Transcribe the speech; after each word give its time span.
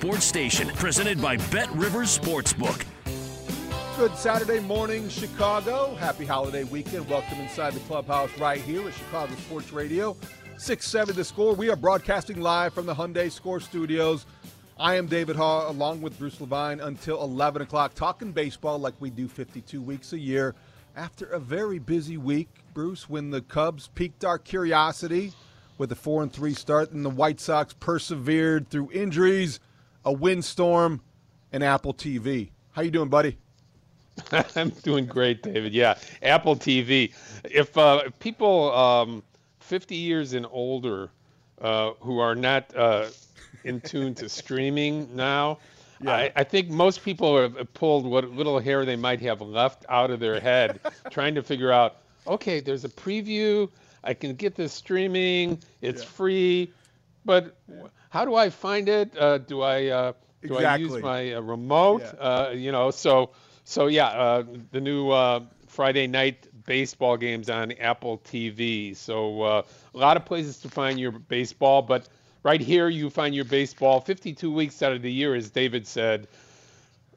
station 0.00 0.68
presented 0.76 1.20
by 1.20 1.36
Bet 1.50 1.70
Rivers 1.74 2.18
Sportsbook. 2.18 2.84
Good 3.98 4.16
Saturday 4.16 4.58
morning, 4.60 5.10
Chicago. 5.10 5.94
Happy 5.96 6.24
holiday 6.24 6.64
weekend. 6.64 7.06
Welcome 7.06 7.38
inside 7.38 7.74
the 7.74 7.80
clubhouse 7.80 8.30
right 8.38 8.60
here 8.62 8.88
at 8.88 8.94
Chicago 8.94 9.34
Sports 9.34 9.72
Radio. 9.72 10.16
6 10.56 10.86
7 10.86 11.14
The 11.14 11.22
Score. 11.22 11.54
We 11.54 11.68
are 11.68 11.76
broadcasting 11.76 12.40
live 12.40 12.72
from 12.72 12.86
the 12.86 12.94
Hyundai 12.94 13.30
Score 13.30 13.60
Studios. 13.60 14.24
I 14.78 14.94
am 14.94 15.06
David 15.06 15.36
Haugh 15.36 15.68
along 15.68 16.00
with 16.00 16.18
Bruce 16.18 16.40
Levine 16.40 16.80
until 16.80 17.22
11 17.22 17.60
o'clock, 17.62 17.94
talking 17.94 18.32
baseball 18.32 18.78
like 18.78 18.94
we 19.00 19.10
do 19.10 19.28
52 19.28 19.82
weeks 19.82 20.14
a 20.14 20.18
year. 20.18 20.54
After 20.96 21.26
a 21.26 21.38
very 21.38 21.78
busy 21.78 22.16
week, 22.16 22.48
Bruce, 22.72 23.08
when 23.08 23.30
the 23.30 23.42
Cubs 23.42 23.90
piqued 23.94 24.24
our 24.24 24.38
curiosity 24.38 25.32
with 25.76 25.92
a 25.92 25.96
4 25.96 26.22
and 26.22 26.32
3 26.32 26.54
start, 26.54 26.90
and 26.92 27.04
the 27.04 27.10
White 27.10 27.38
Sox 27.38 27.74
persevered 27.74 28.70
through 28.70 28.90
injuries, 28.92 29.60
a 30.04 30.12
windstorm, 30.12 31.00
and 31.52 31.64
Apple 31.64 31.94
TV. 31.94 32.50
How 32.72 32.82
you 32.82 32.90
doing, 32.90 33.08
buddy? 33.08 33.36
I'm 34.56 34.70
doing 34.70 35.06
great, 35.06 35.42
David. 35.42 35.72
Yeah, 35.72 35.96
Apple 36.22 36.56
TV. 36.56 37.12
If, 37.44 37.76
uh, 37.76 38.02
if 38.06 38.18
people 38.18 38.72
um, 38.72 39.22
50 39.60 39.96
years 39.96 40.32
and 40.32 40.46
older 40.50 41.10
uh, 41.60 41.92
who 42.00 42.18
are 42.18 42.34
not 42.34 42.74
uh, 42.76 43.06
in 43.64 43.80
tune 43.80 44.14
to 44.16 44.28
streaming 44.28 45.14
now, 45.14 45.58
yeah. 46.00 46.12
I, 46.12 46.32
I, 46.36 46.44
think 46.44 46.70
most 46.70 47.04
people 47.04 47.40
have 47.40 47.74
pulled 47.74 48.06
what 48.06 48.30
little 48.30 48.58
hair 48.58 48.86
they 48.86 48.96
might 48.96 49.20
have 49.20 49.42
left 49.42 49.84
out 49.88 50.10
of 50.10 50.18
their 50.18 50.40
head, 50.40 50.80
trying 51.10 51.34
to 51.34 51.42
figure 51.42 51.70
out, 51.70 51.96
okay, 52.26 52.60
there's 52.60 52.84
a 52.84 52.88
preview. 52.88 53.68
I 54.02 54.14
can 54.14 54.34
get 54.34 54.54
this 54.54 54.72
streaming. 54.72 55.58
It's 55.82 56.02
yeah. 56.02 56.08
free, 56.08 56.72
but 57.26 57.54
how 58.10 58.24
do 58.24 58.34
I 58.34 58.50
find 58.50 58.88
it? 58.88 59.16
Uh, 59.16 59.38
do 59.38 59.62
I 59.62 59.86
uh, 59.86 60.12
do 60.42 60.54
exactly. 60.54 60.66
I 60.66 60.76
use 60.76 61.02
my 61.02 61.34
uh, 61.34 61.40
remote? 61.40 62.02
Yeah. 62.02 62.20
Uh, 62.20 62.50
you 62.50 62.72
know, 62.72 62.90
so 62.90 63.30
so 63.64 63.86
yeah, 63.86 64.08
uh, 64.08 64.44
the 64.72 64.80
new 64.80 65.10
uh, 65.10 65.40
Friday 65.68 66.06
night 66.06 66.48
baseball 66.66 67.16
games 67.16 67.48
on 67.48 67.72
Apple 67.72 68.18
TV. 68.18 68.94
So 68.94 69.44
a 69.44 69.64
lot 69.94 70.16
of 70.16 70.24
places 70.24 70.58
to 70.58 70.68
find 70.68 71.00
your 71.00 71.12
baseball, 71.12 71.82
but 71.82 72.08
right 72.42 72.60
here 72.60 72.88
you 72.88 73.10
find 73.10 73.34
your 73.34 73.44
baseball 73.44 74.00
52 74.00 74.52
weeks 74.52 74.82
out 74.82 74.92
of 74.92 75.02
the 75.02 75.10
year, 75.10 75.34
as 75.34 75.50
David 75.50 75.86
said, 75.86 76.28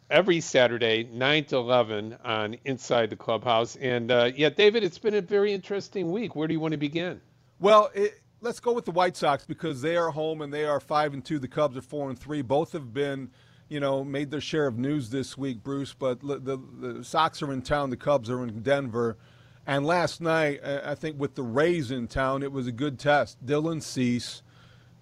every 0.10 0.42
Saturday, 0.42 1.08
9 1.12 1.46
to 1.46 1.58
11 1.58 2.18
on 2.24 2.58
Inside 2.66 3.10
the 3.10 3.16
Clubhouse. 3.16 3.76
And 3.76 4.12
uh, 4.12 4.32
yeah, 4.36 4.50
David, 4.50 4.84
it's 4.84 5.00
been 5.00 5.16
a 5.16 5.22
very 5.22 5.54
interesting 5.54 6.12
week. 6.12 6.36
Where 6.36 6.48
do 6.48 6.54
you 6.54 6.60
want 6.60 6.74
to 6.74 6.78
begin? 6.78 7.22
Well, 7.60 7.92
it, 7.94 8.20
let's 8.44 8.60
go 8.60 8.74
with 8.74 8.86
the 8.86 8.92
White 8.92 9.16
Sox 9.16 9.46
because 9.46 9.82
they 9.82 9.96
are 9.96 10.12
home 10.12 10.42
and 10.42 10.54
they 10.54 10.66
are 10.66 10.80
5 10.80 11.14
and 11.14 11.26
2. 11.26 11.40
The 11.40 11.48
Cubs 11.48 11.78
are 11.78 11.82
4 11.82 12.10
and 12.10 12.20
3. 12.20 12.42
Both 12.44 12.74
have 12.74 12.94
been. 12.94 13.32
You 13.70 13.80
know, 13.80 14.04
made 14.04 14.30
their 14.30 14.42
share 14.42 14.68
of 14.68 14.78
news 14.78 15.10
this 15.10 15.36
week, 15.36 15.64
Bruce. 15.64 15.94
But 15.94 16.20
the, 16.20 16.38
the, 16.38 16.58
the 16.80 17.04
Sox 17.04 17.42
are 17.42 17.52
in 17.52 17.64
town. 17.64 17.90
The 17.90 17.98
Cubs 17.98 18.30
are 18.30 18.44
in 18.44 18.62
Denver. 18.62 19.18
And 19.66 19.86
last 19.86 20.22
night, 20.22 20.60
I 20.64 20.94
think 20.94 21.20
with 21.20 21.34
the 21.34 21.42
Rays 21.42 21.90
in 21.90 22.08
town, 22.08 22.44
it 22.44 22.52
was 22.52 22.68
a 22.68 22.72
good 22.72 23.00
test. 23.00 23.44
Dylan 23.44 23.82
Cease, 23.82 24.44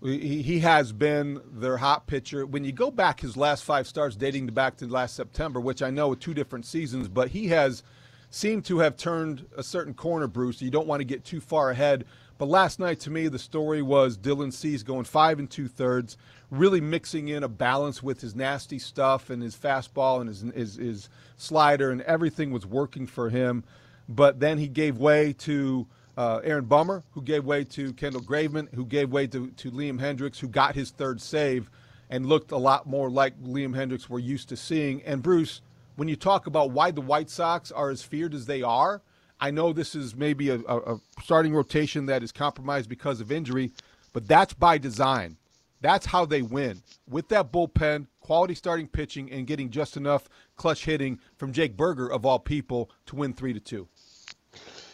he, 0.02 0.42
he 0.42 0.60
has 0.60 0.94
been 0.94 1.42
their 1.52 1.78
hot 1.78 2.08
pitcher. 2.08 2.46
When 2.46 2.64
you 2.64 2.72
go 2.72 2.92
back 2.92 3.20
his 3.20 3.36
last 3.36 3.66
five 3.66 3.88
starts, 3.88 4.16
dating 4.16 4.46
back 4.48 4.78
to 4.78 4.88
last 4.88 5.16
September, 5.16 5.60
which 5.60 5.82
I 5.82 5.90
know 5.90 6.12
are 6.12 6.16
two 6.16 6.36
different 6.36 6.66
seasons, 6.66 7.10
but 7.10 7.30
he 7.30 7.48
has 7.48 7.84
seemed 8.30 8.64
to 8.66 8.80
have 8.80 8.96
turned 8.96 9.46
a 9.58 9.64
certain 9.64 9.94
corner, 9.94 10.28
Bruce. 10.28 10.62
You 10.62 10.72
don't 10.72 10.88
want 10.88 11.02
to 11.02 11.06
get 11.06 11.26
too 11.26 11.42
far 11.42 11.72
ahead. 11.72 12.06
But 12.42 12.50
last 12.50 12.80
night, 12.80 13.00
to 13.02 13.12
me, 13.12 13.28
the 13.28 13.38
story 13.38 13.84
was 13.84 14.18
Dylan 14.18 14.52
Cease 14.52 14.82
going 14.82 15.04
five 15.04 15.38
and 15.38 15.48
two 15.48 15.68
thirds, 15.68 16.18
really 16.50 16.82
mixing 16.82 17.28
in 17.28 17.44
a 17.44 17.48
balance 17.48 18.02
with 18.02 18.20
his 18.20 18.34
nasty 18.36 18.80
stuff 18.80 19.30
and 19.30 19.44
his 19.44 19.56
fastball 19.56 20.22
and 20.22 20.28
his, 20.28 20.42
his, 20.56 20.76
his 20.78 21.10
slider, 21.38 21.92
and 21.92 22.02
everything 22.02 22.50
was 22.50 22.66
working 22.66 23.06
for 23.06 23.30
him. 23.30 23.64
But 24.10 24.40
then 24.40 24.58
he 24.58 24.68
gave 24.68 24.98
way 24.98 25.34
to 25.34 25.86
uh, 26.18 26.40
Aaron 26.44 26.66
Bummer, 26.66 27.04
who 27.12 27.22
gave 27.22 27.46
way 27.46 27.64
to 27.66 27.94
Kendall 27.94 28.24
Graveman, 28.24 28.74
who 28.74 28.88
gave 28.88 29.12
way 29.12 29.28
to, 29.28 29.52
to 29.52 29.70
Liam 29.70 30.00
Hendriks, 30.00 30.40
who 30.40 30.48
got 30.48 30.74
his 30.74 30.90
third 30.90 31.22
save 31.22 31.70
and 32.10 32.26
looked 32.26 32.52
a 32.52 32.58
lot 32.58 32.88
more 32.88 33.12
like 33.12 33.40
Liam 33.44 33.76
Hendriks 33.76 34.10
we're 34.10 34.18
used 34.18 34.50
to 34.50 34.58
seeing. 34.58 35.04
And 35.04 35.22
Bruce, 35.22 35.62
when 35.96 36.08
you 36.08 36.16
talk 36.16 36.48
about 36.48 36.72
why 36.72 36.90
the 36.90 37.02
White 37.02 37.30
Sox 37.30 37.72
are 37.72 37.92
as 37.92 38.02
feared 38.02 38.34
as 38.34 38.48
they 38.48 38.64
are, 38.64 39.04
I 39.42 39.50
know 39.50 39.74
this 39.74 39.96
is 39.96 40.16
maybe 40.16 40.50
a, 40.50 40.60
a, 40.60 41.00
starting 41.24 41.54
rotation 41.54 42.06
that 42.06 42.22
is 42.22 42.32
compromised 42.32 42.88
because 42.88 43.20
of 43.20 43.32
injury, 43.32 43.72
but 44.14 44.28
that's 44.28 44.54
by 44.54 44.78
design. 44.78 45.36
That's 45.82 46.06
how 46.06 46.26
they 46.26 46.44
win 46.44 46.84
with 47.10 47.28
that 47.30 47.52
bullpen, 47.52 48.06
quality 48.20 48.54
starting 48.54 48.88
pitching, 48.88 49.32
and 49.32 49.48
getting 49.48 49.72
just 49.72 49.98
enough 49.98 50.30
clutch 50.56 50.86
hitting 50.86 51.20
from 51.38 51.52
Jake 51.52 51.76
Burger 51.76 52.08
of 52.08 52.24
all 52.24 52.38
people 52.38 52.92
to 53.08 53.16
win 53.16 53.34
three 53.34 53.52
to 53.52 53.60
two. 53.60 53.88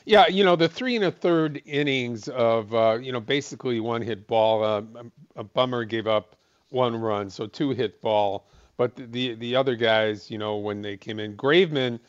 Yeah, 0.06 0.28
you 0.28 0.46
know 0.46 0.56
the 0.56 0.70
three 0.70 0.96
and 0.96 1.04
a 1.04 1.12
third 1.12 1.62
innings 1.66 2.30
of 2.30 2.74
uh, 2.74 2.98
you 3.02 3.12
know 3.12 3.20
basically 3.20 3.82
one 3.82 4.02
hit 4.02 4.28
ball. 4.28 4.64
Uh, 4.64 4.82
a 5.36 5.44
bummer 5.44 5.84
gave 5.84 6.08
up 6.08 6.38
one 6.70 6.96
run, 6.96 7.30
so 7.30 7.48
two 7.48 7.72
hit 7.72 8.02
ball. 8.02 8.48
But 8.78 8.96
the 8.96 9.36
the 9.36 9.58
other 9.58 9.76
guys, 9.76 10.32
you 10.32 10.38
know, 10.38 10.56
when 10.56 10.82
they 10.82 10.96
came 10.96 11.20
in, 11.20 11.36
Graveman, 11.36 12.00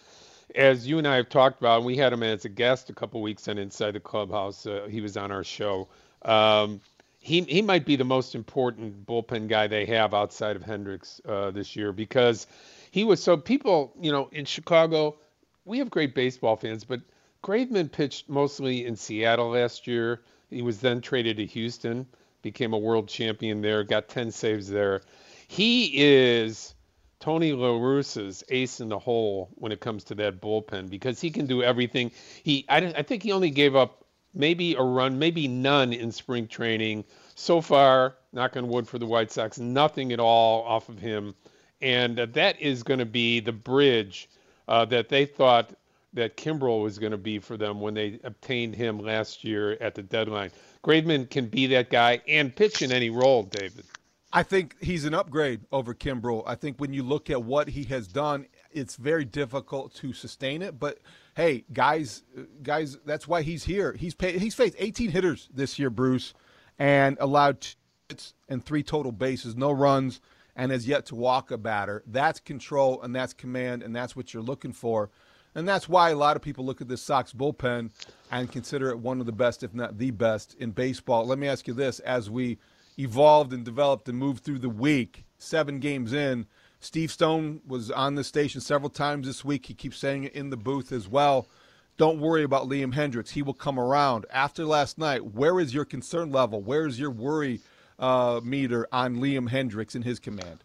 as 0.55 0.87
you 0.87 0.99
and 0.99 1.07
I 1.07 1.17
have 1.17 1.29
talked 1.29 1.61
about, 1.61 1.85
we 1.85 1.97
had 1.97 2.13
him 2.13 2.23
as 2.23 2.45
a 2.45 2.49
guest 2.49 2.91
a 2.91 2.93
couple 2.93 3.21
weeks 3.23 3.49
on 3.49 3.59
inside 3.59 3.93
the 3.93 4.01
clubhouse. 4.01 4.67
Uh, 4.67 4.87
he 4.91 5.01
was 5.01 5.17
on 5.17 5.31
our 5.31 5.45
show. 5.45 5.89
Um, 6.23 6.81
he 7.21 7.43
he 7.43 7.63
might 7.63 7.85
be 7.85 7.97
the 7.97 8.05
most 8.05 8.35
important 8.35 9.07
bullpen 9.07 9.49
guy 9.49 9.67
they 9.67 9.87
have 9.87 10.15
outside 10.15 10.57
of 10.57 10.63
Hendriks 10.63 11.21
uh, 11.27 11.51
this 11.51 11.77
year 11.77 11.93
because 11.93 12.47
he 12.91 13.05
was 13.05 13.23
so 13.23 13.37
people, 13.37 13.93
you 14.01 14.11
know, 14.11 14.29
in 14.33 14.45
Chicago, 14.45 15.17
we 15.65 15.79
have 15.79 15.91
great 15.91 16.15
baseball 16.15 16.57
fans, 16.57 16.85
but 16.85 17.01
Graveman 17.45 17.91
pitched 17.93 18.29
mostly 18.29 18.87
in 18.87 18.97
Seattle 18.97 19.51
last 19.51 19.87
year. 19.87 20.23
He 20.51 20.63
was 20.63 20.81
then 20.81 21.01
traded 21.01 21.37
to 21.37 21.47
Houston, 21.47 22.07
became 22.43 22.73
a 22.73 22.79
world 22.79 23.09
champion 23.09 23.61
there, 23.61 23.85
got 23.85 24.09
10 24.09 24.31
saves 24.31 24.69
there. 24.69 25.03
He 25.47 25.91
is 25.95 26.75
Tony 27.21 27.53
La 27.53 27.77
Russa's 27.77 28.45
ace 28.49 28.81
in 28.81 28.89
the 28.89 28.99
hole 28.99 29.51
when 29.57 29.73
it 29.73 29.81
comes 29.81 30.05
to 30.05 30.15
that 30.17 30.41
bullpen 30.41 30.89
because 30.89 31.21
he 31.21 31.31
can 31.31 31.47
do 31.47 31.63
everything. 31.63 32.13
He, 32.43 32.65
I, 32.69 32.79
I 32.79 33.03
think 33.03 33.23
he 33.23 33.33
only 33.33 33.51
gave 33.51 33.75
up 33.75 34.05
maybe 34.35 34.75
a 34.75 34.83
run, 34.83 35.19
maybe 35.19 35.49
none 35.49 35.93
in 35.93 36.13
spring 36.13 36.47
training. 36.47 37.05
So 37.35 37.61
far, 37.61 38.17
knock 38.33 38.57
on 38.57 38.69
wood 38.69 38.87
for 38.87 38.99
the 38.99 39.07
White 39.07 39.33
Sox, 39.33 39.59
nothing 39.59 40.13
at 40.13 40.21
all 40.21 40.63
off 40.63 40.89
of 40.89 40.99
him. 40.99 41.35
And 41.81 42.19
uh, 42.19 42.27
that 42.33 42.61
is 42.61 42.83
going 42.83 42.99
to 43.01 43.07
be 43.07 43.41
the 43.41 43.53
bridge 43.53 44.29
uh, 44.69 44.85
that 44.87 45.09
they 45.09 45.27
thought 45.27 45.75
that 46.15 46.37
Kimbrel 46.37 46.83
was 46.83 46.99
going 46.99 47.13
to 47.13 47.19
be 47.19 47.39
for 47.39 47.57
them 47.57 47.81
when 47.81 47.95
they 47.95 48.19
obtained 48.25 48.75
him 48.75 48.99
last 48.99 49.45
year 49.45 49.77
at 49.81 49.95
the 49.95 50.03
deadline. 50.03 50.51
Graveman 50.85 51.29
can 51.29 51.47
be 51.47 51.67
that 51.69 51.91
guy 51.91 52.21
and 52.27 52.55
pitch 52.55 52.83
in 52.83 52.93
any 52.93 53.11
role, 53.11 53.43
David. 53.43 53.85
I 54.33 54.43
think 54.43 54.77
he's 54.83 55.07
an 55.07 55.15
upgrade 55.15 55.63
over 55.73 55.95
Kimbrel. 55.95 56.43
I 56.47 56.55
think 56.55 56.79
when 56.79 56.93
you 56.93 57.03
look 57.03 57.31
at 57.31 57.43
what 57.43 57.69
he 57.69 57.85
has 57.85 58.07
done, 58.07 58.47
it's 58.71 58.97
very 58.97 59.25
difficult 59.25 59.95
to 59.97 60.13
sustain 60.13 60.61
it. 60.61 60.79
But 60.79 60.99
hey, 61.35 61.65
guys, 61.73 62.25
guys, 62.63 62.99
that's 63.07 63.27
why 63.27 63.41
he's 63.43 63.65
here. 63.65 63.95
He's 63.99 64.15
paid, 64.15 64.41
he's 64.41 64.55
faced 64.55 64.75
18 64.79 65.11
hitters 65.11 65.49
this 65.55 65.79
year, 65.79 65.89
Bruce, 65.89 66.35
and 66.79 67.17
allowed 67.21 67.63
two 67.63 67.77
hits 68.11 68.35
and 68.49 68.63
three 68.63 68.83
total 68.83 69.13
bases, 69.13 69.57
no 69.57 69.73
runs, 69.73 70.21
and 70.55 70.73
has 70.73 70.87
yet 70.87 71.07
to 71.07 71.15
walk 71.15 71.51
a 71.51 71.57
batter. 71.57 72.03
That's 72.07 72.39
control 72.39 73.01
and 73.01 73.17
that's 73.17 73.33
command, 73.33 73.83
and 73.83 73.97
that's 73.97 74.15
what 74.15 74.35
you're 74.35 74.43
looking 74.43 74.73
for. 74.73 75.11
And 75.55 75.67
that's 75.67 75.89
why 75.89 76.11
a 76.11 76.17
lot 76.17 76.37
of 76.37 76.43
people 76.43 76.67
look 76.67 76.83
at 76.83 76.89
this 76.89 77.03
Sox 77.03 77.33
bullpen 77.33 77.91
and 78.31 78.53
consider 78.53 78.91
it 78.91 78.99
one 78.99 79.21
of 79.21 79.27
the 79.27 79.33
best, 79.33 79.63
if 79.63 79.73
not 79.73 79.97
the 79.97 80.11
best, 80.11 80.55
in 80.59 80.73
baseball. 80.73 81.27
Let 81.27 81.39
me 81.39 81.49
ask 81.49 81.67
you 81.67 81.73
this 81.73 81.99
as 82.01 82.29
we 82.29 82.59
evolved 82.99 83.53
and 83.53 83.65
developed 83.65 84.09
and 84.09 84.19
moved 84.19 84.45
through 84.45 84.59
the 84.59 84.69
week, 84.69 85.25
seven 85.39 85.79
games 85.79 86.13
in, 86.13 86.47
Steve 86.81 87.11
Stone 87.11 87.61
was 87.67 87.91
on 87.91 88.15
the 88.15 88.25
station 88.25 88.61
several 88.61 88.91
times 88.91 89.27
this 89.27 89.45
week. 89.45 89.67
He 89.67 89.75
keeps 89.75 89.99
saying 89.99 90.25
it 90.25 90.35
in 90.35 90.51
the 90.51 90.57
booth 90.57 90.93
as 90.93 91.09
well. 91.09 91.49
Don't 91.97 92.21
worry 92.21 92.45
about 92.45 92.69
Liam 92.69 92.95
Hendriks. 92.95 93.31
He 93.31 93.43
will 93.43 93.55
come 93.55 93.79
around. 93.81 94.27
After 94.31 94.65
last 94.65 94.99
night, 94.99 95.35
where 95.35 95.59
is 95.59 95.75
your 95.75 95.85
concern 95.85 96.31
level? 96.31 96.63
Where 96.63 96.87
is 96.87 96.99
your 96.99 97.11
worry 97.11 97.61
uh, 97.99 98.41
meter 98.45 98.87
on 98.93 99.17
Liam 99.17 99.51
Hendriks 99.51 99.97
and 99.97 100.05
his 100.05 100.21
command? 100.21 100.63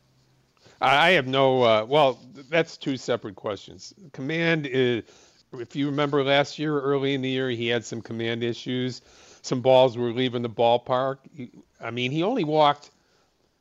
I 0.79 1.11
have 1.11 1.27
no. 1.27 1.63
Uh, 1.63 1.85
well, 1.87 2.19
that's 2.49 2.77
two 2.77 2.97
separate 2.97 3.35
questions. 3.35 3.93
Command 4.11 4.67
is, 4.67 5.03
if 5.53 5.75
you 5.75 5.87
remember 5.87 6.23
last 6.23 6.59
year, 6.59 6.79
early 6.79 7.15
in 7.15 7.21
the 7.21 7.29
year, 7.29 7.49
he 7.49 7.67
had 7.67 7.83
some 7.83 8.01
command 8.01 8.43
issues. 8.43 9.01
Some 9.43 9.61
balls 9.61 9.97
were 9.97 10.11
leaving 10.13 10.41
the 10.41 10.49
ballpark. 10.49 11.17
I 11.79 11.91
mean, 11.91 12.11
he 12.11 12.23
only 12.23 12.45
walked. 12.45 12.91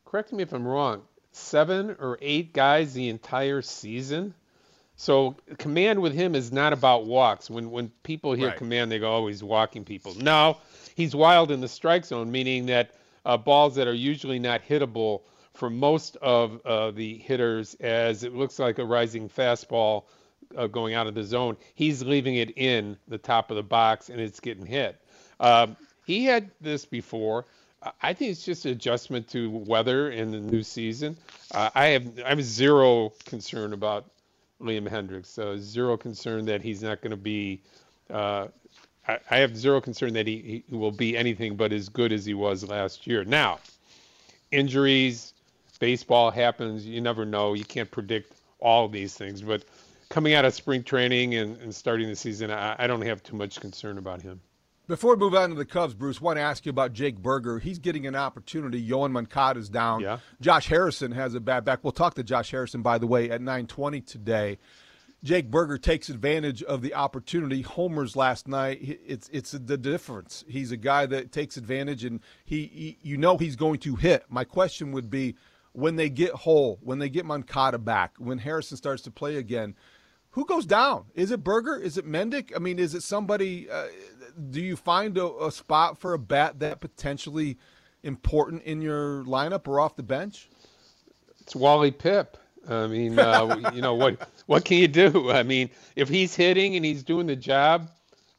Correct 0.05 0.31
me 0.31 0.41
if 0.41 0.53
I'm 0.53 0.65
wrong. 0.65 1.03
Seven 1.33 1.97
or 1.99 2.17
eight 2.21 2.53
guys 2.53 2.93
the 2.93 3.09
entire 3.09 3.61
season. 3.61 4.33
So 4.95 5.35
command 5.57 6.01
with 6.01 6.13
him 6.13 6.35
is 6.35 6.53
not 6.53 6.71
about 6.71 7.05
walks. 7.05 7.49
When 7.49 7.69
when 7.69 7.91
people 8.03 8.31
hear 8.33 8.49
Right. 8.49 8.57
command, 8.57 8.91
they 8.91 8.99
go, 8.99 9.13
"Oh, 9.17 9.27
he's 9.27 9.43
walking 9.43 9.83
people." 9.83 10.13
No, 10.15 10.57
he's 10.95 11.15
wild 11.15 11.51
in 11.51 11.59
the 11.59 11.67
strike 11.67 12.05
zone, 12.05 12.31
meaning 12.31 12.67
that 12.67 12.91
uh, 13.25 13.35
balls 13.35 13.75
that 13.75 13.87
are 13.87 13.93
usually 13.93 14.39
not 14.39 14.61
hittable 14.63 15.21
for 15.53 15.69
most 15.69 16.15
of 16.17 16.65
uh, 16.65 16.91
the 16.91 17.17
hitters, 17.17 17.73
as 17.81 18.23
it 18.23 18.33
looks 18.33 18.57
like 18.57 18.79
a 18.79 18.85
rising 18.85 19.27
fastball 19.27 20.03
uh, 20.55 20.67
going 20.67 20.93
out 20.93 21.07
of 21.07 21.13
the 21.13 21.23
zone, 21.23 21.57
he's 21.75 22.03
leaving 22.03 22.35
it 22.35 22.57
in 22.57 22.97
the 23.07 23.17
top 23.17 23.51
of 23.51 23.57
the 23.57 23.63
box 23.63 24.09
and 24.09 24.21
it's 24.21 24.39
getting 24.39 24.65
hit. 24.65 24.99
Um, 25.43 25.75
he 26.05 26.25
had 26.25 26.49
this 26.61 26.85
before. 26.85 27.45
I- 28.01 28.13
think 28.13 28.31
it's 28.31 28.45
just 28.45 28.65
an 28.65 28.71
adjustment 28.71 29.27
to 29.29 29.49
weather 29.49 30.09
in 30.09 30.31
the 30.31 30.39
new 30.39 30.63
season. 30.63 31.17
Uh, 31.51 31.69
I 31.75 31.87
have 31.87 32.07
I 32.25 32.29
have 32.29 32.43
zero 32.43 33.11
concern 33.25 33.73
about 33.73 34.05
Liam 34.61 34.87
Hendriks. 34.87 35.25
So 35.27 35.57
zero 35.57 35.97
concern 35.97 36.45
that 36.45 36.61
he's 36.61 36.81
not 36.81 37.01
going 37.01 37.11
to 37.11 37.17
be. 37.17 37.61
Uh, 38.09 38.47
I, 39.05 39.19
I 39.29 39.37
have 39.37 39.57
zero 39.57 39.81
concern 39.81 40.13
that 40.13 40.27
he, 40.27 40.63
he 40.69 40.75
will 40.75 40.91
be 40.91 41.17
anything 41.17 41.57
but 41.57 41.73
as 41.73 41.89
good 41.89 42.13
as 42.13 42.25
he 42.25 42.33
was 42.33 42.63
last 42.67 43.05
year. 43.05 43.25
Now, 43.25 43.59
injuries, 44.51 45.33
baseball 45.79 46.31
happens. 46.31 46.85
You 46.85 47.01
never 47.01 47.25
know. 47.25 47.53
You 47.53 47.65
can't 47.65 47.91
predict 47.91 48.31
all 48.59 48.87
these 48.87 49.13
things. 49.13 49.41
But 49.41 49.65
coming 50.07 50.35
out 50.35 50.45
of 50.45 50.53
spring 50.53 50.83
training 50.83 51.35
and, 51.35 51.57
and 51.57 51.75
starting 51.75 52.07
the 52.07 52.15
season, 52.15 52.49
I, 52.49 52.75
I 52.79 52.87
don't 52.87 53.01
have 53.01 53.21
too 53.23 53.35
much 53.35 53.59
concern 53.59 53.97
about 53.97 54.21
him. 54.21 54.39
Before 54.85 55.15
we 55.15 55.19
move 55.19 55.33
on 55.33 55.49
to 55.49 55.55
the 55.55 55.65
Cubs, 55.65 55.93
Bruce, 55.93 56.19
want 56.19 56.37
to 56.37 56.41
ask 56.41 56.65
you 56.65 56.69
about 56.69 56.91
Jake 56.91 57.17
Burger. 57.17 57.59
He's 57.59 57.79
getting 57.79 58.05
an 58.05 58.15
opportunity. 58.15 58.85
Yoán 58.85 59.57
is 59.57 59.69
down. 59.69 60.01
Yeah. 60.01 60.19
Josh 60.41 60.67
Harrison 60.67 61.13
has 61.13 61.35
a 61.35 61.39
bad 61.39 61.63
back. 61.63 61.83
We'll 61.83 61.93
talk 61.93 62.15
to 62.15 62.23
Josh 62.23 62.51
Harrison, 62.51 62.81
by 62.81 62.97
the 62.97 63.07
way, 63.07 63.29
at 63.29 63.39
9:20 63.39 64.05
today. 64.05 64.57
Jake 65.23 65.49
Burger 65.49 65.77
takes 65.77 66.09
advantage 66.09 66.61
of 66.63 66.81
the 66.81 66.93
opportunity. 66.95 67.61
Homers 67.61 68.17
last 68.17 68.45
night. 68.45 68.99
It's 69.07 69.29
it's 69.31 69.51
the 69.51 69.77
difference. 69.77 70.43
He's 70.49 70.73
a 70.73 70.77
guy 70.77 71.05
that 71.05 71.31
takes 71.31 71.55
advantage, 71.55 72.03
and 72.03 72.19
he, 72.43 72.65
he 72.65 72.97
you 73.01 73.15
know 73.15 73.37
he's 73.37 73.55
going 73.55 73.79
to 73.79 73.95
hit. 73.95 74.25
My 74.27 74.43
question 74.43 74.91
would 74.91 75.09
be, 75.09 75.35
when 75.71 75.95
they 75.95 76.09
get 76.09 76.31
whole, 76.31 76.77
when 76.81 76.99
they 76.99 77.07
get 77.07 77.25
Moncada 77.25 77.77
back, 77.77 78.15
when 78.17 78.37
Harrison 78.37 78.75
starts 78.75 79.01
to 79.03 79.11
play 79.11 79.37
again, 79.37 79.75
who 80.31 80.45
goes 80.45 80.65
down? 80.65 81.05
Is 81.13 81.31
it 81.31 81.43
Burger? 81.43 81.77
Is 81.77 81.97
it 81.97 82.07
Mendick? 82.07 82.51
I 82.55 82.59
mean, 82.59 82.79
is 82.79 82.95
it 82.95 83.03
somebody? 83.03 83.69
Uh, 83.69 83.85
do 84.51 84.61
you 84.61 84.75
find 84.75 85.17
a, 85.17 85.45
a 85.45 85.51
spot 85.51 85.99
for 85.99 86.13
a 86.13 86.19
bat 86.19 86.59
that 86.59 86.81
potentially 86.81 87.57
important 88.03 88.63
in 88.63 88.81
your 88.81 89.23
lineup 89.23 89.67
or 89.67 89.79
off 89.79 89.95
the 89.95 90.03
bench? 90.03 90.49
It's 91.41 91.55
Wally 91.55 91.91
Pipp. 91.91 92.35
I 92.67 92.87
mean, 92.87 93.19
uh, 93.19 93.71
you 93.73 93.81
know 93.81 93.95
what? 93.95 94.29
What 94.45 94.65
can 94.65 94.77
you 94.77 94.87
do? 94.87 95.31
I 95.31 95.43
mean, 95.43 95.69
if 95.95 96.09
he's 96.09 96.35
hitting 96.35 96.75
and 96.75 96.85
he's 96.85 97.03
doing 97.03 97.27
the 97.27 97.35
job, 97.35 97.89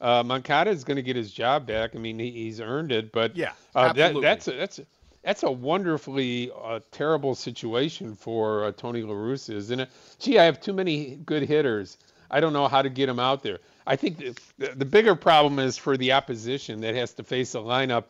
uh, 0.01 0.23
Moncada 0.23 0.71
is 0.71 0.85
going 0.85 0.97
to 0.97 1.03
get 1.03 1.17
his 1.17 1.33
job 1.33 1.67
back. 1.67 1.95
I 1.95 1.99
mean, 1.99 2.19
he, 2.19 2.31
he's 2.31 2.61
earned 2.61 2.93
it. 2.93 3.13
But 3.13 3.37
Yeah, 3.37 3.53
uh, 3.75 3.93
that, 3.93 4.21
that's 4.21 4.49
a, 4.49 4.53
that's 4.53 4.79
a, 4.79 4.87
that's 5.23 5.43
a 5.43 5.51
wonderfully 5.51 6.51
uh, 6.63 6.81
terrible 6.91 7.35
situation 7.35 8.15
for 8.15 8.65
uh, 8.65 8.73
Tony 8.73 9.03
La 9.03 9.15
Russa, 9.15 9.55
isn't 9.55 9.81
it? 9.81 9.91
Gee, 10.19 10.39
I 10.39 10.45
have 10.45 10.61
too 10.61 10.73
many 10.73 11.17
good 11.25 11.43
hitters. 11.43 11.97
I 12.31 12.41
don't 12.41 12.53
know 12.53 12.69
how 12.69 12.83
to 12.83 12.91
get 12.91 13.07
them 13.07 13.19
out 13.19 13.43
there. 13.43 13.61
I 13.87 13.97
think 13.97 14.19
the, 14.19 14.35
the, 14.75 14.85
bigger 14.85 15.15
problem 15.15 15.59
is 15.59 15.77
for 15.77 15.97
the 15.97 16.13
opposition 16.13 16.81
that 16.81 16.95
has 16.95 17.13
to 17.15 17.23
face 17.23 17.55
a 17.55 17.59
lineup 17.59 18.05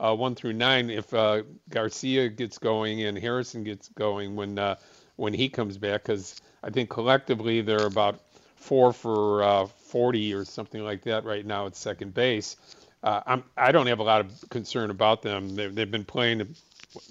uh, 0.00 0.14
one 0.14 0.34
through 0.34 0.54
nine 0.54 0.90
if 0.90 1.14
uh, 1.14 1.42
Garcia 1.70 2.28
gets 2.28 2.58
going 2.58 3.02
and 3.04 3.16
Harrison 3.16 3.62
gets 3.62 3.88
going 3.88 4.34
when 4.34 4.58
uh, 4.58 4.76
when 5.16 5.32
he 5.32 5.48
comes 5.48 5.78
back, 5.78 6.02
because 6.02 6.40
I 6.62 6.70
think 6.70 6.90
collectively 6.90 7.60
they're 7.60 7.86
about 7.86 8.20
four 8.56 8.92
for 8.92 9.42
uh, 9.42 9.66
40 9.66 10.34
or 10.34 10.44
something 10.44 10.82
like 10.82 11.02
that 11.02 11.24
right 11.24 11.44
now 11.44 11.66
at 11.66 11.76
second 11.76 12.14
base. 12.14 12.56
Uh, 13.02 13.20
I'm, 13.26 13.44
I 13.56 13.72
don't 13.72 13.88
have 13.88 13.98
a 13.98 14.04
lot 14.04 14.20
of 14.20 14.44
concern 14.50 14.90
about 14.90 15.22
them. 15.22 15.54
They've, 15.54 15.74
they've 15.74 15.90
been 15.90 16.04
playing, 16.04 16.54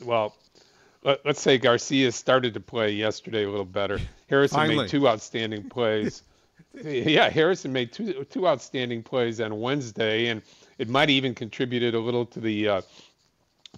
well, 0.04 0.36
let, 1.04 1.26
let's 1.26 1.42
say 1.42 1.58
Garcia 1.58 2.12
started 2.12 2.54
to 2.54 2.60
play 2.60 2.92
yesterday 2.92 3.44
a 3.44 3.50
little 3.50 3.66
better. 3.66 4.00
Harrison 4.30 4.58
Finally. 4.58 4.78
made 4.78 4.90
two 4.90 5.08
outstanding 5.08 5.70
plays. 5.70 6.24
yeah, 6.84 7.30
Harrison 7.30 7.74
made 7.74 7.92
two 7.92 8.26
two 8.26 8.48
outstanding 8.48 9.04
plays 9.04 9.42
on 9.42 9.60
Wednesday, 9.60 10.28
and 10.28 10.42
it 10.78 10.88
might 10.88 11.10
even 11.10 11.36
contributed 11.36 11.96
a 11.96 12.00
little 12.00 12.26
to 12.28 12.40
the 12.40 12.68
uh, 12.68 12.82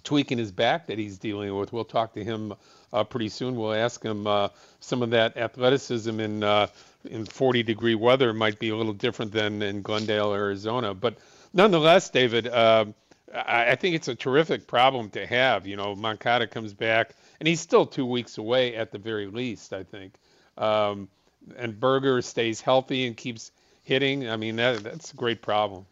tweak 0.04 0.30
in 0.30 0.38
his 0.38 0.52
back 0.52 0.86
that 0.86 0.98
he's 0.98 1.18
dealing 1.18 1.54
with. 1.56 1.72
We'll 1.72 1.84
talk 1.84 2.14
to 2.14 2.22
him 2.22 2.54
uh, 2.92 3.04
pretty 3.04 3.28
soon. 3.28 3.56
We'll 3.56 3.74
ask 3.74 4.02
him 4.02 4.26
uh, 4.26 4.48
some 4.80 5.02
of 5.02 5.10
that 5.10 5.36
athleticism 5.36 6.20
in 6.20 6.42
uh, 6.44 6.68
in 7.04 7.26
40 7.26 7.62
degree 7.62 7.94
weather 7.94 8.32
might 8.32 8.58
be 8.58 8.70
a 8.70 8.76
little 8.76 8.92
different 8.92 9.32
than 9.32 9.60
in 9.60 9.82
Glendale, 9.82 10.32
Arizona. 10.32 10.94
But 10.94 11.18
nonetheless, 11.52 12.10
David, 12.10 12.46
uh, 12.46 12.86
I, 13.34 13.72
I 13.72 13.74
think 13.74 13.96
it's 13.96 14.08
a 14.08 14.14
terrific 14.14 14.66
problem 14.68 15.10
to 15.10 15.26
have. 15.26 15.66
You 15.66 15.76
know, 15.76 15.96
Moncada 15.96 16.46
comes 16.46 16.72
back, 16.72 17.14
and 17.40 17.48
he's 17.48 17.60
still 17.60 17.86
two 17.86 18.06
weeks 18.06 18.38
away 18.38 18.76
at 18.76 18.92
the 18.92 18.98
very 18.98 19.26
least. 19.26 19.72
I 19.72 19.82
think. 19.82 20.14
Um, 20.56 21.08
and 21.56 21.78
Burger 21.78 22.22
stays 22.22 22.60
healthy 22.60 23.06
and 23.06 23.16
keeps 23.16 23.52
hitting. 23.82 24.28
I 24.28 24.36
mean, 24.36 24.56
that, 24.56 24.82
that's 24.82 25.12
a 25.12 25.16
great 25.16 25.42
problem. 25.42 25.86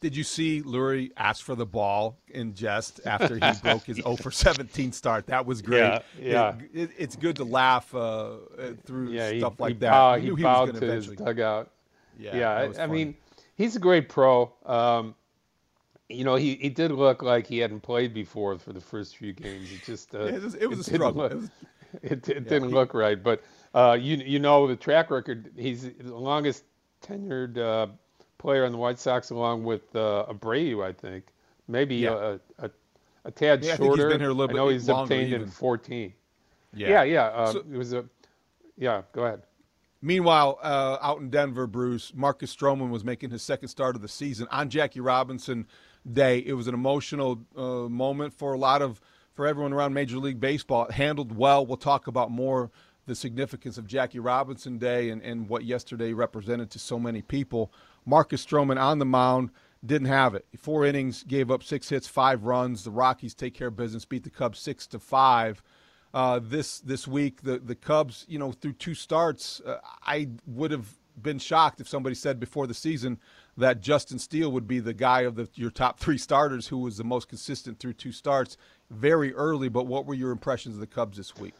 Did 0.00 0.14
you 0.14 0.22
see 0.24 0.60
Leury 0.62 1.12
ask 1.16 1.42
for 1.42 1.54
the 1.54 1.64
ball 1.64 2.18
in 2.28 2.54
jest 2.54 3.00
after 3.06 3.34
he 3.36 3.52
broke 3.62 3.84
his 3.84 3.96
0 3.96 4.16
for 4.16 4.30
17 4.30 4.92
start? 4.92 5.26
That 5.28 5.46
was 5.46 5.62
great. 5.62 5.78
Yeah, 5.80 6.00
yeah. 6.20 6.54
It- 6.74 6.80
it- 6.82 6.90
it's 6.98 7.16
good 7.16 7.36
to 7.36 7.44
laugh 7.44 7.94
uh, 7.94 8.32
through 8.84 9.10
Yeah, 9.12 9.30
he, 9.30 9.40
stuff 9.40 9.58
like 9.58 9.74
he 9.74 9.78
that. 9.80 9.90
Bowed, 9.90 10.20
We 10.20 10.26
he 10.26 10.30
was 10.32 10.42
bowed 10.42 10.66
to 10.66 10.72
his 10.74 10.82
eventually- 10.82 11.16
dugout. 11.16 11.70
Yeah, 12.18 12.36
Yeah, 12.36 12.72
I, 12.78 12.86
mean, 12.86 13.16
he's 13.56 13.74
a 13.76 13.80
great 13.80 14.08
pro. 14.08 14.52
Um, 14.66 15.14
you 16.08 16.22
know, 16.22 16.34
he, 16.36 16.56
he 16.56 16.68
did 16.68 16.92
look 16.92 17.22
like 17.22 17.46
he 17.46 17.58
hadn't 17.58 17.80
played 17.80 18.12
before 18.12 18.58
for 18.58 18.72
the 18.74 18.80
first 18.80 19.16
few 19.16 19.32
games. 19.32 19.72
It 19.72 19.82
just 19.84 20.14
uh, 20.14 20.20
it 20.26 20.42
was, 20.42 20.54
it 20.54 20.66
was 20.66 20.78
a 20.80 20.84
struggle. 20.84 21.22
look- 21.22 21.32
It 21.32 21.36
was- 21.36 21.50
it, 22.02 22.28
it 22.28 22.48
didn't 22.48 22.70
look 22.70 22.92
right. 22.92 23.20
But 23.22 23.42
uh, 23.74 23.96
you 24.00 24.16
you 24.16 24.38
know 24.38 24.66
the 24.66 24.76
track 24.76 25.10
record. 25.10 25.50
He's 25.56 25.82
the 25.82 26.14
longest 26.14 26.64
tenured 27.02 27.58
uh, 27.58 27.88
player 28.38 28.64
on 28.64 28.72
the 28.72 28.78
White 28.78 28.98
Sox, 28.98 29.30
along 29.30 29.64
with 29.64 29.94
uh, 29.96 30.26
Abreu, 30.28 30.84
I 30.84 30.92
think. 30.92 31.24
Maybe 31.68 31.96
Yeah. 31.96 32.38
a, 32.58 32.66
a 32.66 32.70
a 33.26 33.30
tad 33.30 33.64
Yeah, 33.64 33.72
I 33.74 33.76
think 33.76 33.90
he's 33.90 33.96
shorter. 33.98 34.08
been 34.10 34.20
here 34.20 34.30
a 34.30 34.34
little 34.34 34.54
I 34.54 34.58
know 34.58 34.66
bit 34.66 34.74
he's 34.74 34.88
obtained 34.88 35.32
in 35.32 35.46
14. 35.48 36.12
Yeah, 36.74 37.02
yeah. 37.04 37.24
Uh, 37.26 37.52
So- 37.52 37.58
it 37.60 37.76
was 37.76 37.92
a. 37.94 38.04
Yeah, 38.76 39.02
go 39.12 39.24
ahead. 39.24 39.42
Meanwhile, 40.02 40.58
uh, 40.62 40.98
out 41.00 41.20
in 41.20 41.30
Denver, 41.30 41.66
Bruce, 41.66 42.12
Marcus 42.14 42.54
Stroman 42.54 42.90
was 42.90 43.04
making 43.04 43.30
his 43.30 43.40
second 43.42 43.68
start 43.68 43.96
of 43.96 44.02
the 44.02 44.08
season 44.08 44.46
on 44.50 44.68
Jackie 44.68 45.00
Robinson 45.00 45.66
Day. 46.12 46.40
It 46.44 46.52
was 46.52 46.66
an 46.66 46.74
emotional 46.74 47.40
uh, 47.56 47.88
moment 47.88 48.34
for 48.34 48.52
a 48.52 48.58
lot 48.58 48.82
of 48.82 49.00
for 49.32 49.46
everyone 49.46 49.72
around 49.72 49.94
Major 49.94 50.18
League 50.18 50.40
Baseball. 50.40 50.90
Handled 50.90 51.34
well. 51.34 51.64
We'll 51.64 51.78
talk 51.78 52.06
about 52.06 52.30
more 52.30 52.70
the 53.06 53.14
significance 53.14 53.78
of 53.78 53.86
Jackie 53.86 54.18
Robinson 54.18 54.78
Day 54.78 55.10
and, 55.10 55.22
and 55.22 55.48
what 55.48 55.64
yesterday 55.64 56.12
represented 56.12 56.70
to 56.70 56.78
so 56.78 56.98
many 56.98 57.22
people. 57.22 57.72
Marcus 58.06 58.44
Stroman 58.44 58.80
on 58.80 58.98
the 58.98 59.04
mound 59.04 59.50
didn't 59.84 60.08
have 60.08 60.34
it. 60.34 60.46
Four 60.56 60.84
innings, 60.86 61.22
gave 61.24 61.50
up 61.50 61.62
six 61.62 61.88
hits, 61.88 62.06
five 62.06 62.44
runs. 62.44 62.84
The 62.84 62.90
Rockies 62.90 63.34
take 63.34 63.54
care 63.54 63.68
of 63.68 63.76
business, 63.76 64.04
beat 64.04 64.24
the 64.24 64.30
Cubs 64.30 64.58
six 64.58 64.86
to 64.88 64.98
five. 64.98 65.62
Uh, 66.12 66.40
this 66.42 66.78
this 66.80 67.08
week, 67.08 67.42
the 67.42 67.58
the 67.58 67.74
Cubs, 67.74 68.24
you 68.28 68.38
know, 68.38 68.52
through 68.52 68.74
two 68.74 68.94
starts, 68.94 69.60
uh, 69.60 69.78
I 70.06 70.28
would 70.46 70.70
have 70.70 70.86
been 71.20 71.38
shocked 71.38 71.80
if 71.80 71.88
somebody 71.88 72.14
said 72.14 72.40
before 72.40 72.66
the 72.66 72.74
season 72.74 73.18
that 73.56 73.80
Justin 73.80 74.18
Steele 74.18 74.50
would 74.50 74.66
be 74.66 74.80
the 74.80 74.94
guy 74.94 75.20
of 75.22 75.36
the, 75.36 75.48
your 75.54 75.70
top 75.70 76.00
three 76.00 76.18
starters 76.18 76.68
who 76.68 76.78
was 76.78 76.96
the 76.96 77.04
most 77.04 77.28
consistent 77.28 77.78
through 77.78 77.92
two 77.92 78.12
starts 78.12 78.56
very 78.90 79.32
early. 79.34 79.68
But 79.68 79.86
what 79.86 80.06
were 80.06 80.14
your 80.14 80.30
impressions 80.30 80.74
of 80.74 80.80
the 80.80 80.86
Cubs 80.86 81.16
this 81.16 81.36
week? 81.36 81.54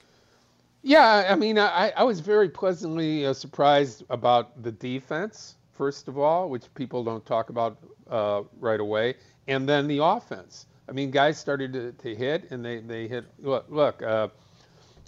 Yeah, 0.86 1.24
I 1.30 1.34
mean, 1.34 1.58
I, 1.58 1.94
I 1.96 2.04
was 2.04 2.20
very 2.20 2.50
pleasantly 2.50 3.24
uh, 3.24 3.32
surprised 3.32 4.04
about 4.10 4.62
the 4.62 4.70
defense, 4.70 5.54
first 5.72 6.08
of 6.08 6.18
all, 6.18 6.50
which 6.50 6.64
people 6.74 7.02
don't 7.02 7.24
talk 7.24 7.48
about 7.48 7.78
uh, 8.10 8.42
right 8.60 8.78
away, 8.80 9.14
and 9.48 9.66
then 9.66 9.88
the 9.88 10.04
offense. 10.04 10.66
I 10.86 10.92
mean, 10.92 11.10
guys 11.10 11.38
started 11.38 11.72
to, 11.72 11.92
to 11.92 12.14
hit, 12.14 12.50
and 12.50 12.62
they, 12.62 12.80
they 12.80 13.08
hit. 13.08 13.24
Look, 13.38 13.64
look 13.70 14.02
uh, 14.02 14.28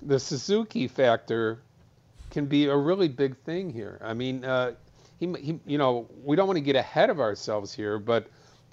the 0.02 0.18
Suzuki 0.18 0.88
factor 0.88 1.60
can 2.30 2.46
be 2.46 2.64
a 2.68 2.76
really 2.76 3.08
big 3.08 3.36
thing 3.44 3.68
here. 3.68 4.00
I 4.02 4.14
mean, 4.14 4.46
uh, 4.46 4.76
he, 5.20 5.30
he, 5.34 5.60
you 5.66 5.76
know, 5.76 6.08
we 6.24 6.36
don't 6.36 6.46
want 6.46 6.56
to 6.56 6.64
get 6.64 6.76
ahead 6.76 7.10
of 7.10 7.20
ourselves 7.20 7.74
here, 7.74 7.98
but 7.98 8.28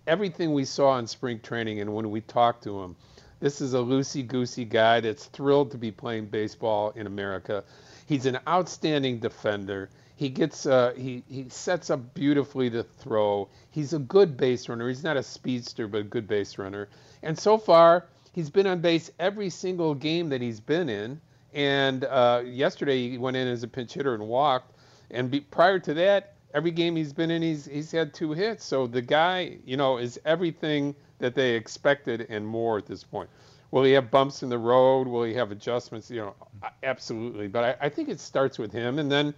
everything 0.08 0.54
we 0.54 0.64
saw 0.64 0.98
in 1.00 1.08
spring 1.08 1.42
training 1.42 1.82
and 1.82 1.94
when 1.94 2.12
we 2.12 2.22
talked 2.22 2.64
to 2.64 2.82
him, 2.82 2.96
this 3.44 3.60
is 3.60 3.74
a 3.74 3.78
loosey 3.78 4.26
goosey 4.26 4.64
guy 4.64 5.02
that's 5.02 5.26
thrilled 5.26 5.70
to 5.72 5.78
be 5.78 5.92
playing 5.92 6.28
baseball 6.28 6.94
in 6.96 7.08
America. 7.08 7.62
He's 8.06 8.26
an 8.26 8.40
outstanding 8.48 9.20
defender. 9.20 9.90
He 10.16 10.30
gets 10.30 10.66
uh, 10.66 10.94
he 10.96 11.26
he 11.28 11.50
sets 11.50 11.90
up 11.90 12.14
beautifully 12.14 12.70
to 12.70 12.84
throw. 12.84 13.50
He's 13.70 13.92
a 13.92 14.00
good 14.00 14.38
base 14.38 14.70
runner. 14.70 14.88
He's 14.88 15.04
not 15.04 15.18
a 15.18 15.24
speedster, 15.24 15.90
but 15.90 15.98
a 15.98 16.04
good 16.06 16.26
base 16.26 16.58
runner. 16.58 16.88
And 17.22 17.38
so 17.38 17.58
far, 17.58 18.06
he's 18.32 18.50
been 18.50 18.66
on 18.66 18.80
base 18.80 19.12
every 19.20 19.50
single 19.50 19.94
game 19.94 20.30
that 20.30 20.40
he's 20.40 20.62
been 20.62 20.88
in. 20.88 21.20
And 21.54 22.06
uh, 22.06 22.44
yesterday 22.46 23.10
he 23.10 23.18
went 23.18 23.36
in 23.36 23.50
as 23.50 23.62
a 23.64 23.68
pinch 23.68 23.94
hitter 23.94 24.14
and 24.14 24.26
walked. 24.26 24.78
And 25.12 25.30
be, 25.30 25.42
prior 25.42 25.80
to 25.80 25.94
that, 25.96 26.36
every 26.54 26.72
game 26.72 26.96
he's 26.96 27.12
been 27.12 27.30
in, 27.30 27.42
he's 27.42 27.66
he's 27.66 27.92
had 27.92 28.14
two 28.14 28.32
hits. 28.32 28.64
So 28.64 28.88
the 28.88 29.02
guy, 29.02 29.58
you 29.66 29.76
know, 29.76 29.98
is 29.98 30.18
everything 30.24 30.96
that 31.24 31.36
they 31.36 31.56
expected 31.56 32.28
and 32.30 32.46
more 32.46 32.78
at 32.78 32.86
this 32.86 33.02
point. 33.02 33.30
Will 33.72 33.84
he 33.84 33.94
have 33.94 34.12
bumps 34.12 34.44
in 34.44 34.50
the 34.50 34.58
road? 34.58 35.08
Will 35.08 35.24
he 35.24 35.34
have 35.36 35.52
adjustments? 35.52 36.12
You 36.12 36.18
know, 36.18 36.36
absolutely. 36.84 37.48
But 37.48 37.64
I, 37.64 37.86
I 37.86 37.90
think 37.90 38.10
it 38.10 38.20
starts 38.20 38.60
with 38.60 38.74
him, 38.74 39.00
and 39.00 39.10
then, 39.10 39.34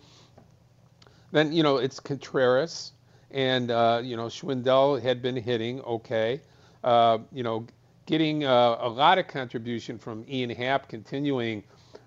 then 1.32 1.54
you 1.54 1.62
know, 1.62 1.78
it's 1.78 2.00
Contreras, 2.00 2.94
and 3.30 3.70
uh, 3.70 4.02
you 4.04 4.18
know, 4.18 4.26
Schwindel 4.26 5.00
had 5.00 5.22
been 5.22 5.36
hitting 5.36 5.80
okay. 5.82 6.42
Uh, 6.84 7.20
you 7.32 7.44
know, 7.44 7.68
getting 8.08 8.46
uh, 8.46 8.78
a 8.80 8.90
lot 8.90 9.20
of 9.20 9.28
contribution 9.28 10.00
from 10.00 10.26
Ian 10.28 10.50
Happ, 10.50 10.90
continuing 10.90 11.64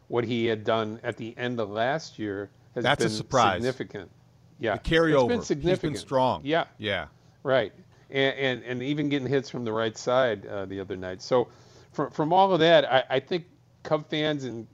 what 0.08 0.25
he 0.25 0.44
had 0.47 0.64
done 0.64 0.99
at 1.04 1.16
the 1.16 1.37
end 1.38 1.61
of 1.61 1.70
last 1.70 2.18
year 2.18 2.50
has 2.75 2.82
That's 2.82 3.04
been 3.04 3.12
a 3.12 3.14
surprise. 3.14 3.54
significant. 3.54 4.11
Yeah, 4.58 4.75
The 4.75 4.80
carryover. 4.80 5.20
It's 5.20 5.28
been 5.28 5.42
significant. 5.42 5.92
He's 5.92 6.02
been 6.02 6.08
strong. 6.08 6.40
Yeah, 6.42 6.64
Yeah. 6.78 7.06
Right, 7.44 7.73
and 8.11 8.37
and, 8.38 8.62
and 8.65 8.83
even 8.83 9.09
getting 9.09 9.29
hits 9.29 9.50
from 9.50 9.65
the 9.65 9.73
right 9.73 9.97
side 9.97 10.47
uh, 10.47 10.65
the 10.67 10.81
other 10.81 10.97
night. 10.97 11.23
So, 11.23 11.49
from 11.93 12.11
from 12.11 12.33
all 12.33 12.53
of 12.53 12.61
that, 12.61 12.91
I, 12.91 13.05
I 13.11 13.21
think 13.21 13.45
Cub 13.83 14.09
fans 14.09 14.45
and 14.45 14.67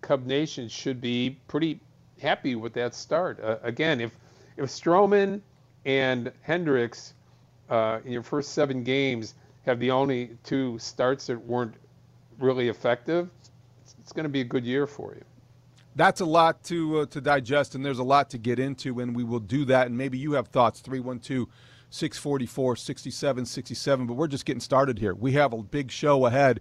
Cub 0.00 0.26
Nation 0.26 0.68
should 0.68 1.00
be 1.00 1.38
pretty 1.48 1.80
happy 2.20 2.54
with 2.54 2.72
that 2.74 2.94
start. 2.94 3.40
Uh, 3.42 3.56
again, 3.62 4.00
if 4.00 4.12
if 4.56 4.66
Stroman 4.66 5.40
and 5.84 6.32
Hendricks 6.42 7.14
uh, 7.70 8.00
in 8.04 8.12
your 8.12 8.22
first 8.22 8.52
seven 8.52 8.84
games 8.84 9.34
have 9.66 9.78
the 9.80 9.90
only 9.90 10.30
two 10.44 10.78
starts 10.78 11.26
that 11.26 11.38
weren't 11.38 11.74
really 12.38 12.68
effective, 12.68 13.30
it's, 13.80 13.94
it's 14.00 14.12
going 14.12 14.24
to 14.24 14.30
be 14.30 14.40
a 14.40 14.44
good 14.44 14.64
year 14.64 14.86
for 14.86 15.14
you. 15.14 15.24
That's 15.94 16.20
a 16.20 16.24
lot 16.24 16.62
to 16.64 17.00
uh, 17.00 17.06
to 17.06 17.20
digest, 17.20 17.74
and 17.74 17.84
there's 17.84 17.98
a 17.98 18.04
lot 18.04 18.30
to 18.30 18.38
get 18.38 18.58
into, 18.58 19.00
and 19.00 19.14
we 19.14 19.24
will 19.24 19.40
do 19.40 19.64
that. 19.66 19.88
And 19.88 19.96
maybe 19.96 20.16
you 20.16 20.32
have 20.32 20.48
thoughts 20.48 20.80
312 20.80 21.48
644 21.92 22.74
67, 22.74 23.44
67. 23.44 24.06
but 24.06 24.14
we're 24.14 24.26
just 24.26 24.46
getting 24.46 24.60
started 24.60 24.98
here. 24.98 25.14
We 25.14 25.32
have 25.32 25.52
a 25.52 25.62
big 25.62 25.90
show 25.90 26.24
ahead. 26.24 26.60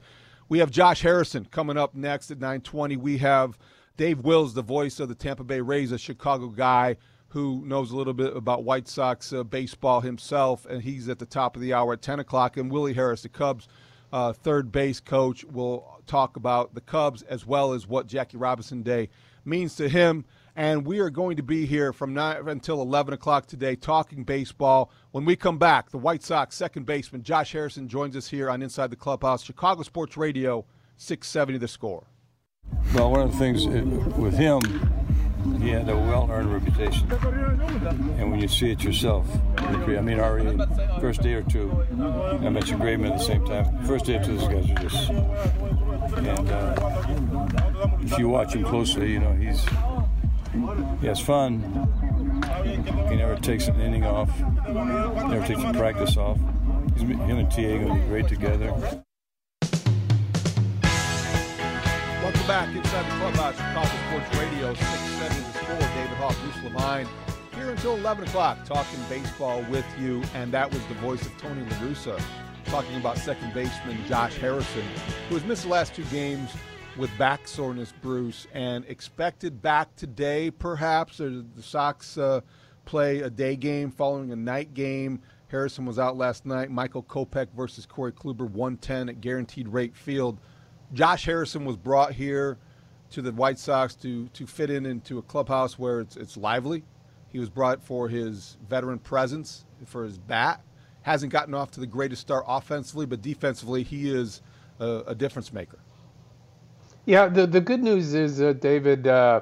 We 0.49 0.59
have 0.59 0.69
Josh 0.69 1.01
Harrison 1.01 1.45
coming 1.45 1.77
up 1.77 1.95
next 1.95 2.31
at 2.31 2.39
920. 2.39 2.97
We 2.97 3.17
have 3.19 3.57
Dave 3.95 4.19
Wills, 4.19 4.53
the 4.53 4.61
voice 4.61 4.99
of 4.99 5.07
the 5.07 5.15
Tampa 5.15 5.45
Bay 5.45 5.61
Rays, 5.61 5.93
a 5.93 5.97
Chicago 5.97 6.47
guy 6.47 6.97
who 7.29 7.63
knows 7.65 7.91
a 7.91 7.95
little 7.95 8.13
bit 8.13 8.35
about 8.35 8.65
White 8.65 8.89
Sox 8.89 9.31
uh, 9.31 9.43
baseball 9.43 10.01
himself, 10.01 10.65
and 10.65 10.81
he's 10.81 11.07
at 11.07 11.17
the 11.17 11.25
top 11.25 11.55
of 11.55 11.61
the 11.61 11.73
hour 11.73 11.93
at 11.93 12.01
10 12.01 12.19
o'clock. 12.19 12.57
And 12.57 12.69
Willie 12.69 12.93
Harris, 12.93 13.21
the 13.21 13.29
Cubs 13.29 13.69
uh, 14.11 14.33
third 14.33 14.69
base 14.69 14.99
coach, 14.99 15.45
will 15.45 16.01
talk 16.07 16.35
about 16.35 16.75
the 16.75 16.81
Cubs 16.81 17.21
as 17.21 17.47
well 17.47 17.71
as 17.71 17.87
what 17.87 18.07
Jackie 18.07 18.35
Robinson 18.35 18.83
Day 18.83 19.07
means 19.45 19.75
to 19.75 19.87
him. 19.87 20.25
And 20.61 20.85
we 20.85 20.99
are 20.99 21.09
going 21.09 21.37
to 21.37 21.41
be 21.41 21.65
here 21.65 21.91
from 21.91 22.13
9 22.13 22.47
until 22.47 22.83
11 22.83 23.15
o'clock 23.15 23.47
today 23.47 23.75
talking 23.75 24.23
baseball. 24.23 24.91
When 25.09 25.25
we 25.25 25.35
come 25.35 25.57
back, 25.57 25.89
the 25.89 25.97
White 25.97 26.21
Sox 26.21 26.55
second 26.55 26.85
baseman 26.85 27.23
Josh 27.23 27.53
Harrison 27.53 27.87
joins 27.87 28.15
us 28.15 28.27
here 28.27 28.47
on 28.47 28.61
Inside 28.61 28.91
the 28.91 28.95
Clubhouse, 28.95 29.41
Chicago 29.41 29.81
Sports 29.81 30.17
Radio, 30.17 30.63
670 30.97 31.57
the 31.57 31.67
score. 31.67 32.05
Well, 32.93 33.09
one 33.09 33.21
of 33.21 33.31
the 33.31 33.39
things 33.39 33.65
uh, 33.65 33.81
with 34.21 34.35
him, 34.35 34.61
he 35.59 35.69
had 35.69 35.89
a 35.89 35.97
well-earned 35.97 36.53
reputation, 36.53 37.11
and 38.19 38.29
when 38.29 38.39
you 38.39 38.47
see 38.47 38.69
it 38.69 38.83
yourself, 38.83 39.25
I 39.57 39.73
mean, 40.01 40.19
already 40.19 40.59
first 40.99 41.23
day 41.23 41.33
or 41.33 41.41
two, 41.41 41.71
I 41.91 42.49
mentioned 42.49 42.81
Graveman 42.81 43.13
at 43.13 43.17
the 43.17 43.25
same 43.25 43.43
time. 43.47 43.83
First 43.87 44.05
day 44.05 44.17
or 44.17 44.23
two, 44.23 44.37
these 44.37 44.47
guys 44.47 44.69
are 44.69 44.75
just, 44.75 45.09
and 46.17 46.51
uh, 46.51 47.89
if 48.03 48.19
you 48.19 48.29
watch 48.29 48.53
him 48.53 48.63
closely, 48.63 49.11
you 49.11 49.19
know 49.19 49.33
he's 49.33 49.65
he 50.51 51.07
has 51.07 51.19
fun. 51.19 51.59
He 52.63 53.15
never 53.15 53.35
takes 53.37 53.67
an 53.67 53.79
inning 53.79 54.03
off, 54.03 54.29
never 54.67 55.45
takes 55.45 55.63
a 55.63 55.73
practice 55.73 56.17
off. 56.17 56.37
He's, 56.93 57.03
him 57.03 57.37
and 57.37 57.49
TA 57.49 57.61
going 57.61 57.87
to 57.87 57.93
be 57.93 58.07
great 58.07 58.27
together. 58.27 58.71
Welcome 62.21 62.47
back 62.47 62.75
inside 62.75 63.05
the 63.05 63.17
clubhouse, 63.17 63.55
Chicago 63.55 63.87
Sports 64.07 64.37
Radio, 64.37 64.73
670 64.73 65.41
the 65.41 65.53
score. 65.53 65.79
David 65.79 66.17
Haugh, 66.17 66.35
Bruce 66.41 66.63
Levine, 66.63 67.07
here 67.55 67.71
until 67.71 67.95
11 67.95 68.27
o'clock, 68.27 68.65
talking 68.65 68.99
baseball 69.09 69.63
with 69.69 69.85
you. 69.99 70.21
And 70.35 70.51
that 70.53 70.71
was 70.71 70.85
the 70.87 70.95
voice 70.95 71.25
of 71.25 71.37
Tony 71.37 71.61
La 71.61 71.77
Russa 71.77 72.21
talking 72.65 72.95
about 72.97 73.17
second 73.17 73.53
baseman 73.53 73.97
Josh 74.07 74.37
Harrison, 74.37 74.83
who 75.27 75.35
has 75.35 75.43
missed 75.45 75.63
the 75.63 75.69
last 75.69 75.93
two 75.93 76.05
games 76.05 76.51
with 76.97 77.15
back 77.17 77.47
soreness, 77.47 77.93
Bruce, 78.01 78.47
and 78.53 78.85
expected 78.87 79.61
back 79.61 79.95
today, 79.95 80.51
perhaps. 80.51 81.17
The 81.17 81.45
Sox 81.61 82.17
uh, 82.17 82.41
play 82.85 83.21
a 83.21 83.29
day 83.29 83.55
game 83.55 83.91
following 83.91 84.31
a 84.31 84.35
night 84.35 84.73
game. 84.73 85.21
Harrison 85.47 85.85
was 85.85 85.99
out 85.99 86.17
last 86.17 86.45
night. 86.45 86.69
Michael 86.69 87.03
Kopech 87.03 87.47
versus 87.55 87.85
Corey 87.85 88.11
Kluber, 88.11 88.49
110 88.49 89.09
at 89.09 89.21
Guaranteed 89.21 89.67
Rate 89.67 89.95
Field. 89.95 90.39
Josh 90.93 91.25
Harrison 91.25 91.65
was 91.65 91.77
brought 91.77 92.13
here 92.13 92.57
to 93.11 93.21
the 93.21 93.31
White 93.31 93.59
Sox 93.59 93.95
to 93.95 94.27
to 94.29 94.47
fit 94.47 94.69
in 94.69 94.85
into 94.85 95.17
a 95.17 95.21
clubhouse 95.21 95.77
where 95.77 95.99
it's 96.01 96.17
it's 96.17 96.37
lively. 96.37 96.83
He 97.29 97.39
was 97.39 97.49
brought 97.49 97.81
for 97.81 98.09
his 98.09 98.57
veteran 98.67 98.99
presence, 98.99 99.65
for 99.85 100.03
his 100.03 100.17
bat. 100.17 100.61
Hasn't 101.03 101.31
gotten 101.31 101.53
off 101.53 101.71
to 101.71 101.79
the 101.79 101.87
greatest 101.87 102.21
start 102.21 102.45
offensively, 102.47 103.05
but 103.05 103.21
defensively 103.21 103.83
he 103.83 104.13
is 104.13 104.41
a, 104.79 105.03
a 105.07 105.15
difference 105.15 105.51
maker. 105.53 105.79
Yeah, 107.05 107.27
the 107.27 107.47
the 107.47 107.61
good 107.61 107.83
news 107.83 108.13
is, 108.13 108.41
uh, 108.41 108.53
David, 108.53 109.07
uh, 109.07 109.41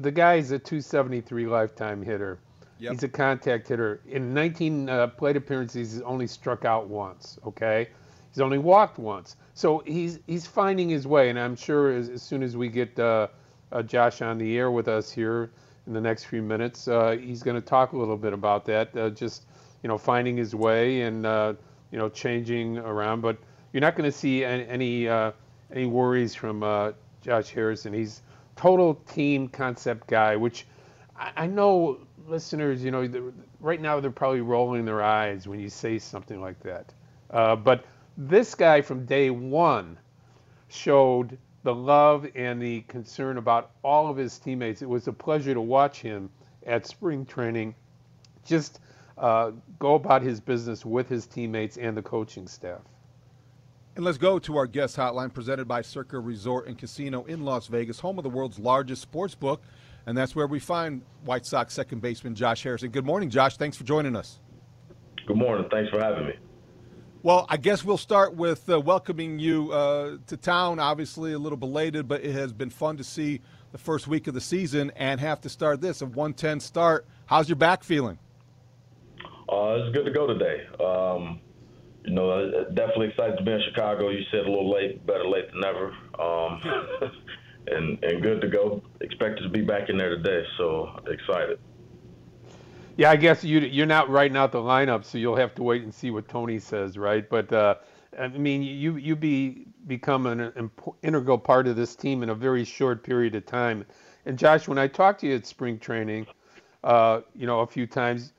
the 0.00 0.10
guy's 0.10 0.50
a 0.50 0.58
273 0.58 1.46
lifetime 1.46 2.02
hitter. 2.02 2.38
Yep. 2.78 2.92
He's 2.92 3.02
a 3.02 3.08
contact 3.08 3.68
hitter. 3.68 4.00
In 4.08 4.34
19 4.34 4.88
uh, 4.88 5.06
plate 5.08 5.36
appearances, 5.36 5.92
he's 5.92 6.02
only 6.02 6.26
struck 6.26 6.64
out 6.64 6.88
once. 6.88 7.38
Okay, 7.46 7.88
he's 8.30 8.40
only 8.40 8.58
walked 8.58 8.98
once. 8.98 9.36
So 9.54 9.82
he's 9.86 10.18
he's 10.26 10.46
finding 10.46 10.88
his 10.88 11.06
way, 11.06 11.30
and 11.30 11.38
I'm 11.38 11.56
sure 11.56 11.92
as, 11.92 12.08
as 12.08 12.22
soon 12.22 12.42
as 12.42 12.56
we 12.56 12.68
get 12.68 12.98
uh, 12.98 13.28
uh, 13.72 13.82
Josh 13.82 14.22
on 14.22 14.38
the 14.38 14.56
air 14.58 14.70
with 14.70 14.88
us 14.88 15.10
here 15.10 15.50
in 15.86 15.92
the 15.92 16.00
next 16.00 16.24
few 16.24 16.42
minutes, 16.42 16.88
uh, 16.88 17.16
he's 17.20 17.42
going 17.42 17.54
to 17.54 17.66
talk 17.66 17.92
a 17.92 17.96
little 17.96 18.16
bit 18.16 18.32
about 18.32 18.64
that. 18.66 18.94
Uh, 18.96 19.10
just 19.10 19.46
you 19.82 19.88
know, 19.88 19.98
finding 19.98 20.36
his 20.36 20.54
way 20.54 21.02
and 21.02 21.24
uh, 21.26 21.54
you 21.90 21.98
know, 21.98 22.08
changing 22.08 22.78
around. 22.78 23.20
But 23.20 23.38
you're 23.72 23.80
not 23.80 23.96
going 23.96 24.10
to 24.10 24.16
see 24.16 24.44
any 24.44 24.66
any, 24.68 25.08
uh, 25.08 25.32
any 25.72 25.86
worries 25.86 26.34
from 26.34 26.62
uh, 26.62 26.92
Josh 27.22 27.50
Harrison. 27.50 27.92
He's 27.92 28.22
total 28.56 28.94
team 28.94 29.48
concept 29.48 30.06
guy, 30.06 30.36
which 30.36 30.66
I, 31.18 31.32
I 31.36 31.46
know 31.46 31.98
listeners, 32.26 32.82
you 32.82 32.90
know, 32.90 33.32
right 33.60 33.80
now 33.80 34.00
they're 34.00 34.10
probably 34.10 34.40
rolling 34.40 34.84
their 34.84 35.02
eyes 35.02 35.46
when 35.46 35.60
you 35.60 35.68
say 35.68 35.98
something 35.98 36.40
like 36.40 36.60
that. 36.60 36.92
Uh, 37.30 37.56
but 37.56 37.84
this 38.16 38.54
guy 38.54 38.80
from 38.80 39.04
day 39.04 39.30
one 39.30 39.98
showed 40.68 41.38
the 41.62 41.74
love 41.74 42.26
and 42.34 42.62
the 42.62 42.80
concern 42.82 43.38
about 43.38 43.72
all 43.82 44.08
of 44.08 44.16
his 44.16 44.38
teammates. 44.38 44.82
It 44.82 44.88
was 44.88 45.08
a 45.08 45.12
pleasure 45.12 45.52
to 45.54 45.60
watch 45.60 46.00
him 46.00 46.30
at 46.66 46.86
spring 46.86 47.26
training 47.26 47.74
just 48.44 48.80
uh, 49.18 49.50
go 49.78 49.94
about 49.94 50.22
his 50.22 50.40
business 50.40 50.84
with 50.84 51.08
his 51.08 51.26
teammates 51.26 51.76
and 51.76 51.96
the 51.96 52.02
coaching 52.02 52.46
staff. 52.46 52.80
And 53.96 54.04
let's 54.04 54.18
go 54.18 54.38
to 54.38 54.58
our 54.58 54.66
guest 54.66 54.94
hotline 54.94 55.32
presented 55.32 55.66
by 55.66 55.80
Circa 55.80 56.20
Resort 56.20 56.66
and 56.66 56.76
Casino 56.76 57.24
in 57.24 57.46
Las 57.46 57.66
Vegas, 57.66 57.98
home 57.98 58.18
of 58.18 58.24
the 58.24 58.30
world's 58.30 58.58
largest 58.58 59.00
sports 59.00 59.34
book. 59.34 59.62
And 60.04 60.16
that's 60.16 60.36
where 60.36 60.46
we 60.46 60.60
find 60.60 61.00
White 61.24 61.46
Sox 61.46 61.72
second 61.72 62.02
baseman 62.02 62.34
Josh 62.34 62.62
Harrison. 62.62 62.90
Good 62.90 63.06
morning, 63.06 63.30
Josh. 63.30 63.56
Thanks 63.56 63.74
for 63.74 63.84
joining 63.84 64.14
us. 64.14 64.38
Good 65.26 65.38
morning. 65.38 65.66
Thanks 65.70 65.90
for 65.90 65.98
having 65.98 66.26
me. 66.26 66.34
Well, 67.22 67.46
I 67.48 67.56
guess 67.56 67.84
we'll 67.84 67.96
start 67.96 68.34
with 68.34 68.68
uh, 68.68 68.78
welcoming 68.78 69.38
you 69.38 69.72
uh, 69.72 70.18
to 70.26 70.36
town. 70.36 70.78
Obviously, 70.78 71.32
a 71.32 71.38
little 71.38 71.56
belated, 71.56 72.06
but 72.06 72.22
it 72.22 72.32
has 72.32 72.52
been 72.52 72.68
fun 72.68 72.98
to 72.98 73.04
see 73.04 73.40
the 73.72 73.78
first 73.78 74.06
week 74.06 74.26
of 74.26 74.34
the 74.34 74.42
season 74.42 74.92
and 74.96 75.18
have 75.20 75.40
to 75.40 75.48
start 75.48 75.80
this 75.80 76.02
a 76.02 76.06
110 76.06 76.60
start. 76.60 77.06
How's 77.24 77.48
your 77.48 77.56
back 77.56 77.82
feeling? 77.82 78.18
Uh, 79.48 79.78
it's 79.80 79.96
good 79.96 80.04
to 80.04 80.10
go 80.10 80.26
today. 80.26 80.66
Um, 80.84 81.40
you 82.06 82.14
know, 82.14 82.64
definitely 82.74 83.08
excited 83.08 83.36
to 83.36 83.44
be 83.44 83.52
in 83.52 83.62
Chicago. 83.68 84.10
You 84.10 84.24
said 84.30 84.40
a 84.40 84.48
little 84.48 84.72
late, 84.72 85.04
better 85.06 85.26
late 85.26 85.50
than 85.50 85.60
never. 85.60 85.92
Um, 86.18 86.62
and 87.66 88.02
and 88.04 88.22
good 88.22 88.40
to 88.40 88.48
go. 88.48 88.82
Expected 89.00 89.42
to 89.42 89.48
be 89.48 89.62
back 89.62 89.88
in 89.88 89.98
there 89.98 90.10
today, 90.10 90.44
so 90.56 91.00
excited. 91.08 91.58
Yeah, 92.96 93.10
I 93.10 93.16
guess 93.16 93.44
you 93.44 93.60
you're 93.60 93.86
not 93.86 94.08
writing 94.08 94.36
out 94.36 94.52
the 94.52 94.58
lineup, 94.58 95.04
so 95.04 95.18
you'll 95.18 95.36
have 95.36 95.54
to 95.56 95.62
wait 95.62 95.82
and 95.82 95.92
see 95.92 96.10
what 96.10 96.28
Tony 96.28 96.58
says, 96.58 96.96
right? 96.96 97.28
But 97.28 97.52
uh, 97.52 97.74
I 98.18 98.28
mean, 98.28 98.62
you 98.62 98.96
you 98.96 99.16
be 99.16 99.66
become 99.86 100.26
an 100.26 100.70
integral 101.02 101.38
part 101.38 101.66
of 101.66 101.76
this 101.76 101.94
team 101.96 102.22
in 102.22 102.30
a 102.30 102.34
very 102.34 102.64
short 102.64 103.02
period 103.02 103.34
of 103.34 103.46
time. 103.46 103.84
And 104.24 104.38
Josh, 104.38 104.66
when 104.66 104.78
I 104.78 104.88
talked 104.88 105.20
to 105.20 105.28
you 105.28 105.36
at 105.36 105.46
spring 105.46 105.78
training, 105.78 106.26
uh, 106.82 107.20
you 107.34 107.46
know, 107.46 107.60
a 107.60 107.66
few 107.66 107.86
times, 107.86 108.32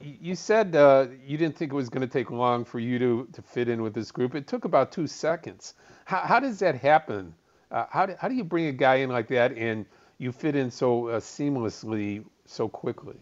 you 0.00 0.34
said 0.34 0.76
uh, 0.76 1.06
you 1.26 1.36
didn't 1.36 1.56
think 1.56 1.72
it 1.72 1.74
was 1.74 1.88
going 1.88 2.06
to 2.06 2.12
take 2.12 2.30
long 2.30 2.64
for 2.64 2.78
you 2.78 2.98
to, 2.98 3.28
to 3.32 3.42
fit 3.42 3.68
in 3.68 3.82
with 3.82 3.94
this 3.94 4.10
group. 4.10 4.34
It 4.34 4.46
took 4.46 4.64
about 4.64 4.92
two 4.92 5.06
seconds. 5.06 5.74
How, 6.04 6.20
how 6.20 6.40
does 6.40 6.58
that 6.60 6.76
happen? 6.76 7.34
Uh, 7.70 7.86
how, 7.90 8.06
do, 8.06 8.14
how 8.18 8.28
do 8.28 8.34
you 8.34 8.44
bring 8.44 8.66
a 8.66 8.72
guy 8.72 8.96
in 8.96 9.10
like 9.10 9.28
that 9.28 9.56
and 9.56 9.86
you 10.18 10.32
fit 10.32 10.56
in 10.56 10.70
so 10.70 11.08
uh, 11.08 11.20
seamlessly 11.20 12.24
so 12.46 12.68
quickly? 12.68 13.16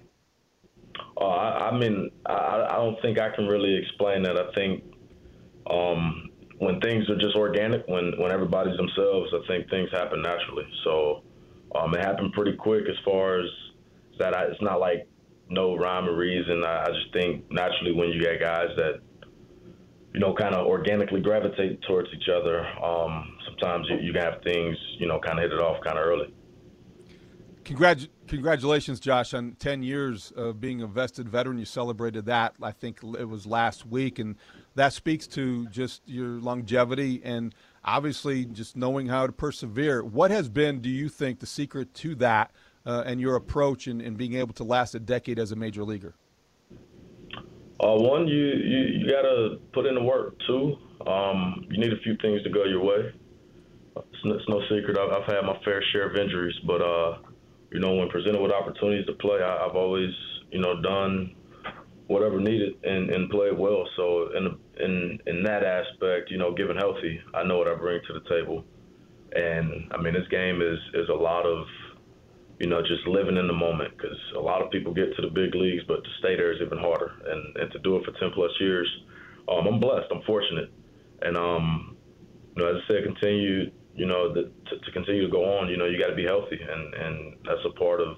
Uh, 1.20 1.26
I, 1.26 1.70
I, 1.70 1.78
mean, 1.78 2.10
I, 2.26 2.66
I, 2.70 2.76
don't 2.76 3.00
think 3.02 3.18
I 3.18 3.34
can 3.34 3.46
really 3.46 3.74
explain 3.76 4.22
that. 4.22 4.36
I 4.36 4.52
think 4.54 4.84
um, 5.70 6.30
when 6.58 6.80
things 6.80 7.08
are 7.10 7.16
just 7.16 7.36
organic, 7.36 7.86
when, 7.88 8.12
when 8.18 8.32
everybody's 8.32 8.76
themselves, 8.76 9.32
I 9.32 9.46
think 9.46 9.70
things 9.70 9.90
happen 9.92 10.22
naturally. 10.22 10.66
So 10.84 11.22
um, 11.74 11.94
it 11.94 12.00
happened 12.00 12.32
pretty 12.32 12.56
quick 12.56 12.84
as 12.88 12.96
far 13.04 13.40
as 13.40 13.46
that. 14.18 14.34
I, 14.34 14.44
it's 14.44 14.62
not 14.62 14.80
like 14.80 15.08
no 15.50 15.76
rhyme 15.76 16.08
or 16.08 16.16
reason. 16.16 16.64
I, 16.64 16.84
I 16.84 16.86
just 16.86 17.12
think 17.12 17.44
naturally 17.50 17.92
when 17.92 18.08
you 18.08 18.20
get 18.20 18.40
guys 18.40 18.68
that 18.76 19.00
you 20.14 20.20
know 20.20 20.34
kind 20.34 20.54
of 20.54 20.66
organically 20.66 21.20
gravitate 21.20 21.82
towards 21.82 22.08
each 22.14 22.28
other, 22.28 22.66
um, 22.82 23.36
sometimes 23.46 23.86
you, 23.88 23.98
you 23.98 24.12
have 24.18 24.42
things 24.42 24.76
you 24.98 25.06
know 25.06 25.20
kind 25.20 25.38
of 25.38 25.44
hit 25.44 25.52
it 25.52 25.60
off 25.60 25.82
kind 25.84 25.98
of 25.98 26.04
early. 26.04 26.34
Congratu- 27.64 28.08
congratulations, 28.26 28.98
Josh, 28.98 29.34
on 29.34 29.52
10 29.58 29.82
years 29.82 30.30
of 30.30 30.58
being 30.58 30.80
a 30.80 30.86
vested 30.86 31.28
veteran. 31.28 31.58
You 31.58 31.66
celebrated 31.66 32.24
that, 32.24 32.54
I 32.62 32.70
think 32.72 33.00
it 33.02 33.28
was 33.28 33.46
last 33.46 33.84
week, 33.84 34.18
and 34.18 34.36
that 34.74 34.94
speaks 34.94 35.26
to 35.28 35.66
just 35.66 36.00
your 36.06 36.40
longevity 36.40 37.20
and 37.22 37.54
obviously 37.84 38.46
just 38.46 38.74
knowing 38.74 39.08
how 39.08 39.26
to 39.26 39.32
persevere. 39.32 40.02
What 40.02 40.30
has 40.30 40.48
been, 40.48 40.80
do 40.80 40.88
you 40.88 41.10
think, 41.10 41.40
the 41.40 41.46
secret 41.46 41.92
to 41.94 42.14
that 42.16 42.52
uh, 42.88 43.02
and 43.04 43.20
your 43.20 43.36
approach 43.36 43.86
in, 43.86 44.00
in 44.00 44.14
being 44.14 44.34
able 44.34 44.54
to 44.54 44.64
last 44.64 44.94
a 44.94 44.98
decade 44.98 45.38
as 45.38 45.52
a 45.52 45.56
major 45.56 45.84
leaguer? 45.84 46.14
Uh, 47.80 47.94
one, 47.94 48.26
you, 48.26 48.34
you, 48.34 48.78
you 48.98 49.10
got 49.10 49.22
to 49.22 49.58
put 49.72 49.86
in 49.86 49.94
the 49.94 50.02
work. 50.02 50.34
Two, 50.46 50.74
um, 51.06 51.66
you 51.70 51.78
need 51.78 51.92
a 51.92 52.00
few 52.02 52.16
things 52.22 52.42
to 52.42 52.50
go 52.50 52.64
your 52.64 52.82
way. 52.82 53.12
It's 53.96 54.24
no, 54.24 54.34
it's 54.34 54.48
no 54.48 54.60
secret. 54.62 54.96
I've, 54.98 55.12
I've, 55.12 55.26
had 55.26 55.42
my 55.44 55.56
fair 55.64 55.82
share 55.92 56.08
of 56.08 56.16
injuries, 56.16 56.54
but 56.66 56.80
uh, 56.80 57.18
you 57.70 57.78
know, 57.78 57.94
when 57.94 58.08
presented 58.08 58.40
with 58.40 58.52
opportunities 58.52 59.06
to 59.06 59.12
play, 59.14 59.38
I, 59.42 59.64
have 59.66 59.76
always 59.76 60.10
you 60.50 60.60
know 60.60 60.80
done 60.80 61.34
whatever 62.06 62.40
needed 62.40 62.74
and, 62.84 63.10
and 63.10 63.30
played 63.30 63.56
well. 63.56 63.84
So 63.96 64.30
in 64.36 64.56
in 64.80 65.18
in 65.26 65.42
that 65.44 65.62
aspect, 65.62 66.30
you 66.30 66.38
know, 66.38 66.54
given 66.54 66.76
healthy, 66.76 67.20
I 67.34 67.44
know 67.44 67.58
what 67.58 67.68
I 67.68 67.74
bring 67.74 68.00
to 68.06 68.12
the 68.14 68.28
table. 68.28 68.64
And 69.32 69.92
I 69.92 70.00
mean, 70.00 70.14
this 70.14 70.26
game 70.30 70.62
is 70.62 70.78
is 70.94 71.08
a 71.10 71.14
lot 71.14 71.44
of 71.44 71.66
you 72.58 72.66
know, 72.66 72.82
just 72.82 73.06
living 73.06 73.36
in 73.36 73.46
the 73.46 73.52
moment 73.52 73.96
because 73.96 74.18
a 74.36 74.40
lot 74.40 74.62
of 74.62 74.70
people 74.70 74.92
get 74.92 75.14
to 75.16 75.22
the 75.22 75.28
big 75.28 75.54
leagues, 75.54 75.82
but 75.86 76.02
to 76.02 76.10
stay 76.18 76.36
there 76.36 76.52
is 76.52 76.60
even 76.60 76.78
harder. 76.78 77.12
And, 77.26 77.56
and 77.56 77.72
to 77.72 77.78
do 77.80 77.96
it 77.96 78.04
for 78.04 78.12
10 78.18 78.30
plus 78.34 78.50
years, 78.60 78.88
um, 79.48 79.66
I'm 79.66 79.80
blessed. 79.80 80.06
I'm 80.10 80.22
fortunate. 80.22 80.70
And, 81.22 81.36
um, 81.36 81.96
you 82.56 82.62
know, 82.62 82.70
as 82.70 82.82
I 82.84 82.88
said, 82.88 83.04
continue, 83.04 83.70
you 83.94 84.06
know, 84.06 84.32
the, 84.32 84.50
to, 84.70 84.78
to 84.78 84.92
continue 84.92 85.24
to 85.24 85.30
go 85.30 85.58
on, 85.58 85.68
you 85.68 85.76
know, 85.76 85.86
you 85.86 85.98
got 85.98 86.08
to 86.08 86.16
be 86.16 86.24
healthy. 86.24 86.60
And, 86.60 86.94
and 86.94 87.36
that's 87.44 87.64
a 87.64 87.78
part 87.78 88.00
of 88.00 88.16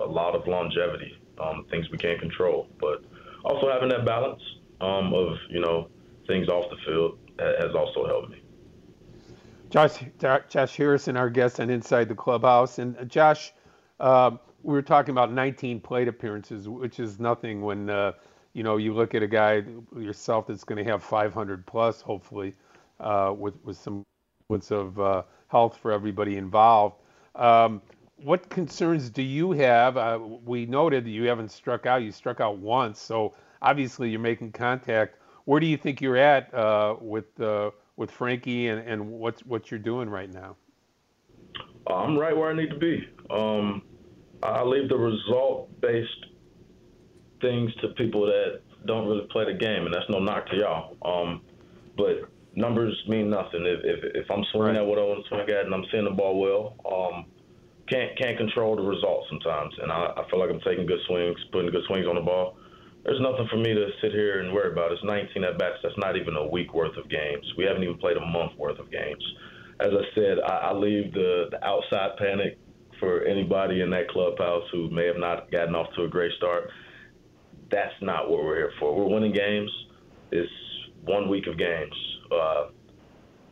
a 0.00 0.06
lot 0.06 0.36
of 0.36 0.46
longevity, 0.46 1.18
um, 1.38 1.66
things 1.70 1.90
we 1.90 1.98
can't 1.98 2.20
control. 2.20 2.68
But 2.80 3.04
also 3.44 3.70
having 3.70 3.88
that 3.88 4.04
balance 4.06 4.42
um, 4.80 5.12
of, 5.12 5.36
you 5.48 5.60
know, 5.60 5.88
things 6.28 6.48
off 6.48 6.70
the 6.70 6.76
field 6.86 7.18
has 7.38 7.74
also 7.74 8.06
helped 8.06 8.30
me. 8.30 8.42
Josh, 9.70 10.04
Josh 10.48 10.76
Harrison, 10.76 11.16
our 11.16 11.30
guest 11.30 11.60
on 11.60 11.70
Inside 11.70 12.08
the 12.08 12.14
Clubhouse. 12.14 12.78
And 12.78 12.96
uh, 12.98 13.04
Josh, 13.04 13.52
uh, 14.00 14.32
we 14.62 14.74
were 14.74 14.82
talking 14.82 15.12
about 15.12 15.32
19 15.32 15.80
plate 15.80 16.08
appearances, 16.08 16.68
which 16.68 16.98
is 16.98 17.20
nothing 17.20 17.62
when 17.62 17.90
uh, 17.90 18.12
you 18.54 18.62
know 18.62 18.76
you 18.78 18.92
look 18.94 19.14
at 19.14 19.22
a 19.22 19.28
guy 19.28 19.62
yourself 19.96 20.46
that's 20.46 20.64
going 20.64 20.82
to 20.82 20.90
have 20.90 21.02
500 21.02 21.66
plus, 21.66 22.00
hopefully, 22.00 22.54
uh, 22.98 23.32
with 23.36 23.54
with 23.64 23.76
some 23.76 24.04
of 24.70 24.98
uh, 24.98 25.22
health 25.48 25.76
for 25.76 25.92
everybody 25.92 26.36
involved. 26.36 26.96
Um, 27.36 27.80
what 28.16 28.48
concerns 28.50 29.08
do 29.08 29.22
you 29.22 29.52
have? 29.52 29.96
Uh, 29.96 30.18
we 30.44 30.66
noted 30.66 31.04
that 31.04 31.10
you 31.10 31.24
haven't 31.28 31.50
struck 31.50 31.86
out. 31.86 32.02
You 32.02 32.10
struck 32.10 32.40
out 32.40 32.58
once, 32.58 33.00
so 33.00 33.34
obviously 33.62 34.10
you're 34.10 34.18
making 34.18 34.52
contact. 34.52 35.16
Where 35.44 35.60
do 35.60 35.66
you 35.66 35.76
think 35.76 36.00
you're 36.00 36.16
at 36.16 36.52
uh, 36.52 36.96
with 37.00 37.38
with 37.96 38.10
Frankie 38.10 38.68
and, 38.68 38.86
and 38.86 39.10
what's 39.10 39.44
what 39.44 39.70
you're 39.70 39.80
doing 39.80 40.08
right 40.08 40.32
now? 40.32 40.56
I'm 41.86 42.18
right 42.18 42.36
where 42.36 42.50
I 42.50 42.54
need 42.54 42.70
to 42.70 42.78
be. 42.78 43.08
Um, 43.30 43.82
I 44.42 44.62
leave 44.62 44.88
the 44.88 44.96
result 44.96 45.80
based 45.80 46.26
things 47.40 47.74
to 47.82 47.88
people 47.88 48.26
that 48.26 48.60
don't 48.86 49.06
really 49.06 49.26
play 49.30 49.44
the 49.44 49.58
game, 49.58 49.84
and 49.84 49.94
that's 49.94 50.08
no 50.08 50.18
knock 50.18 50.46
to 50.50 50.56
y'all. 50.56 50.96
Um, 51.04 51.42
but 51.96 52.30
numbers 52.54 52.96
mean 53.08 53.30
nothing. 53.30 53.64
If, 53.66 53.80
if, 53.84 54.24
if 54.24 54.30
I'm 54.30 54.44
swinging 54.52 54.74
right. 54.74 54.82
at 54.82 54.86
what 54.86 54.98
I 54.98 55.02
want 55.02 55.24
to 55.24 55.28
swing 55.28 55.48
at 55.48 55.64
and 55.64 55.74
I'm 55.74 55.84
seeing 55.90 56.04
the 56.04 56.10
ball 56.10 56.40
well, 56.40 56.76
um, 56.90 57.26
can't 57.88 58.16
can't 58.18 58.38
control 58.38 58.76
the 58.76 58.82
results 58.82 59.26
sometimes. 59.28 59.74
And 59.82 59.90
I, 59.90 60.12
I 60.16 60.30
feel 60.30 60.38
like 60.38 60.50
I'm 60.50 60.60
taking 60.60 60.86
good 60.86 61.00
swings, 61.06 61.36
putting 61.52 61.70
good 61.70 61.84
swings 61.86 62.06
on 62.06 62.14
the 62.14 62.22
ball. 62.22 62.56
There's 63.04 63.20
nothing 63.20 63.48
for 63.50 63.56
me 63.56 63.72
to 63.74 63.88
sit 64.02 64.12
here 64.12 64.40
and 64.40 64.52
worry 64.52 64.72
about. 64.72 64.92
It's 64.92 65.02
19 65.02 65.42
at 65.44 65.58
bats. 65.58 65.78
That's 65.82 65.96
not 65.96 66.16
even 66.16 66.36
a 66.36 66.46
week 66.46 66.74
worth 66.74 66.96
of 66.98 67.08
games. 67.08 67.44
We 67.56 67.64
haven't 67.64 67.82
even 67.82 67.96
played 67.96 68.18
a 68.18 68.26
month 68.26 68.52
worth 68.58 68.78
of 68.78 68.90
games. 68.90 69.24
As 69.80 69.88
I 69.88 70.04
said, 70.14 70.38
I, 70.46 70.68
I 70.68 70.72
leave 70.74 71.12
the, 71.14 71.48
the 71.50 71.64
outside 71.64 72.18
panic 72.18 72.58
for 73.00 73.24
anybody 73.24 73.80
in 73.80 73.90
that 73.90 74.08
clubhouse 74.08 74.62
who 74.70 74.90
may 74.90 75.06
have 75.06 75.16
not 75.18 75.50
gotten 75.50 75.74
off 75.74 75.88
to 75.96 76.04
a 76.04 76.08
great 76.08 76.32
start. 76.36 76.70
That's 77.70 77.94
not 78.00 78.30
what 78.30 78.44
we're 78.44 78.56
here 78.56 78.72
for. 78.78 78.94
We're 78.94 79.12
winning 79.12 79.32
games. 79.32 79.70
It's 80.30 80.52
one 81.04 81.28
week 81.28 81.46
of 81.46 81.58
games. 81.58 81.94
Uh, 82.30 82.66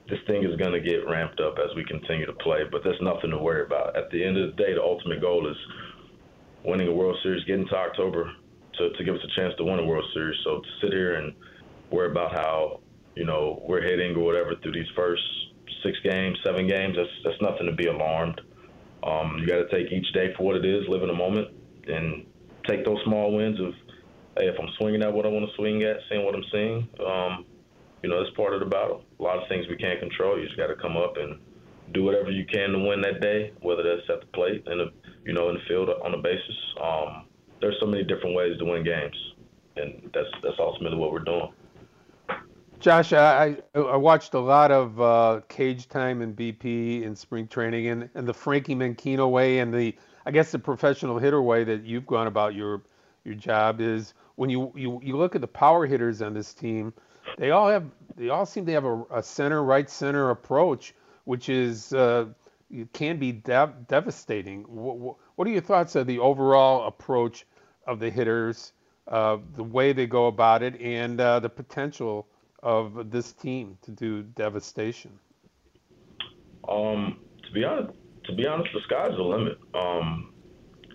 this 0.09 0.19
thing 0.27 0.45
is 0.45 0.57
going 0.57 0.73
to 0.73 0.81
get 0.81 1.07
ramped 1.07 1.41
up 1.41 1.59
as 1.59 1.75
we 1.77 1.85
continue 1.85 2.27
to 2.27 2.33
play, 2.35 2.61
but 2.71 2.83
there's 2.85 3.01
nothing 3.01 3.31
to 3.31 3.39
worry 3.39 3.65
about. 3.65 3.97
At 3.97 4.11
the 4.11 4.25
end 4.25 4.39
of 4.39 4.57
the 4.57 4.63
day, 4.63 4.75
the 4.75 4.83
ultimate 4.83 5.21
goal 5.21 5.49
is 5.49 5.57
winning 6.65 6.89
a 6.89 6.93
World 6.93 7.17
Series, 7.23 7.45
getting 7.45 7.67
to 7.69 7.77
October 7.77 8.33
to, 8.79 8.91
to 8.91 9.05
give 9.05 9.15
us 9.15 9.21
a 9.25 9.41
chance 9.41 9.55
to 9.59 9.65
win 9.65 9.79
a 9.79 9.85
World 9.85 10.05
Series. 10.15 10.39
So 10.45 10.61
to 10.61 10.69
sit 10.81 10.93
here 10.93 11.17
and 11.17 11.35
worry 11.91 12.11
about 12.11 12.33
how, 12.33 12.81
you 13.17 13.25
know, 13.25 13.63
we're 13.67 13.83
hitting 13.83 14.17
or 14.17 14.25
whatever 14.25 14.55
through 14.63 14.73
these 14.73 14.89
first 14.97 15.23
six 15.83 15.99
games, 16.03 16.39
seven 16.45 16.67
games, 16.67 16.97
that's, 16.97 17.09
that's 17.25 17.43
nothing 17.43 17.67
to 17.67 17.73
be 17.73 17.87
alarmed. 17.87 18.41
Um, 19.03 19.39
you 19.39 19.47
got 19.47 19.57
to 19.57 19.69
take 19.71 19.93
each 19.93 20.13
day 20.13 20.33
for 20.37 20.45
what 20.45 20.57
it 20.57 20.65
is, 20.65 20.89
live 20.89 21.03
in 21.03 21.09
the 21.09 21.15
moment, 21.15 21.49
and 21.87 22.27
take 22.67 22.85
those 22.85 22.99
small 23.05 23.35
wins 23.35 23.61
of, 23.61 23.73
hey, 24.37 24.49
if 24.49 24.57
I'm 24.61 24.69
swinging 24.79 25.03
at 25.03 25.13
what 25.13 25.25
I 25.25 25.29
want 25.29 25.49
to 25.49 25.55
swing 25.57 25.83
at, 25.83 25.97
seeing 26.09 26.25
what 26.25 26.35
I'm 26.35 26.45
seeing, 26.53 26.89
um, 27.07 27.47
you 28.03 28.09
know, 28.09 28.23
that's 28.23 28.35
part 28.37 28.55
of 28.55 28.61
the 28.61 28.67
battle. 28.67 29.05
A 29.19 29.23
lot 29.23 29.43
of 29.43 29.49
things 29.49 29.67
we 29.69 29.77
can't 29.77 29.99
control. 29.99 30.39
You 30.39 30.47
just 30.47 30.57
got 30.57 30.69
to 30.69 30.77
come 30.77 30.97
up 30.97 31.17
and 31.17 31.41
do 31.93 32.05
whatever 32.05 32.31
you 32.31 32.45
can 32.45 32.71
to 32.71 32.79
win 32.79 33.01
that 33.01 33.21
day, 33.21 33.53
whether 33.63 33.83
that's 33.83 34.09
at 34.11 34.21
the 34.21 34.27
plate 34.35 34.63
and, 34.67 34.91
you 35.25 35.33
know, 35.33 35.49
in 35.49 35.55
the 35.55 35.63
field 35.67 35.89
on 36.05 36.13
the 36.13 36.19
basis. 36.19 36.57
Um, 36.83 37.25
there's 37.61 37.77
so 37.81 37.87
many 37.87 38.05
different 38.05 38.37
ways 38.37 38.59
to 38.59 38.65
win 38.65 38.85
games, 38.85 39.17
and 39.77 40.11
that's 40.15 40.29
that's 40.43 40.59
ultimately 40.59 40.99
what 40.99 41.13
we're 41.13 41.25
doing. 41.25 41.51
Josh, 42.81 43.12
I, 43.12 43.57
I 43.75 43.97
watched 43.97 44.35
a 44.35 44.38
lot 44.38 44.71
of 44.71 45.01
uh, 45.01 45.41
cage 45.49 45.88
time 45.88 46.23
and 46.23 46.37
BP 46.37 47.03
in 47.03 47.17
spring 47.17 47.49
training, 47.49 47.88
and, 47.88 48.09
and 48.14 48.27
the 48.27 48.35
Frankie 48.35 48.75
Menechino 48.75 49.29
way, 49.31 49.59
and 49.59 49.75
the 49.75 49.95
I 50.27 50.31
guess 50.31 50.53
the 50.53 50.59
professional 50.59 51.19
hitter 51.19 51.43
way 51.43 51.64
that 51.64 51.85
you've 51.85 52.07
gone 52.07 52.27
about 52.29 52.55
your 52.55 52.83
your 53.25 53.35
job 53.35 53.81
is 53.81 54.14
when 54.37 54.49
you 54.49 54.73
you, 54.77 55.01
you 55.03 55.17
look 55.17 55.35
at 55.35 55.41
the 55.41 55.49
power 55.49 55.87
hitters 55.87 56.23
on 56.23 56.35
this 56.35 56.55
team, 56.55 56.93
they 57.37 57.51
all 57.51 57.69
have 57.69 57.85
they 58.17 58.29
all 58.29 58.47
seem 58.47 58.64
to 58.67 58.73
have 58.73 58.85
a, 58.85 59.03
a 59.11 59.23
center 59.23 59.64
right 59.64 59.91
center 59.91 60.31
approach, 60.31 60.95
which 61.25 61.49
is 61.49 61.93
uh, 61.93 62.27
can 62.93 63.19
be 63.19 63.33
dev- 63.33 63.88
devastating. 63.88 64.62
What, 64.62 65.17
what 65.35 65.49
are 65.49 65.51
your 65.51 65.62
thoughts 65.62 65.97
of 65.97 66.07
the 66.07 66.21
overall 66.21 66.87
approach 66.87 67.45
of 67.87 67.99
the 67.99 68.11
hitters, 68.11 68.73
uh, 69.09 69.38
the 69.57 69.64
way 69.64 69.93
they 69.93 70.07
go 70.07 70.27
about 70.27 70.62
it, 70.62 70.81
and 70.81 71.21
uh, 71.21 71.41
the 71.41 71.49
potential? 71.49 72.29
Of 72.62 73.11
this 73.11 73.33
team 73.33 73.79
to 73.83 73.90
do 73.90 74.23
devastation? 74.23 75.12
Um, 76.68 77.21
to 77.44 77.53
be 77.53 77.64
honest, 77.64 77.97
to 78.25 78.35
be 78.35 78.47
honest, 78.47 78.71
the 78.75 78.81
sky's 78.85 79.16
the 79.16 79.23
limit. 79.23 79.59
Um, 79.75 80.33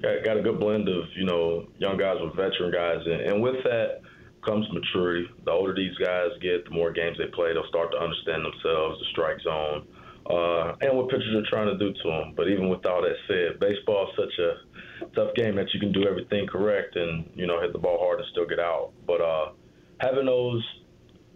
got, 0.02 0.24
got 0.24 0.38
a 0.38 0.42
good 0.42 0.60
blend 0.60 0.88
of 0.88 1.06
you 1.16 1.26
know 1.26 1.68
young 1.78 1.98
guys 1.98 2.18
with 2.22 2.36
veteran 2.36 2.72
guys, 2.72 3.02
and, 3.06 3.22
and 3.22 3.42
with 3.42 3.64
that 3.64 4.02
comes 4.46 4.68
maturity. 4.72 5.28
The 5.46 5.52
older 5.52 5.74
these 5.74 5.96
guys 5.98 6.30
get, 6.42 6.66
the 6.66 6.72
more 6.72 6.92
games 6.92 7.18
they 7.18 7.28
play, 7.34 7.54
they'll 7.54 7.68
start 7.70 7.92
to 7.92 7.98
understand 7.98 8.44
themselves, 8.46 9.00
the 9.00 9.06
strike 9.12 9.40
zone, 9.42 9.88
uh, 10.30 10.76
and 10.82 10.98
what 10.98 11.10
pitchers 11.10 11.34
are 11.36 11.50
trying 11.50 11.68
to 11.68 11.78
do 11.78 11.94
to 11.94 12.10
them. 12.10 12.34
But 12.36 12.50
even 12.50 12.70
with 12.70 12.86
all 12.86 13.02
that 13.02 13.16
said, 13.28 13.60
baseball 13.60 14.10
is 14.10 14.16
such 14.16 14.40
a 14.40 15.08
tough 15.16 15.34
game 15.36 15.56
that 15.56 15.74
you 15.74 15.80
can 15.80 15.92
do 15.92 16.08
everything 16.08 16.48
correct 16.48 16.96
and 16.96 17.30
you 17.36 17.48
know 17.48 17.60
hit 17.62 17.74
the 17.74 17.80
ball 17.80 17.98
hard 18.00 18.20
and 18.20 18.28
still 18.32 18.46
get 18.46 18.60
out. 18.60 18.92
But 19.08 19.22
uh, 19.22 19.52
having 20.00 20.26
those 20.26 20.64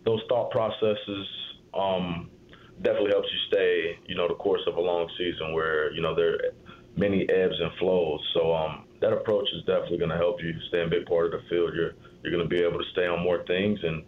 those 0.07 0.21
thought 0.29 0.49
processes 0.51 1.27
um, 1.73 2.29
definitely 2.81 3.11
helps 3.11 3.27
you 3.27 3.39
stay, 3.51 3.99
you 4.07 4.15
know, 4.15 4.27
the 4.27 4.35
course 4.35 4.61
of 4.65 4.77
a 4.77 4.81
long 4.81 5.09
season 5.17 5.53
where 5.53 5.91
you 5.93 6.01
know 6.01 6.15
there 6.15 6.33
are 6.33 6.39
many 6.95 7.29
ebbs 7.29 7.55
and 7.59 7.71
flows. 7.77 8.19
So 8.33 8.55
um, 8.55 8.85
that 9.01 9.13
approach 9.13 9.47
is 9.53 9.63
definitely 9.65 9.99
going 9.99 10.11
to 10.11 10.17
help 10.17 10.41
you 10.41 10.53
stay 10.69 10.81
a 10.81 10.87
big 10.87 11.05
part 11.05 11.25
of 11.27 11.31
the 11.33 11.49
field. 11.49 11.73
You're 11.75 11.91
you're 12.23 12.31
going 12.31 12.47
to 12.47 12.49
be 12.49 12.63
able 12.63 12.79
to 12.79 12.89
stay 12.93 13.05
on 13.05 13.21
more 13.21 13.43
things. 13.45 13.79
And 13.83 14.03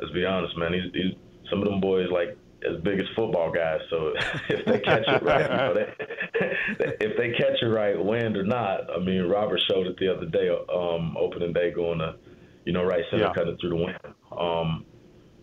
let's 0.00 0.12
be 0.12 0.24
honest, 0.24 0.56
man, 0.58 0.72
these, 0.72 0.92
these 0.92 1.14
some 1.50 1.62
of 1.62 1.68
them 1.68 1.80
boys 1.80 2.08
like 2.12 2.36
as 2.68 2.82
big 2.82 2.98
as 2.98 3.06
football 3.14 3.52
guys. 3.52 3.80
So 3.90 4.12
if 4.48 4.64
they 4.66 4.80
catch 4.80 5.04
it 5.06 5.22
right, 5.22 5.50
you 5.50 5.56
know, 5.56 5.74
they, 5.74 6.96
if 7.06 7.16
they 7.16 7.30
catch 7.30 7.62
it 7.62 7.66
right, 7.66 7.96
wind 7.96 8.36
or 8.36 8.44
not. 8.44 8.90
I 8.90 8.98
mean, 8.98 9.22
Robert 9.22 9.60
showed 9.70 9.86
it 9.86 9.96
the 9.98 10.12
other 10.12 10.26
day, 10.26 10.48
um, 10.50 11.16
opening 11.16 11.52
day, 11.52 11.70
going 11.70 12.00
to, 12.00 12.16
you 12.64 12.72
know, 12.72 12.82
right 12.82 13.04
center, 13.10 13.24
yeah. 13.24 13.32
cutting 13.34 13.56
through 13.60 13.70
the 13.70 13.76
wind. 13.76 13.98
Um, 14.36 14.84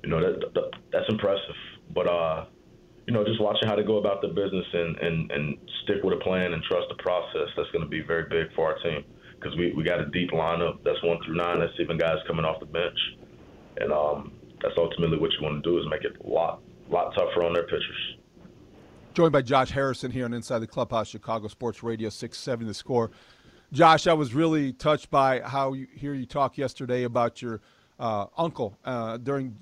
you 0.06 0.12
know 0.12 0.22
that, 0.22 0.54
that 0.54 0.72
that's 0.94 1.10
impressive. 1.10 1.58
But 1.94 2.08
uh, 2.08 2.46
you 3.08 3.13
know, 3.13 3.26
just 3.26 3.41
watching 3.41 3.68
how 3.68 3.76
to 3.76 3.84
go 3.84 3.98
about 3.98 4.22
the 4.22 4.28
business 4.30 4.65
and 4.72 4.98
and 4.98 5.32
and 5.32 5.58
stick 5.84 6.04
with 6.04 6.13
a 6.13 6.22
plan 6.24 6.54
and 6.54 6.62
trust 6.63 6.88
the 6.89 7.02
process. 7.02 7.50
That's 7.58 7.70
going 7.72 7.84
to 7.84 7.89
be 7.89 8.02
very 8.02 8.30
big 8.30 8.54
for 8.56 8.72
our 8.72 8.80
team 8.80 9.04
because 9.36 9.58
we 9.58 9.74
we 9.74 9.84
got 9.84 10.00
a 10.00 10.06
deep 10.06 10.32
lineup. 10.32 10.84
That's 10.84 11.02
one 11.04 11.18
through 11.26 11.36
nine. 11.36 11.60
That's 11.60 11.74
even 11.80 11.98
guys 11.98 12.18
coming 12.28 12.46
off 12.46 12.60
the 12.60 12.68
bench, 12.68 12.98
and 13.78 13.91
um, 13.91 14.34
that's 14.62 14.76
ultimately 14.78 15.18
what 15.18 15.32
you 15.34 15.39
want 15.41 15.63
to 15.63 15.70
do 15.70 15.78
is 15.80 15.86
make 15.89 16.04
it 16.04 16.15
a 16.24 16.30
lot 16.30 16.62
lot 16.89 17.13
tougher 17.15 17.44
on 17.44 17.54
their 17.54 17.63
pitchers. 17.63 18.18
Joined 19.15 19.32
by 19.32 19.41
Josh 19.41 19.72
Harrison 19.72 20.12
here 20.12 20.26
on 20.26 20.34
Inside 20.34 20.60
the 20.60 20.68
Clubhouse, 20.68 21.08
Chicago 21.08 21.48
Sports 21.48 21.82
Radio, 21.82 22.10
six 22.10 22.38
seven 22.38 22.68
the 22.68 22.74
score. 22.74 23.12
Josh, 23.72 24.06
I 24.06 24.13
was 24.13 24.34
really 24.36 24.72
touched 24.72 25.10
by 25.10 25.41
how 25.41 25.74
you 25.74 25.88
hear 25.96 26.13
you 26.13 26.28
talk 26.28 26.58
yesterday 26.58 27.04
about 27.04 27.41
your 27.41 27.62
uh, 28.00 28.28
uncle 28.38 28.78
uh, 28.86 29.18
during 29.18 29.58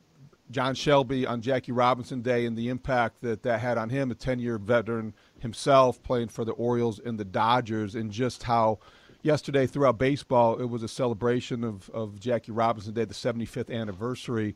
John 0.53 0.75
Shelby 0.75 1.25
on 1.25 1.41
Jackie 1.41 1.71
Robinson 1.71 2.21
Day 2.21 2.45
and 2.45 2.55
the 2.55 2.69
impact 2.69 3.21
that 3.21 3.43
that 3.43 3.59
had 3.59 3.77
on 3.77 3.89
him, 3.89 4.11
a 4.11 4.15
10 4.15 4.39
year 4.39 4.57
veteran 4.57 5.13
himself 5.39 6.01
playing 6.03 6.29
for 6.29 6.45
the 6.45 6.53
Orioles 6.53 6.99
and 6.99 7.19
the 7.19 7.25
Dodgers, 7.25 7.95
and 7.95 8.11
just 8.11 8.43
how 8.43 8.79
yesterday 9.23 9.65
throughout 9.65 9.97
baseball 9.97 10.59
it 10.59 10.65
was 10.65 10.83
a 10.83 10.87
celebration 10.87 11.63
of, 11.63 11.89
of 11.89 12.19
Jackie 12.19 12.51
Robinson 12.51 12.93
Day, 12.93 13.05
the 13.05 13.13
75th 13.13 13.73
anniversary. 13.73 14.55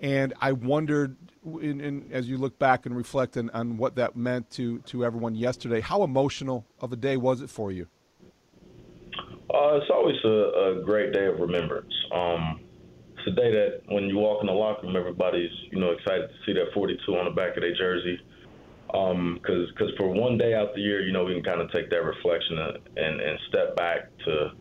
And 0.00 0.34
I 0.40 0.52
wondered, 0.52 1.16
in, 1.44 1.80
in, 1.80 2.08
as 2.12 2.28
you 2.28 2.36
look 2.36 2.58
back 2.58 2.86
and 2.86 2.96
reflect 2.96 3.36
on, 3.36 3.50
on 3.50 3.76
what 3.76 3.94
that 3.96 4.16
meant 4.16 4.50
to, 4.52 4.78
to 4.80 5.04
everyone 5.04 5.34
yesterday, 5.34 5.80
how 5.80 6.02
emotional 6.02 6.66
of 6.80 6.92
a 6.92 6.96
day 6.96 7.16
was 7.16 7.40
it 7.40 7.50
for 7.50 7.70
you? 7.70 7.86
Uh, 9.52 9.76
it's 9.76 9.90
always 9.90 10.16
a, 10.24 10.28
a, 10.80 10.82
great 10.84 11.12
day 11.12 11.26
of 11.26 11.38
remembrance. 11.38 11.92
Um, 12.10 12.60
it's 13.22 13.38
a 13.38 13.40
day 13.40 13.50
that 13.50 13.82
when 13.94 14.08
you 14.08 14.18
walk 14.18 14.40
in 14.40 14.46
the 14.46 14.52
locker 14.52 14.86
room, 14.86 14.96
everybody's 14.96 15.50
you 15.70 15.78
know 15.78 15.92
excited 15.92 16.28
to 16.28 16.34
see 16.44 16.52
that 16.54 16.74
42 16.74 16.98
on 17.14 17.26
the 17.26 17.30
back 17.30 17.56
of 17.56 17.62
their 17.62 17.74
jersey. 17.74 18.18
Um, 18.94 19.40
cause 19.46 19.68
for 19.96 20.08
one 20.08 20.36
day 20.36 20.54
out 20.54 20.74
the 20.74 20.80
year, 20.80 21.00
you 21.00 21.12
know, 21.12 21.24
we 21.24 21.32
can 21.32 21.42
kind 21.42 21.62
of 21.62 21.72
take 21.72 21.88
that 21.88 22.04
reflection 22.04 22.58
and, 22.58 23.20
and 23.20 23.38
step 23.48 23.74
back 23.74 24.10
to, 24.26 24.52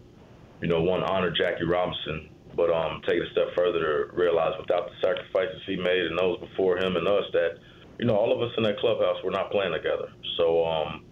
you 0.62 0.70
know, 0.70 0.82
one 0.82 1.04
honor 1.04 1.32
Jackie 1.32 1.66
Robinson, 1.66 2.30
but 2.56 2.72
um, 2.72 3.02
take 3.06 3.18
it 3.18 3.28
a 3.28 3.32
step 3.32 3.48
further 3.58 4.08
to 4.08 4.16
realize 4.16 4.54
without 4.58 4.88
the 4.88 4.96
sacrifices 5.04 5.60
he 5.68 5.76
made 5.76 6.06
and 6.06 6.18
those 6.18 6.40
before 6.40 6.78
him 6.78 6.96
and 6.96 7.08
us 7.10 7.26
that, 7.34 7.60
you 8.00 8.06
know, 8.06 8.16
all 8.16 8.32
of 8.32 8.42
us 8.42 8.56
in 8.56 8.64
that 8.64 8.80
clubhouse 8.80 9.18
we're 9.22 9.32
not 9.32 9.52
playing 9.52 9.74
together. 9.74 10.14
So, 10.38 10.64
um, 10.64 11.04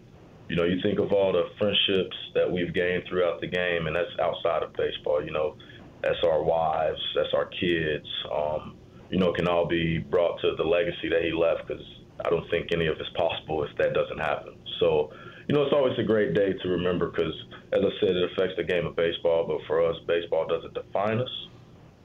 you 0.47 0.55
know, 0.55 0.63
you 0.63 0.81
think 0.81 0.99
of 0.99 1.12
all 1.12 1.33
the 1.33 1.43
friendships 1.59 2.15
that 2.35 2.49
we've 2.49 2.73
gained 2.73 3.03
throughout 3.09 3.41
the 3.41 3.47
game, 3.47 3.85
and 3.88 3.95
that's 3.95 4.09
outside 4.19 4.63
of 4.63 4.73
baseball. 4.73 5.23
You 5.23 5.31
know, 5.31 5.57
that's 6.01 6.23
our 6.23 6.43
wives, 6.43 6.99
that's 7.15 7.33
our 7.33 7.45
kids, 7.45 8.07
um, 8.33 8.75
you 9.09 9.17
know, 9.17 9.33
can 9.33 9.47
all 9.47 9.67
be 9.67 9.97
brought 9.97 10.39
to 10.41 10.55
the 10.55 10.63
legacy 10.63 11.09
that 11.09 11.23
he 11.23 11.31
left 11.31 11.67
because 11.67 11.83
I 12.23 12.29
don't 12.29 12.49
think 12.49 12.69
any 12.73 12.88
of 12.88 12.97
it's 12.99 13.09
possible 13.15 13.63
if 13.63 13.75
that 13.77 13.93
doesn't 13.93 14.19
happen. 14.19 14.55
So, 14.79 15.12
you 15.47 15.55
know, 15.55 15.63
it's 15.63 15.73
always 15.73 15.97
a 15.97 16.03
great 16.03 16.33
day 16.33 16.53
to 16.53 16.69
remember 16.69 17.09
because, 17.09 17.33
as 17.73 17.81
I 17.81 17.89
said, 17.99 18.15
it 18.15 18.31
affects 18.31 18.55
the 18.57 18.63
game 18.63 18.85
of 18.85 18.95
baseball. 18.95 19.47
But 19.47 19.65
for 19.67 19.83
us, 19.83 19.95
baseball 20.07 20.45
doesn't 20.47 20.73
define 20.73 21.19
us. 21.19 21.47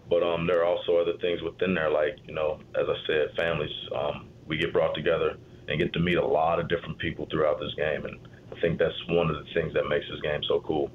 But 0.08 0.22
um, 0.22 0.46
there 0.46 0.60
are 0.60 0.64
also 0.64 0.96
other 0.96 1.18
things 1.20 1.40
within 1.42 1.74
there, 1.74 1.90
like 1.90 2.16
you 2.26 2.34
know, 2.34 2.60
as 2.74 2.86
I 2.88 2.96
said, 3.06 3.36
families. 3.36 3.72
Um, 3.94 4.28
we 4.46 4.58
get 4.58 4.72
brought 4.72 4.94
together 4.94 5.36
and 5.68 5.80
get 5.80 5.92
to 5.94 6.00
meet 6.00 6.16
a 6.16 6.26
lot 6.26 6.60
of 6.60 6.68
different 6.68 6.98
people 6.98 7.26
throughout 7.30 7.58
this 7.58 7.74
game, 7.74 8.04
and 8.04 8.18
I 8.52 8.60
think 8.60 8.78
that's 8.78 8.94
one 9.08 9.30
of 9.30 9.36
the 9.36 9.50
things 9.54 9.72
that 9.74 9.88
makes 9.88 10.04
this 10.10 10.20
game 10.20 10.40
so 10.46 10.60
cool. 10.60 10.90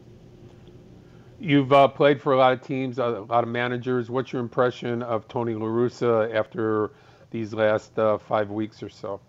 You've 1.39 1.71
uh, 1.71 1.87
played 1.87 2.21
for 2.21 2.33
a 2.33 2.37
lot 2.37 2.51
of 2.51 2.61
teams, 2.61 2.99
a 2.99 3.07
lot 3.07 3.43
of 3.45 3.49
managers. 3.49 4.09
What's 4.09 4.33
your 4.33 4.41
impression 4.41 5.01
of 5.01 5.27
Tony 5.29 5.53
La 5.53 5.67
Russa 5.67 6.33
after 6.35 6.91
these 7.31 7.53
last 7.53 7.97
uh, 7.97 8.17
five 8.17 8.51
weeks 8.51 8.83
or 8.83 8.89
so? 8.89 9.21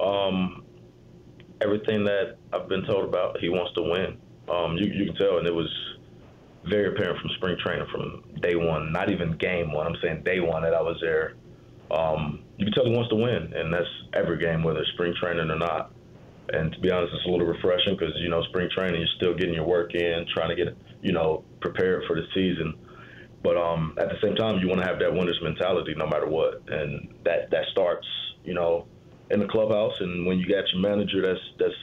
Um, 0.00 0.64
everything 1.60 2.04
that 2.04 2.36
I've 2.54 2.68
been 2.68 2.84
told 2.84 3.04
about, 3.04 3.38
he 3.38 3.50
wants 3.50 3.74
to 3.74 3.82
win. 3.82 4.18
Um, 4.48 4.76
you, 4.76 4.86
you 4.92 5.06
can 5.06 5.14
tell, 5.16 5.38
and 5.38 5.46
it 5.46 5.54
was 5.54 5.68
very 6.64 6.88
apparent 6.88 7.20
from 7.20 7.30
spring 7.36 7.56
training, 7.62 7.86
from 7.92 8.22
day 8.40 8.54
one, 8.54 8.92
not 8.92 9.10
even 9.10 9.32
game 9.32 9.72
one. 9.72 9.86
I'm 9.86 9.96
saying 10.02 10.22
day 10.22 10.40
one 10.40 10.62
that 10.62 10.74
I 10.74 10.80
was 10.80 10.96
there. 11.02 11.34
Um, 11.90 12.44
you 12.56 12.64
can 12.64 12.72
tell 12.72 12.86
he 12.86 12.96
wants 12.96 13.10
to 13.10 13.16
win, 13.16 13.52
and 13.54 13.72
that's 13.72 13.86
every 14.14 14.38
game, 14.38 14.62
whether 14.62 14.80
it's 14.80 14.90
spring 14.92 15.14
training 15.20 15.50
or 15.50 15.58
not. 15.58 15.92
And 16.50 16.72
to 16.72 16.80
be 16.80 16.90
honest, 16.90 17.14
it's 17.14 17.26
a 17.26 17.30
little 17.30 17.46
refreshing 17.46 17.96
because 17.96 18.14
you 18.16 18.28
know 18.28 18.42
spring 18.44 18.68
training, 18.76 19.00
you're 19.00 19.16
still 19.16 19.34
getting 19.34 19.54
your 19.54 19.66
work 19.66 19.94
in, 19.94 20.26
trying 20.34 20.54
to 20.54 20.56
get 20.56 20.76
you 21.02 21.12
know 21.12 21.44
prepared 21.60 22.04
for 22.06 22.16
the 22.16 22.26
season. 22.34 22.74
But 23.42 23.56
um, 23.56 23.96
at 23.98 24.08
the 24.08 24.16
same 24.22 24.36
time, 24.36 24.60
you 24.60 24.68
want 24.68 24.80
to 24.80 24.86
have 24.86 24.98
that 25.00 25.12
winner's 25.12 25.40
mentality 25.42 25.94
no 25.96 26.06
matter 26.06 26.28
what, 26.28 26.62
and 26.68 27.14
that 27.24 27.50
that 27.50 27.64
starts 27.70 28.06
you 28.44 28.54
know 28.54 28.86
in 29.30 29.40
the 29.40 29.46
clubhouse. 29.46 29.94
And 30.00 30.26
when 30.26 30.38
you 30.38 30.46
got 30.46 30.64
your 30.72 30.82
manager 30.82 31.22
that's 31.22 31.40
that's 31.58 31.74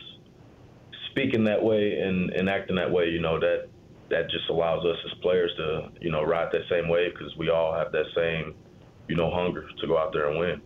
speaking 1.11 1.43
that 1.45 1.63
way 1.63 1.99
and, 1.99 2.29
and 2.31 2.49
acting 2.49 2.75
that 2.75 2.91
way, 2.91 3.09
you 3.09 3.19
know 3.19 3.39
that 3.39 3.67
that 4.09 4.29
just 4.29 4.49
allows 4.49 4.83
us 4.85 4.97
as 5.05 5.19
players 5.21 5.51
to 5.57 5.89
you 6.01 6.11
know 6.11 6.23
ride 6.23 6.49
that 6.51 6.61
same 6.69 6.89
wave 6.89 7.11
because 7.13 7.35
we 7.37 7.49
all 7.49 7.73
have 7.73 7.91
that 7.91 8.05
same 8.15 8.55
you 9.07 9.15
know 9.15 9.29
hunger 9.31 9.67
to 9.81 9.87
go 9.87 9.97
out 9.97 10.13
there 10.13 10.29
and 10.29 10.39
win. 10.39 10.61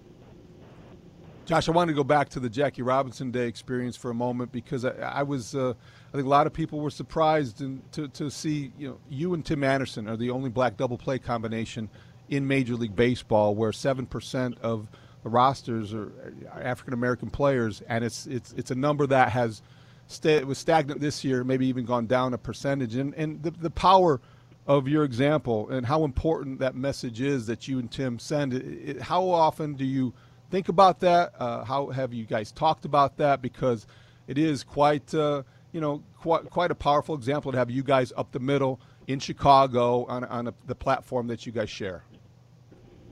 Josh, 1.46 1.68
I 1.68 1.74
wanted 1.74 1.92
to 1.92 1.96
go 1.98 2.06
back 2.06 2.30
to 2.30 2.40
the 2.40 2.50
Jackie 2.50 2.84
Robinson 2.84 3.30
Day 3.30 3.48
experience 3.48 3.98
for 3.98 4.10
a 4.10 4.14
moment 4.14 4.54
because 4.54 4.86
I, 4.86 4.92
I 4.92 5.24
was, 5.24 5.54
uh, 5.54 5.74
I 6.10 6.12
think 6.14 6.26
a 6.26 6.30
lot 6.30 6.48
of 6.48 6.54
people 6.54 6.80
were 6.80 6.90
surprised 6.90 7.60
in, 7.60 7.82
to, 7.92 8.08
to 8.10 8.32
see, 8.32 8.72
you 8.78 8.88
know, 8.88 8.98
you 9.10 9.34
and 9.34 9.46
Tim 9.46 9.62
Anderson 9.62 10.08
are 10.08 10.16
the 10.16 10.30
only 10.30 10.50
black 10.50 10.78
double 10.78 10.98
play 10.98 11.20
combination 11.20 11.90
in 12.30 12.48
Major 12.48 12.76
League 12.76 12.96
Baseball 12.96 13.56
where 13.56 13.72
7% 13.72 14.58
of 14.60 14.88
the 15.24 15.30
rosters 15.30 15.94
are 15.94 16.14
African 16.54 16.94
American 16.94 17.30
players, 17.30 17.82
and 17.90 18.06
it's, 18.06 18.26
it's, 18.26 18.54
it's 18.54 18.72
a 18.72 18.76
number 18.76 19.06
that 19.08 19.30
has 19.30 19.62
stayed, 20.08 20.46
was 20.46 20.58
stagnant 20.58 21.02
this 21.02 21.26
year, 21.26 21.44
maybe 21.44 21.68
even 21.68 21.84
gone 21.84 22.08
down 22.08 22.34
a 22.34 22.38
percentage. 22.38 22.96
And, 22.96 23.14
and 23.16 23.44
the, 23.44 23.52
the 23.52 23.70
power 23.70 24.22
of 24.66 24.88
your 24.88 25.04
example 25.04 25.70
and 25.70 25.86
how 25.86 26.06
important 26.06 26.60
that 26.60 26.74
message 26.74 27.20
is 27.20 27.48
that 27.48 27.68
you 27.68 27.80
and 27.80 27.92
Tim 27.92 28.18
send, 28.18 28.54
it, 28.54 28.64
it, 28.64 29.02
how 29.02 29.28
often 29.28 29.74
do 29.74 29.84
you– 29.84 30.14
think 30.54 30.70
about 30.70 31.00
that? 31.00 31.34
Uh, 31.40 31.64
how 31.64 31.88
have 31.88 32.14
you 32.14 32.26
guys 32.26 32.52
talked 32.52 32.86
about 32.86 33.18
that? 33.18 33.42
Because 33.42 33.88
it 34.28 34.38
is 34.38 34.64
quite, 34.64 35.12
uh, 35.16 35.42
you 35.72 35.82
know, 35.82 36.04
quite, 36.20 36.48
quite 36.52 36.70
a 36.70 36.76
powerful 36.76 37.16
example 37.16 37.52
to 37.52 37.58
have 37.58 37.72
you 37.72 37.82
guys 37.82 38.14
up 38.16 38.32
the 38.32 38.40
middle 38.40 38.80
in 39.08 39.18
Chicago 39.18 40.06
on, 40.06 40.24
on 40.26 40.50
a, 40.50 40.54
the 40.68 40.76
platform 40.76 41.26
that 41.26 41.48
you 41.48 41.52
guys 41.52 41.72
share. 41.72 42.04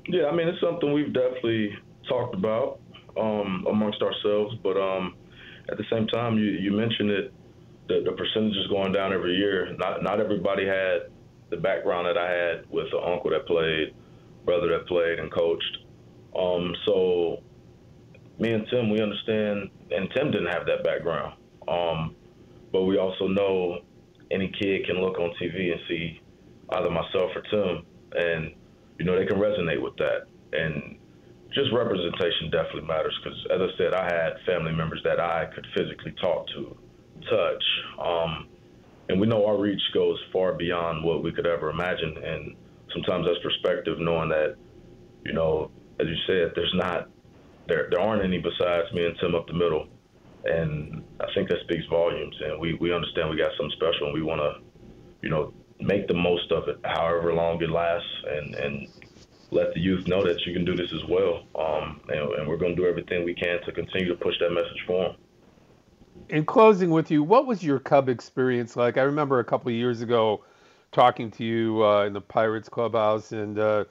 Yeah, 0.07 0.27
I 0.27 0.35
mean 0.35 0.47
it's 0.49 0.61
something 0.61 0.93
we've 0.93 1.13
definitely 1.13 1.75
talked 2.07 2.35
about 2.35 2.79
um, 3.19 3.65
amongst 3.67 4.03
ourselves, 4.03 4.55
but 4.61 4.77
um, 4.77 5.15
at 5.69 5.77
the 5.77 5.85
same 5.91 6.05
time, 6.07 6.37
you, 6.37 6.45
you 6.45 6.71
mentioned 6.71 7.09
it, 7.09 7.33
the, 7.87 8.03
the 8.05 8.11
percentage 8.11 8.55
is 8.55 8.67
going 8.67 8.93
down 8.93 9.13
every 9.13 9.35
year. 9.35 9.75
Not 9.77 10.03
not 10.03 10.19
everybody 10.19 10.65
had 10.65 11.09
the 11.49 11.57
background 11.57 12.05
that 12.05 12.17
I 12.17 12.29
had 12.29 12.69
with 12.69 12.87
an 12.93 13.01
uncle 13.03 13.31
that 13.31 13.47
played, 13.47 13.95
brother 14.45 14.67
that 14.77 14.87
played 14.87 15.17
and 15.19 15.31
coached. 15.31 15.77
Um, 16.37 16.73
so 16.85 17.43
me 18.39 18.51
and 18.51 18.65
Tim, 18.69 18.89
we 18.89 19.01
understand, 19.01 19.69
and 19.91 20.09
Tim 20.15 20.31
didn't 20.31 20.51
have 20.51 20.65
that 20.65 20.83
background. 20.83 21.35
Um, 21.67 22.15
but 22.71 22.83
we 22.83 22.97
also 22.97 23.27
know 23.27 23.79
any 24.31 24.51
kid 24.59 24.85
can 24.85 25.01
look 25.01 25.19
on 25.19 25.33
TV 25.41 25.71
and 25.71 25.81
see 25.87 26.21
either 26.69 26.89
myself 26.89 27.31
or 27.35 27.41
Tim, 27.51 27.85
and 28.13 28.53
you 28.97 29.05
know 29.05 29.17
they 29.17 29.25
can 29.25 29.37
resonate 29.37 29.81
with 29.81 29.95
that. 29.97 30.27
And 30.53 30.97
just 31.53 31.71
representation 31.73 32.49
definitely 32.49 32.87
matters 32.87 33.17
because, 33.23 33.37
as 33.51 33.59
I 33.61 33.77
said, 33.77 33.93
I 33.93 34.05
had 34.05 34.33
family 34.45 34.71
members 34.71 35.01
that 35.03 35.19
I 35.19 35.47
could 35.53 35.65
physically 35.75 36.13
talk 36.21 36.47
to, 36.47 36.77
touch, 37.29 37.63
um, 37.99 38.47
and 39.09 39.19
we 39.19 39.27
know 39.27 39.45
our 39.45 39.57
reach 39.57 39.81
goes 39.93 40.17
far 40.31 40.53
beyond 40.53 41.03
what 41.03 41.21
we 41.21 41.33
could 41.33 41.45
ever 41.45 41.69
imagine. 41.69 42.15
And 42.23 42.55
sometimes 42.93 43.25
that's 43.25 43.43
perspective, 43.43 43.99
knowing 43.99 44.29
that, 44.29 44.55
you 45.25 45.33
know, 45.33 45.69
as 46.01 46.07
you 46.07 46.17
said, 46.27 46.51
there's 46.55 46.73
not, 46.73 47.09
there 47.67 47.87
there 47.89 47.99
aren't 47.99 48.23
any 48.23 48.39
besides 48.39 48.91
me 48.93 49.05
and 49.05 49.15
Tim 49.19 49.35
up 49.35 49.47
the 49.47 49.53
middle, 49.53 49.87
and 50.45 51.03
I 51.19 51.27
think 51.33 51.49
that 51.49 51.59
speaks 51.63 51.85
volumes. 51.89 52.35
And 52.43 52.59
we 52.59 52.73
we 52.75 52.93
understand 52.93 53.29
we 53.29 53.37
got 53.37 53.51
something 53.57 53.75
special, 53.77 54.07
and 54.07 54.13
we 54.13 54.23
want 54.23 54.41
to, 54.41 54.51
you 55.21 55.29
know, 55.29 55.53
make 55.79 56.07
the 56.07 56.13
most 56.13 56.51
of 56.51 56.67
it, 56.67 56.79
however 56.83 57.33
long 57.33 57.61
it 57.61 57.69
lasts, 57.69 58.09
and 58.27 58.55
and 58.55 58.87
let 59.51 59.73
the 59.73 59.79
youth 59.79 60.07
know 60.07 60.23
that 60.23 60.39
you 60.45 60.53
can 60.53 60.63
do 60.65 60.75
this 60.75 60.91
as 60.93 61.03
well. 61.09 61.43
Um, 61.59 61.99
and, 62.07 62.19
and 62.35 62.47
we're 62.47 62.57
going 62.57 62.75
to 62.75 62.81
do 62.81 62.87
everything 62.87 63.25
we 63.25 63.33
can 63.33 63.61
to 63.65 63.71
continue 63.73 64.07
to 64.07 64.15
push 64.15 64.35
that 64.39 64.49
message 64.51 64.81
for 64.87 65.03
them. 65.03 65.15
In 66.29 66.45
closing 66.45 66.89
with 66.89 67.11
you, 67.11 67.21
what 67.21 67.45
was 67.45 67.61
your 67.61 67.77
Cub 67.77 68.07
experience 68.07 68.77
like? 68.77 68.97
I 68.97 69.01
remember 69.01 69.39
a 69.39 69.43
couple 69.43 69.67
of 69.69 69.75
years 69.75 70.01
ago 70.01 70.45
talking 70.93 71.29
to 71.31 71.43
you 71.43 71.83
uh, 71.83 72.05
in 72.05 72.13
the 72.13 72.21
Pirates 72.21 72.69
clubhouse, 72.69 73.33
and 73.33 73.59
uh, 73.59 73.83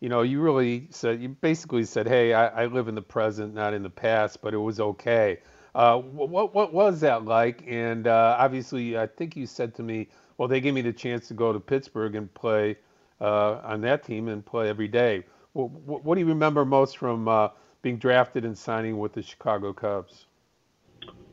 you 0.00 0.08
know, 0.08 0.22
you 0.22 0.40
really 0.40 0.88
said 0.90 1.20
you 1.20 1.30
basically 1.30 1.84
said, 1.84 2.06
"Hey, 2.06 2.32
I, 2.32 2.64
I, 2.64 2.66
live 2.66 2.88
in 2.88 2.94
the 2.94 3.02
present, 3.02 3.54
not 3.54 3.74
in 3.74 3.82
the 3.82 3.90
past, 3.90 4.40
but 4.42 4.54
it 4.54 4.58
was 4.58 4.80
okay." 4.80 5.38
Uh, 5.74 5.98
what 5.98 6.54
what 6.54 6.72
was 6.72 7.00
that 7.00 7.24
like? 7.24 7.64
And 7.66 8.06
uh, 8.06 8.36
obviously, 8.38 8.96
I 8.96 9.06
think 9.06 9.36
you 9.36 9.46
said 9.46 9.74
to 9.76 9.82
me, 9.82 10.08
"Well, 10.36 10.48
they 10.48 10.60
gave 10.60 10.74
me 10.74 10.82
the 10.82 10.92
chance 10.92 11.28
to 11.28 11.34
go 11.34 11.52
to 11.52 11.60
Pittsburgh 11.60 12.14
and 12.14 12.32
play." 12.32 12.76
uh, 13.20 13.60
on 13.64 13.80
that 13.82 14.04
team 14.04 14.28
and 14.28 14.44
play 14.44 14.68
every 14.68 14.88
day. 14.88 15.24
What, 15.52 16.04
what 16.04 16.14
do 16.14 16.20
you 16.20 16.26
remember 16.26 16.64
most 16.64 16.98
from 16.98 17.28
uh, 17.28 17.48
being 17.82 17.98
drafted 17.98 18.44
and 18.44 18.56
signing 18.56 18.98
with 18.98 19.12
the 19.12 19.22
Chicago 19.22 19.72
Cubs? 19.72 20.26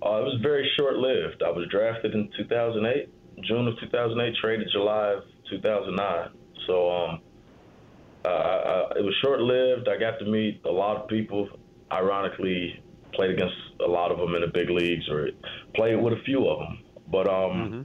Uh, 0.03 0.19
it 0.19 0.23
was 0.23 0.39
very 0.41 0.69
short 0.77 0.95
lived. 0.95 1.43
I 1.43 1.49
was 1.49 1.67
drafted 1.69 2.13
in 2.13 2.29
2008, 2.37 3.09
June 3.43 3.67
of 3.67 3.79
2008, 3.79 4.35
traded 4.41 4.67
July 4.71 5.13
of 5.17 5.23
2009. 5.49 6.29
So 6.67 6.91
um, 6.91 7.21
uh, 8.25 8.27
I, 8.27 8.99
it 8.99 9.03
was 9.03 9.13
short 9.23 9.39
lived. 9.39 9.87
I 9.87 9.97
got 9.99 10.19
to 10.19 10.25
meet 10.25 10.61
a 10.65 10.71
lot 10.71 10.97
of 10.97 11.07
people. 11.07 11.47
Ironically, 11.91 12.83
played 13.13 13.31
against 13.31 13.55
a 13.85 13.89
lot 13.89 14.11
of 14.11 14.17
them 14.17 14.35
in 14.35 14.41
the 14.41 14.47
big 14.47 14.69
leagues 14.69 15.07
or 15.09 15.29
played 15.75 15.95
with 15.95 16.13
a 16.13 16.21
few 16.25 16.47
of 16.47 16.59
them. 16.59 16.79
But 17.07 17.29
um, 17.29 17.51
mm-hmm. 17.53 17.81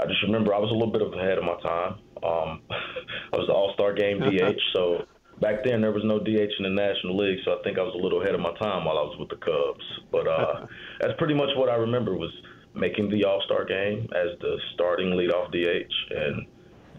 I 0.00 0.06
just 0.06 0.22
remember 0.22 0.54
I 0.54 0.58
was 0.58 0.70
a 0.70 0.74
little 0.74 0.92
bit 0.92 1.02
ahead 1.02 1.38
of 1.38 1.44
my 1.44 1.60
time. 1.60 1.92
Um, 2.22 2.62
I 3.32 3.36
was 3.36 3.46
the 3.46 3.52
All 3.52 3.72
Star 3.74 3.92
Game 3.92 4.20
DH, 4.24 4.60
so 4.74 5.04
back 5.40 5.64
then 5.64 5.80
there 5.80 5.92
was 5.92 6.04
no 6.04 6.18
DH 6.18 6.52
in 6.58 6.64
the 6.64 6.70
National 6.70 7.16
League, 7.16 7.38
so 7.44 7.52
I 7.52 7.62
think 7.62 7.78
I 7.78 7.82
was 7.82 7.94
a 7.94 8.02
little 8.02 8.22
ahead 8.22 8.34
of 8.34 8.40
my 8.40 8.54
time 8.60 8.84
while 8.84 8.98
I 8.98 9.02
was 9.02 9.16
with 9.18 9.28
the 9.28 9.36
Cubs. 9.36 9.84
But 10.10 10.26
uh, 10.26 10.66
that's 11.00 11.14
pretty 11.18 11.34
much 11.34 11.50
what 11.56 11.68
I 11.68 11.76
remember 11.76 12.16
was 12.16 12.32
making 12.74 13.10
the 13.10 13.24
All 13.24 13.42
Star 13.46 13.64
Game 13.64 14.08
as 14.14 14.38
the 14.40 14.56
starting 14.74 15.10
leadoff 15.10 15.50
DH, 15.52 15.92
and 16.10 16.46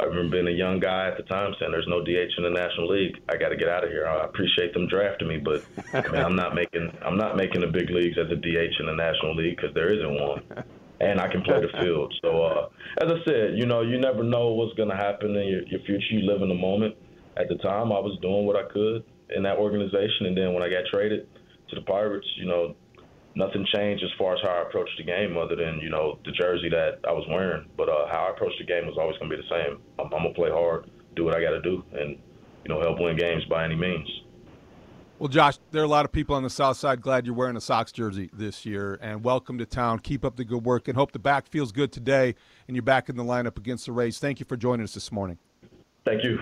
I 0.02 0.06
remember 0.06 0.42
being 0.42 0.48
a 0.48 0.58
young 0.58 0.80
guy 0.80 1.08
at 1.08 1.18
the 1.18 1.24
time 1.24 1.54
saying, 1.60 1.72
"There's 1.72 1.88
no 1.88 2.04
DH 2.04 2.34
in 2.38 2.44
the 2.44 2.50
National 2.50 2.90
League. 2.90 3.18
I 3.30 3.38
got 3.38 3.50
to 3.50 3.56
get 3.56 3.70
out 3.70 3.84
of 3.84 3.92
here." 3.92 4.08
I 4.08 4.26
appreciate 4.26 4.74
them 4.74 4.88
drafting 4.88 5.28
me, 5.28 5.38
but 5.38 5.64
I 5.94 6.08
mean, 6.10 6.22
I'm 6.22 6.36
not 6.36 6.56
making 6.56 6.92
I'm 7.06 7.18
not 7.18 7.38
making 7.38 7.62
the 7.62 7.68
big 7.68 7.90
leagues 7.90 8.18
as 8.18 8.32
a 8.32 8.36
DH 8.36 8.80
in 8.80 8.88
the 8.88 8.96
National 8.96 9.36
League 9.36 9.58
because 9.58 9.74
there 9.76 9.94
isn't 9.94 10.14
one 10.20 10.66
and 11.02 11.20
I 11.20 11.28
can 11.28 11.42
play 11.42 11.60
the 11.60 11.70
field. 11.82 12.14
So, 12.22 12.44
uh, 12.44 12.70
as 13.02 13.12
I 13.12 13.18
said, 13.26 13.58
you 13.58 13.66
know, 13.66 13.82
you 13.82 14.00
never 14.00 14.24
know 14.24 14.54
what's 14.54 14.74
going 14.76 14.90
to 14.90 14.96
happen 14.96 15.36
in 15.36 15.48
your, 15.48 15.64
your 15.64 15.80
future. 15.82 16.14
You 16.14 16.32
live 16.32 16.42
in 16.42 16.50
the 16.50 16.56
moment. 16.56 16.96
At 17.38 17.50
the 17.50 17.56
time, 17.56 17.92
I 17.92 18.00
was 18.00 18.18
doing 18.22 18.46
what 18.46 18.56
I 18.56 18.70
could 18.72 19.04
in 19.36 19.44
that 19.44 19.58
organization, 19.58 20.28
and 20.28 20.38
then 20.38 20.54
when 20.54 20.62
I 20.62 20.70
got 20.70 20.86
traded 20.92 21.28
to 21.70 21.76
the 21.76 21.82
Pirates, 21.82 22.28
you 22.38 22.46
know, 22.46 22.76
nothing 23.36 23.66
changed 23.74 24.04
as 24.04 24.10
far 24.18 24.34
as 24.34 24.40
how 24.44 24.50
I 24.50 24.62
approached 24.68 24.98
the 24.98 25.04
game, 25.04 25.38
other 25.38 25.56
than 25.56 25.80
you 25.80 25.90
know 25.90 26.20
the 26.26 26.32
jersey 26.32 26.70
that 26.70 27.00
I 27.08 27.12
was 27.12 27.26
wearing. 27.30 27.66
But 27.78 27.90
uh, 27.90 28.08
how 28.12 28.28
I 28.28 28.32
approached 28.32 28.60
the 28.60 28.66
game 28.66 28.86
was 28.88 28.98
always 29.00 29.18
going 29.18 29.32
to 29.32 29.38
be 29.38 29.42
the 29.42 29.50
same. 29.50 29.80
I'm, 30.00 30.06
I'm 30.06 30.24
gonna 30.24 30.34
play 30.34 30.50
hard, 30.50 30.90
do 31.16 31.24
what 31.24 31.36
I 31.36 31.42
got 31.42 31.52
to 31.52 31.62
do, 31.62 31.84
and 31.94 32.18
you 32.64 32.74
know, 32.74 32.82
help 32.82 33.00
win 33.00 33.18
games 33.18 33.44
by 33.46 33.66
any 33.66 33.76
means. 33.76 34.08
Well, 35.20 35.28
Josh, 35.28 35.60
there 35.70 35.84
are 35.84 35.86
a 35.86 35.90
lot 35.90 36.06
of 36.06 36.12
people 36.12 36.36
on 36.36 36.42
the 36.42 36.50
South 36.50 36.78
Side 36.78 37.00
glad 37.00 37.28
you're 37.28 37.36
wearing 37.36 37.56
a 37.56 37.62
Sox 37.62 37.92
jersey 37.92 38.32
this 38.34 38.66
year, 38.66 38.98
and 39.02 39.24
welcome 39.24 39.60
to 39.60 39.68
town. 39.68 40.00
Keep 40.00 40.26
up 40.26 40.36
the 40.36 40.44
good 40.44 40.66
work, 40.66 40.88
and 40.88 40.98
hope 40.98 41.12
the 41.12 41.20
back 41.20 41.48
feels 41.48 41.72
good 41.72 41.92
today, 41.92 42.34
and 42.68 42.76
you're 42.76 42.82
back 42.82 43.08
in 43.08 43.16
the 43.16 43.24
lineup 43.24 43.58
against 43.58 43.86
the 43.86 43.92
Rays. 43.92 44.18
Thank 44.18 44.40
you 44.40 44.48
for 44.48 44.58
joining 44.58 44.84
us 44.84 44.96
this 44.96 45.12
morning. 45.12 45.38
Thank 46.06 46.24
you. 46.24 46.40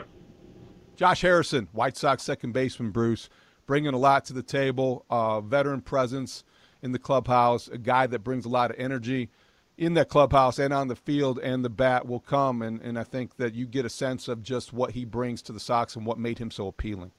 Josh 0.96 1.22
Harrison, 1.22 1.68
White 1.74 1.98
Sox 1.98 2.24
second 2.24 2.54
baseman, 2.54 2.92
Bruce, 2.92 3.30
bringing 3.66 3.94
a 3.94 3.98
lot 3.98 4.24
to 4.26 4.34
the 4.34 4.44
table, 4.44 5.06
uh, 5.10 5.42
veteran 5.42 5.82
presence 5.82 6.46
in 6.82 6.92
the 6.92 7.00
clubhouse, 7.00 7.68
a 7.68 7.78
guy 7.78 8.08
that 8.08 8.20
brings 8.20 8.46
a 8.46 8.50
lot 8.50 8.72
of 8.72 8.80
energy 8.80 9.30
in 9.78 9.94
that 9.94 10.10
clubhouse 10.10 10.60
and 10.60 10.74
on 10.74 10.90
the 10.90 10.96
field, 10.96 11.40
and 11.40 11.64
the 11.64 11.70
bat 11.70 12.06
will 12.06 12.20
come. 12.20 12.62
And, 12.62 12.82
and 12.82 13.00
I 13.00 13.04
think 13.04 13.38
that 13.38 13.56
you 13.56 13.66
get 13.66 13.86
a 13.86 13.90
sense 13.90 14.28
of 14.28 14.44
just 14.44 14.74
what 14.74 14.92
he 14.92 15.06
brings 15.06 15.42
to 15.44 15.54
the 15.54 15.60
Sox 15.60 15.96
and 15.96 16.06
what 16.06 16.18
made 16.18 16.38
him 16.38 16.52
so 16.52 16.68
appealing. 16.68 17.12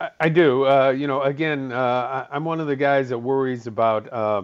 I, 0.00 0.10
I 0.20 0.28
do. 0.28 0.66
Uh, 0.66 0.90
you 0.90 1.06
know, 1.06 1.22
again, 1.22 1.72
uh, 1.72 2.26
I, 2.30 2.36
am 2.36 2.44
one 2.44 2.60
of 2.60 2.66
the 2.66 2.76
guys 2.76 3.08
that 3.10 3.18
worries 3.18 3.66
about 3.66 4.10
uh, 4.12 4.42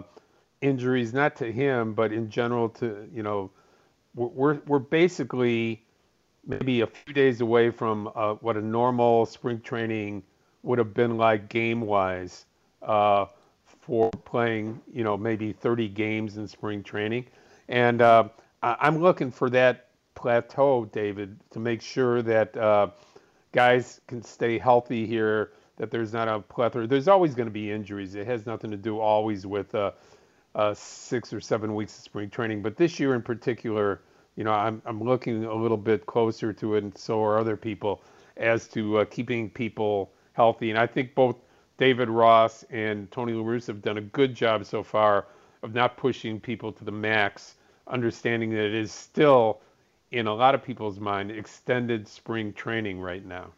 injuries, 0.61 1.13
not 1.13 1.35
to 1.37 1.51
him, 1.51 1.93
but 1.93 2.11
in 2.11 2.29
general 2.29 2.69
to 2.69 3.09
you 3.13 3.23
know, 3.23 3.49
we're 4.13 4.59
we're 4.67 4.79
basically 4.79 5.83
maybe 6.45 6.81
a 6.81 6.87
few 6.87 7.13
days 7.13 7.41
away 7.41 7.69
from 7.71 8.09
uh, 8.15 8.33
what 8.35 8.57
a 8.57 8.61
normal 8.61 9.25
spring 9.25 9.59
training 9.61 10.23
would 10.63 10.79
have 10.79 10.93
been 10.93 11.17
like 11.17 11.49
game 11.49 11.81
wise 11.81 12.45
uh, 12.81 13.25
for 13.87 14.11
playing, 14.25 14.81
you 14.93 15.03
know, 15.03 15.17
maybe 15.17 15.53
30 15.53 15.87
games 15.87 16.37
in 16.37 16.47
spring 16.47 16.83
training, 16.83 17.25
and 17.69 18.01
uh, 18.01 18.29
I'm 18.61 19.01
looking 19.01 19.31
for 19.31 19.49
that 19.51 19.87
plateau, 20.13 20.85
David, 20.85 21.39
to 21.51 21.59
make 21.59 21.81
sure 21.81 22.21
that 22.21 22.57
guys 23.51 24.01
can 24.07 24.21
stay 24.21 24.59
healthy 24.59 25.05
here, 25.05 25.51
that 25.77 25.91
there's 25.91 26.13
not 26.13 26.27
a 26.27 26.39
plethora. 26.39 26.87
There's 26.87 27.07
always 27.07 27.35
going 27.35 27.47
to 27.47 27.51
be 27.51 27.71
injuries. 27.71 28.15
It 28.15 28.27
has 28.27 28.45
nothing 28.45 28.71
to 28.71 28.77
do 28.77 28.99
always 28.99 29.45
with 29.45 29.73
uh, 29.73 29.91
uh, 30.55 30.73
six 30.73 31.33
or 31.33 31.39
seven 31.39 31.75
weeks 31.75 31.97
of 31.97 32.03
spring 32.03 32.29
training. 32.29 32.61
But 32.61 32.77
this 32.77 32.99
year 32.99 33.15
in 33.15 33.21
particular, 33.21 34.01
you 34.35 34.43
know, 34.43 34.51
I'm, 34.51 34.81
I'm 34.85 35.03
looking 35.03 35.45
a 35.45 35.53
little 35.53 35.77
bit 35.77 36.05
closer 36.05 36.53
to 36.53 36.75
it, 36.75 36.83
and 36.83 36.97
so 36.97 37.23
are 37.23 37.39
other 37.39 37.57
people, 37.57 38.01
as 38.37 38.67
to 38.69 38.99
uh, 38.99 39.05
keeping 39.05 39.49
people 39.49 40.11
healthy. 40.33 40.69
And 40.69 40.77
I 40.77 40.87
think 40.87 41.15
both 41.15 41.37
David 41.77 42.09
Ross 42.09 42.63
and 42.69 43.09
Tony 43.11 43.33
La 43.33 43.43
Russa 43.43 43.67
have 43.67 43.81
done 43.81 43.97
a 43.97 44.01
good 44.01 44.33
job 44.35 44.65
so 44.65 44.83
far 44.83 45.27
of 45.63 45.73
not 45.73 45.97
pushing 45.97 46.39
people 46.39 46.71
to 46.71 46.83
the 46.83 46.91
max, 46.91 47.55
understanding 47.87 48.49
that 48.51 48.65
it 48.65 48.75
is 48.75 48.91
still 48.91 49.61
in 50.11 50.27
a 50.27 50.33
lot 50.33 50.55
of 50.55 50.63
people's 50.63 50.99
mind, 50.99 51.31
extended 51.31 52.07
spring 52.07 52.53
training 52.53 52.99
right 52.99 53.25
now. 53.25 53.51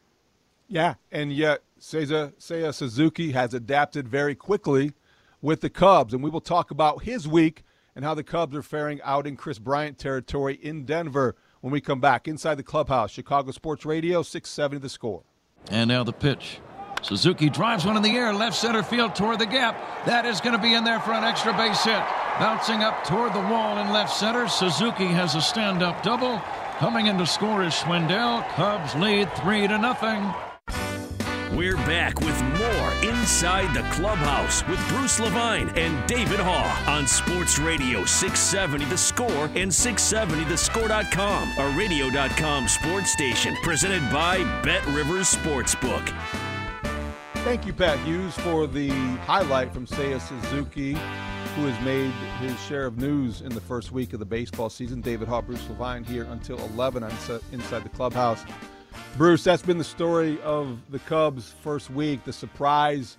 Yeah, 0.67 0.95
and 1.11 1.33
yet 1.33 1.61
Seiya, 1.79 2.33
Seiya 2.33 2.73
Suzuki 2.73 3.31
has 3.31 3.53
adapted 3.53 4.07
very 4.07 4.35
quickly 4.35 4.93
with 5.41 5.61
the 5.61 5.69
Cubs, 5.69 6.13
and 6.13 6.23
we 6.23 6.29
will 6.29 6.41
talk 6.41 6.71
about 6.71 7.03
his 7.03 7.27
week 7.27 7.63
and 7.95 8.05
how 8.05 8.13
the 8.13 8.23
Cubs 8.23 8.55
are 8.55 8.61
faring 8.61 9.01
out 9.03 9.25
in 9.25 9.35
Kris 9.35 9.59
Bryant 9.59 9.97
territory 9.97 10.55
in 10.61 10.85
Denver 10.85 11.35
when 11.61 11.71
we 11.71 11.81
come 11.81 11.99
back 11.99 12.27
inside 12.27 12.55
the 12.55 12.63
clubhouse. 12.63 13.11
Chicago 13.11 13.51
Sports 13.51 13.85
Radio, 13.85 14.21
670 14.21 14.81
the 14.81 14.89
score. 14.89 15.23
And 15.69 15.87
now 15.89 16.03
the 16.03 16.13
pitch. 16.13 16.59
Suzuki 17.01 17.49
drives 17.49 17.85
one 17.85 17.95
in 17.97 18.03
the 18.03 18.15
air, 18.15 18.33
left 18.33 18.55
center 18.55 18.83
field 18.83 19.15
toward 19.15 19.39
the 19.39 19.45
gap. 19.45 20.05
That 20.05 20.25
is 20.25 20.41
going 20.41 20.55
to 20.55 20.61
be 20.61 20.73
in 20.73 20.83
there 20.83 20.99
for 20.99 21.13
an 21.13 21.23
extra 21.23 21.53
base 21.53 21.83
hit. 21.83 22.01
Bouncing 22.39 22.83
up 22.83 23.03
toward 23.03 23.33
the 23.33 23.39
wall 23.39 23.77
in 23.79 23.91
left 23.91 24.13
center. 24.13 24.47
Suzuki 24.47 25.07
has 25.07 25.35
a 25.35 25.41
stand 25.41 25.81
up 25.81 26.03
double. 26.03 26.41
Coming 26.77 27.07
in 27.07 27.17
to 27.17 27.25
score 27.25 27.63
is 27.63 27.73
Schwindel. 27.73 28.47
Cubs 28.49 28.95
lead 28.95 29.31
3 29.35 29.67
to 29.67 29.77
nothing. 29.77 30.33
We're 31.55 31.75
back 31.77 32.19
with 32.21 32.41
more 32.43 33.11
Inside 33.11 33.73
the 33.73 33.81
Clubhouse 33.89 34.65
with 34.67 34.79
Bruce 34.87 35.19
Levine 35.19 35.69
and 35.75 36.07
David 36.07 36.39
Haugh 36.39 36.87
on 36.87 37.07
Sports 37.07 37.59
Radio 37.59 38.05
670 38.05 38.85
The 38.85 38.97
Score 38.97 39.45
and 39.55 39.71
670thescore.com, 39.71 41.53
a 41.57 41.77
radio.com 41.77 42.67
sports 42.67 43.11
station 43.11 43.55
presented 43.63 44.09
by 44.11 44.43
Bet 44.63 44.85
Rivers 44.87 45.35
Sportsbook. 45.35 46.48
Thank 47.43 47.65
you, 47.65 47.73
Pat 47.73 47.97
Hughes, 47.99 48.35
for 48.39 48.67
the 48.67 48.89
highlight 48.89 49.73
from 49.73 49.87
Seiya 49.87 50.19
Suzuki, 50.19 50.91
who 50.91 51.65
has 51.65 51.85
made 51.85 52.11
his 52.41 52.59
share 52.65 52.85
of 52.85 52.97
news 52.97 53.41
in 53.41 53.49
the 53.49 53.61
first 53.61 53.91
week 53.93 54.11
of 54.11 54.19
the 54.19 54.25
baseball 54.25 54.69
season. 54.69 54.99
David 54.99 55.27
Haugh, 55.29 55.45
Bruce 55.45 55.67
Levine 55.69 56.03
here 56.03 56.25
until 56.25 56.59
11 56.59 57.01
on 57.01 57.11
Inside 57.51 57.83
the 57.85 57.89
Clubhouse. 57.89 58.43
Bruce, 59.17 59.43
that's 59.43 59.63
been 59.63 59.77
the 59.77 59.83
story 59.85 60.39
of 60.41 60.79
the 60.89 60.99
Cubs' 60.99 61.55
first 61.63 61.89
week. 61.89 62.23
The 62.25 62.33
surprise 62.33 63.17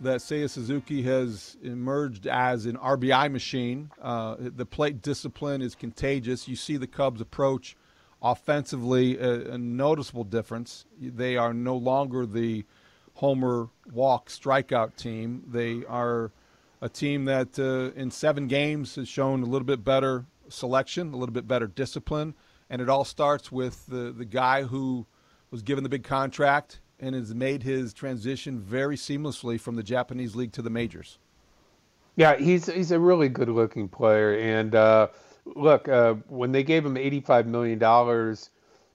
that 0.00 0.20
Seiya 0.20 0.48
Suzuki 0.48 1.02
has 1.02 1.56
emerged 1.60 2.28
as 2.28 2.66
an 2.66 2.76
RBI 2.76 3.30
machine. 3.32 3.90
Uh, 4.00 4.36
the 4.38 4.64
plate 4.64 5.02
discipline 5.02 5.60
is 5.60 5.74
contagious. 5.74 6.46
You 6.46 6.56
see 6.56 6.76
the 6.76 6.86
Cubs' 6.86 7.20
approach 7.20 7.76
offensively, 8.22 9.18
a, 9.18 9.52
a, 9.52 9.58
noticeable 9.58 10.24
difference. 10.24 10.86
They 11.00 11.36
are 11.36 11.52
no 11.52 11.76
longer 11.76 12.26
the 12.26 12.64
homer 13.16 13.68
walk 13.92 14.28
strikeout 14.28 14.94
team. 14.96 15.42
They 15.46 15.84
are 15.88 16.32
a 16.82 16.88
team 16.88 17.24
that 17.24 17.58
uh, 17.58 17.98
in 17.98 18.10
seven 18.10 18.46
games 18.46 18.94
has 18.96 19.08
shown 19.08 19.42
a 19.42 19.46
little 19.46 19.66
bit 19.66 19.82
better 19.82 20.26
selection, 20.48 21.12
a 21.12 21.16
little 21.16 21.32
bit 21.32 21.48
better 21.48 21.66
discipline. 21.66 22.34
And 22.68 22.82
it 22.82 22.88
all 22.88 23.04
starts 23.04 23.50
with 23.50 23.86
the, 23.86 24.12
the 24.12 24.24
guy 24.24 24.64
who 24.64 25.06
was 25.50 25.62
given 25.62 25.82
the 25.82 25.88
big 25.88 26.04
contract 26.04 26.80
and 27.00 27.14
has 27.14 27.34
made 27.34 27.62
his 27.62 27.94
transition 27.94 28.60
very 28.60 28.96
seamlessly 28.96 29.58
from 29.58 29.76
the 29.76 29.82
Japanese 29.82 30.36
league 30.36 30.52
to 30.52 30.62
the 30.62 30.70
majors. 30.70 31.18
Yeah, 32.16 32.36
he's 32.36 32.66
he's 32.66 32.90
a 32.92 32.98
really 32.98 33.28
good 33.28 33.48
looking 33.48 33.88
player. 33.88 34.38
And 34.38 34.74
uh, 34.74 35.08
look, 35.44 35.88
uh, 35.88 36.14
when 36.28 36.52
they 36.52 36.62
gave 36.62 36.84
him 36.84 36.96
eighty 36.96 37.20
five 37.20 37.46
million 37.46 37.78
dollars, 37.78 38.50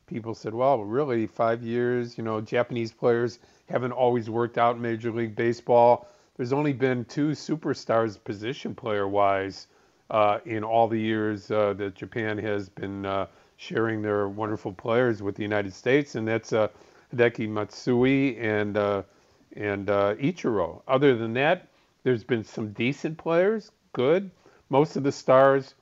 people 0.07 0.33
said, 0.33 0.53
"Well, 0.55 0.83
really, 0.83 1.27
five 1.27 1.61
years? 1.61 2.17
You 2.17 2.23
know, 2.23 2.41
Japanese 2.41 2.91
players 2.91 3.39
haven't 3.71 3.93
always 3.93 4.29
worked 4.29 4.57
out 4.57 4.75
in 4.75 4.81
Major 4.81 5.11
League 5.11 5.35
Baseball. 5.35 6.07
There's 6.37 6.53
only 6.53 6.73
been 6.73 7.05
two 7.05 7.29
superstars, 7.31 8.23
position 8.23 8.75
player 8.75 9.07
wise, 9.07 9.67
uh, 10.09 10.39
in 10.45 10.63
all 10.63 10.87
the 10.87 10.99
years 10.99 11.49
uh, 11.49 11.73
that 11.73 11.95
Japan 11.95 12.37
has 12.37 12.69
been." 12.69 13.05
Uh, 13.05 13.27
sharing 13.61 14.01
their 14.01 14.27
wonderful 14.27 14.73
players 14.73 15.21
with 15.21 15.35
the 15.35 15.43
United 15.43 15.71
States, 15.71 16.15
and 16.15 16.27
that's 16.27 16.51
uh, 16.51 16.67
Hideki 17.13 17.47
Matsui 17.47 18.35
and 18.39 18.75
uh, 18.75 19.03
and 19.55 19.87
uh, 19.87 20.15
Ichiro. 20.15 20.81
Other 20.87 21.15
than 21.15 21.33
that, 21.33 21.67
there's 22.03 22.23
been 22.23 22.43
some 22.43 22.71
decent 22.73 23.19
players, 23.19 23.69
good. 23.93 24.31
Most 24.69 24.95
of 24.95 25.03
the 25.03 25.11
stars 25.11 25.75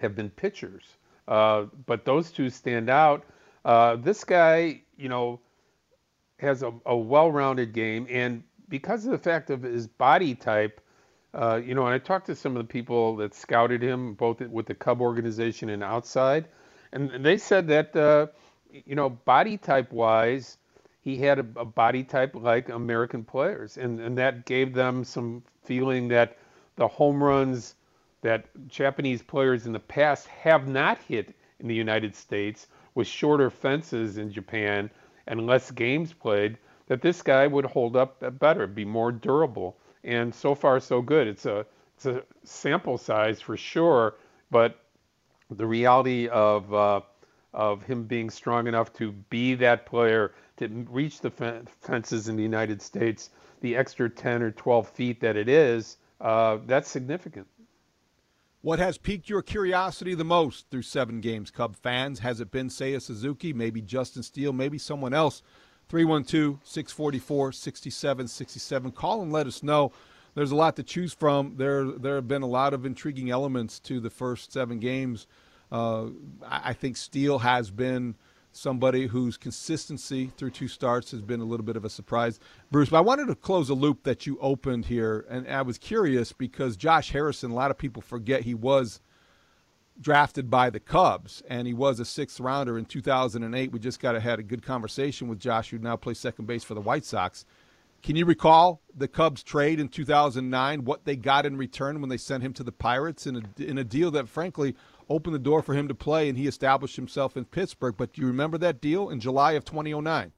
have 0.00 0.16
been 0.16 0.28
pitchers, 0.30 0.96
but 1.26 2.04
those 2.04 2.32
two 2.32 2.50
stand 2.50 2.90
out. 2.90 3.24
This 4.02 4.24
guy, 4.24 4.80
you 4.96 5.08
know, 5.08 5.38
has 6.38 6.62
a, 6.62 6.72
a, 6.86 6.96
well-rounded 6.96 7.72
game, 7.72 8.06
and 8.10 8.42
because 8.68 9.04
of 9.04 9.12
the 9.12 9.18
fact 9.18 9.50
of 9.50 9.62
his 9.62 9.86
body 9.86 10.34
type. 10.34 10.80
Uh, 11.34 11.60
you 11.62 11.74
know, 11.74 11.84
and 11.84 11.94
I 11.94 11.98
talked 11.98 12.24
to 12.28 12.34
some 12.34 12.56
of 12.56 12.66
the 12.66 12.72
people 12.72 13.14
that 13.16 13.34
scouted 13.34 13.82
him, 13.82 14.14
both 14.14 14.40
with 14.40 14.64
the 14.64 14.74
Cub 14.74 15.02
organization 15.02 15.68
and 15.68 15.84
outside 15.84 16.48
and 16.92 17.24
they 17.24 17.38
said 17.38 17.68
that 17.68 17.94
uh, 17.96 18.26
you 18.70 18.94
know 18.94 19.10
body 19.10 19.56
type 19.56 19.92
wise 19.92 20.58
he 21.00 21.16
had 21.16 21.38
a, 21.38 21.46
a, 21.56 21.64
body 21.64 22.02
type 22.02 22.34
like 22.34 22.68
American 22.68 23.24
players, 23.24 23.78
and 23.78 24.00
and 24.00 24.16
that 24.18 24.46
gave 24.46 24.74
them 24.74 25.04
some 25.04 25.42
feeling 25.64 26.08
that 26.08 26.36
the 26.76 26.88
home 26.88 27.22
runs 27.22 27.74
that 28.22 28.46
Japanese 28.68 29.22
players 29.22 29.66
in 29.66 29.72
the 29.72 29.80
past 29.80 30.26
have 30.26 30.66
not 30.66 30.98
hit 30.98 31.34
in 31.60 31.68
the 31.68 31.74
United 31.74 32.14
States 32.14 32.66
with 32.94 33.06
shorter 33.06 33.50
fences 33.50 34.18
in 34.18 34.30
Japan 34.30 34.90
and 35.28 35.46
less 35.46 35.70
games 35.70 36.12
played, 36.12 36.58
that 36.88 37.02
this 37.02 37.22
guy 37.22 37.46
would 37.46 37.66
hold 37.66 37.96
up 37.96 38.22
better, 38.40 38.66
be 38.66 38.84
more 38.84 39.12
durable. 39.12 39.76
And 40.02 40.34
so 40.34 40.54
far, 40.54 40.80
so 40.80 41.00
good. 41.00 41.28
It's 41.28 41.46
a 41.46 41.66
it's 41.96 42.06
a 42.06 42.22
sample 42.44 42.98
size 42.98 43.40
for 43.40 43.56
sure, 43.56 44.14
but 44.50 44.80
the 45.50 45.66
reality 45.66 46.28
of 46.28 46.72
uh, 46.72 47.00
of 47.52 47.82
him 47.82 48.04
being 48.04 48.30
strong 48.30 48.66
enough 48.66 48.92
to 48.94 49.12
be 49.12 49.54
that 49.56 49.86
player 49.86 50.32
to 50.58 50.68
reach 50.90 51.20
the 51.20 51.30
fences 51.80 52.28
in 52.28 52.36
the 52.36 52.42
United 52.42 52.82
States, 52.82 53.30
the 53.60 53.76
extra 53.76 54.08
10 54.08 54.42
or 54.42 54.50
12 54.50 54.88
feet 54.88 55.20
that 55.20 55.36
it 55.36 55.48
is, 55.48 55.96
uh, 56.20 56.58
that's 56.66 56.90
significant. 56.90 57.46
What 58.60 58.80
has 58.80 58.98
piqued 58.98 59.28
your 59.28 59.42
curiosity 59.42 60.14
the 60.14 60.24
most 60.24 60.68
through 60.68 60.82
seven 60.82 61.20
games, 61.20 61.50
Cub 61.50 61.76
fans? 61.76 62.18
Has 62.18 62.40
it 62.40 62.50
been 62.50 62.68
Seiya 62.68 63.00
Suzuki, 63.00 63.52
maybe 63.52 63.80
Justin 63.80 64.22
Steele, 64.22 64.52
maybe 64.52 64.78
someone 64.78 65.14
else? 65.14 65.42
312 65.88 66.58
644 66.64 67.52
6767. 67.52 68.92
Call 68.92 69.22
and 69.22 69.32
let 69.32 69.46
us 69.46 69.62
know 69.62 69.92
there's 70.34 70.50
a 70.50 70.56
lot 70.56 70.76
to 70.76 70.82
choose 70.82 71.12
from. 71.12 71.54
There 71.56 71.84
there 71.84 72.16
have 72.16 72.28
been 72.28 72.42
a 72.42 72.46
lot 72.46 72.74
of 72.74 72.84
intriguing 72.84 73.30
elements 73.30 73.78
to 73.80 74.00
the 74.00 74.10
first 74.10 74.52
seven 74.52 74.78
games. 74.78 75.26
Uh, 75.70 76.06
I, 76.44 76.70
I 76.70 76.72
think 76.72 76.96
Steele 76.96 77.38
has 77.38 77.70
been 77.70 78.16
somebody 78.52 79.06
whose 79.06 79.36
consistency 79.36 80.32
through 80.36 80.50
two 80.50 80.68
starts 80.68 81.10
has 81.10 81.22
been 81.22 81.40
a 81.40 81.44
little 81.44 81.64
bit 81.64 81.76
of 81.76 81.84
a 81.84 81.90
surprise. 81.90 82.40
Bruce, 82.70 82.88
but 82.88 82.98
I 82.98 83.02
wanted 83.02 83.28
to 83.28 83.34
close 83.34 83.70
a 83.70 83.74
loop 83.74 84.02
that 84.04 84.26
you 84.26 84.38
opened 84.40 84.86
here, 84.86 85.26
and 85.28 85.48
I 85.48 85.62
was 85.62 85.78
curious 85.78 86.32
because 86.32 86.76
Josh 86.76 87.10
Harrison, 87.10 87.50
a 87.50 87.54
lot 87.54 87.70
of 87.70 87.78
people 87.78 88.02
forget 88.02 88.42
he 88.42 88.54
was 88.54 89.00
drafted 90.00 90.50
by 90.50 90.70
the 90.70 90.80
Cubs, 90.80 91.42
and 91.48 91.66
he 91.66 91.74
was 91.74 92.00
a 92.00 92.04
sixth 92.04 92.40
rounder 92.40 92.78
in 92.78 92.84
2008. 92.84 93.72
We 93.72 93.78
just 93.78 94.00
got 94.00 94.12
to 94.12 94.20
had 94.20 94.38
a 94.38 94.44
good 94.44 94.62
conversation 94.62 95.28
with 95.28 95.38
Josh, 95.38 95.70
who 95.70 95.78
now 95.78 95.96
plays 95.96 96.18
second 96.18 96.46
base 96.46 96.64
for 96.64 96.74
the 96.74 96.80
White 96.80 97.04
Sox. 97.04 97.44
Can 98.02 98.14
you 98.14 98.24
recall 98.24 98.80
the 98.96 99.08
Cubs 99.08 99.42
trade 99.42 99.80
in 99.80 99.88
2009? 99.88 100.84
What 100.84 101.04
they 101.04 101.16
got 101.16 101.44
in 101.44 101.56
return 101.56 102.00
when 102.00 102.08
they 102.08 102.16
sent 102.16 102.44
him 102.44 102.52
to 102.54 102.62
the 102.62 102.70
Pirates 102.70 103.26
in 103.26 103.36
a 103.36 103.62
in 103.62 103.78
a 103.78 103.84
deal 103.84 104.12
that, 104.12 104.28
frankly, 104.28 104.76
opened 105.08 105.34
the 105.34 105.40
door 105.40 105.62
for 105.62 105.74
him 105.74 105.88
to 105.88 105.94
play, 105.94 106.28
and 106.28 106.36
he 106.36 106.46
established 106.46 106.96
himself 106.96 107.36
in 107.36 107.44
Pittsburgh. 107.44 107.94
But 107.96 108.12
do 108.12 108.20
you 108.20 108.26
remember 108.26 108.58
that 108.58 108.80
deal 108.80 109.10
in 109.10 109.20
July 109.20 109.52
of 109.52 109.64
2009? 109.64 110.32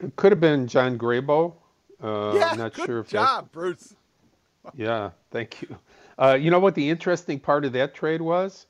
It 0.00 0.16
could 0.16 0.32
have 0.32 0.40
been 0.40 0.66
John 0.66 0.98
Grabow. 0.98 1.54
Uh, 2.02 2.32
yeah, 2.34 2.54
not 2.56 2.74
good 2.74 2.86
sure 2.86 2.98
if 3.00 3.08
job, 3.08 3.44
that's... 3.44 3.52
Bruce. 3.52 3.94
yeah, 4.74 5.10
thank 5.30 5.62
you. 5.62 5.76
Uh, 6.18 6.34
you 6.34 6.50
know 6.50 6.58
what 6.58 6.74
the 6.74 6.90
interesting 6.90 7.38
part 7.38 7.64
of 7.64 7.72
that 7.72 7.94
trade 7.94 8.20
was? 8.20 8.66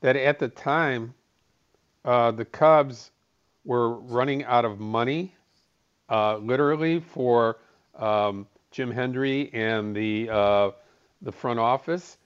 That 0.00 0.16
at 0.16 0.38
the 0.38 0.48
time, 0.48 1.14
uh, 2.04 2.32
the 2.32 2.44
Cubs 2.44 3.10
were 3.64 3.94
running 3.94 4.44
out 4.44 4.64
of 4.64 4.80
money 4.80 5.34
uh, 6.08 6.36
literally 6.36 7.00
for 7.00 7.58
um, 7.96 8.46
Jim 8.70 8.90
Hendry 8.90 9.50
and 9.52 9.94
the 9.94 10.28
uh, 10.30 10.70
the 11.22 11.32
front 11.32 11.58
office, 11.58 12.18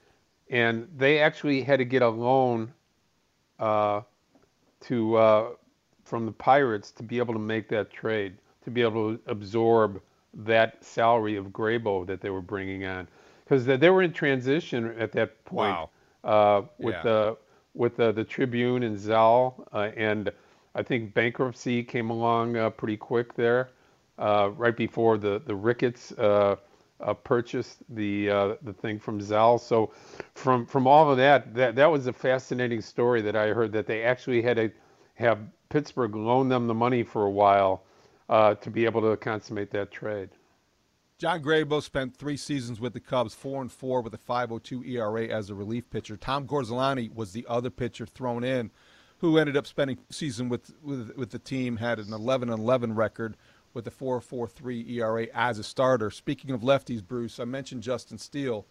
and 0.51 0.89
they 0.97 1.19
actually 1.19 1.63
had 1.63 1.79
to 1.79 1.85
get 1.85 2.03
a 2.03 2.09
loan 2.09 2.73
uh, 3.59 4.03
to 4.81 5.17
uh, 5.17 5.49
from 6.05 6.27
the 6.27 6.33
Pirates 6.33 6.91
to 6.93 7.03
be 7.03 7.19
able 7.19 7.35
to 7.35 7.41
make 7.41 7.69
that 7.69 7.91
trade, 7.91 8.37
to 8.65 8.71
be 8.71 8.83
able 8.83 9.17
to 9.17 9.21
absorb 9.27 10.01
that 10.35 10.85
salary 10.85 11.37
of 11.37 11.47
Grabow 11.47 12.07
that 12.07 12.21
they 12.21 12.31
were 12.31 12.43
bringing 12.43 12.85
on, 12.85 13.09
because 13.45 13.65
they 13.65 13.91
were 13.91 14.03
in 14.03 14.13
transition 14.13 14.95
at 14.99 15.13
that 15.13 15.45
point 15.45 15.75
wow. 15.75 15.91
Uh, 16.25 16.63
with 16.79 16.95
yeah. 16.95 17.03
the 17.03 17.37
with 17.75 17.97
the, 17.97 18.11
the 18.11 18.25
Tribune 18.25 18.83
and 18.83 18.99
Zell, 18.99 19.69
uh, 19.73 19.91
and 19.97 20.33
I 20.75 20.83
think 20.83 21.13
bankruptcy 21.15 21.83
came 21.83 22.11
along 22.11 22.73
pretty 22.73 22.97
quick 22.97 23.35
there 23.35 23.71
uh, 24.19 24.51
right 24.57 24.77
before 24.77 25.19
the 25.19 25.41
the 25.45 25.55
Ricketts 25.55 26.13
uh, 27.01 27.15
purchased 27.15 27.79
the 27.91 28.31
uh, 28.31 28.55
the 28.63 28.73
thing 28.73 28.99
from 28.99 29.21
Zell. 29.21 29.59
So 29.59 29.93
from 30.35 30.67
from 30.67 30.87
all 30.87 31.11
of 31.11 31.17
that, 31.19 31.55
that 31.55 31.75
that 31.77 31.91
was 31.91 32.07
a 32.07 32.13
fascinating 32.13 32.81
story 32.81 33.21
that 33.23 33.37
I 33.37 33.49
heard 33.49 33.73
that 33.73 33.87
they 33.87 34.03
actually 34.03 34.43
had 34.43 34.57
to 34.57 34.71
have 35.15 35.39
Pittsburgh 35.69 36.15
loan 36.15 36.49
them 36.49 36.67
the 36.67 36.75
money 36.75 37.03
for 37.03 37.25
a 37.25 37.31
while 37.31 37.83
uh, 38.29 38.55
to 38.55 38.71
be 38.71 38.85
able 38.85 39.03
to 39.03 39.17
consummate 39.17 39.71
that 39.73 39.91
trade. 39.91 40.31
John 41.19 41.43
Grabow 41.43 41.83
spent 41.83 42.15
three 42.15 42.37
seasons 42.37 42.79
with 42.79 42.93
the 42.93 43.01
Cubs, 43.01 43.33
four 43.33 43.63
and 43.63 43.73
four 43.73 44.03
with 44.03 44.13
a 44.13 44.19
5.02 44.19 44.87
ERA 44.87 45.27
as 45.29 45.49
a 45.49 45.55
relief 45.55 45.89
pitcher. 45.89 46.15
Tom 46.15 46.47
Gorzelanny 46.47 47.15
was 47.15 47.33
the 47.33 47.47
other 47.49 47.71
pitcher 47.71 48.05
thrown 48.05 48.45
in, 48.45 48.71
who 49.19 49.39
ended 49.39 49.57
up 49.57 49.67
spending 49.67 49.97
season 50.11 50.51
with 50.51 50.75
with, 50.83 51.17
with 51.17 51.31
the 51.31 51.39
team, 51.39 51.79
had 51.79 51.99
an 51.99 52.13
11 52.13 52.51
11 52.51 52.95
record 52.95 53.37
with 53.77 53.87
a 53.87 53.91
4.43 53.91 54.91
ERA 54.93 55.27
as 55.35 55.59
a 55.59 55.63
starter. 55.63 56.11
Speaking 56.11 56.51
of 56.51 56.63
lefties, 56.63 57.07
Bruce, 57.07 57.39
I 57.39 57.45
mentioned 57.45 57.83
Justin 57.83 58.17
Steele. 58.17 58.65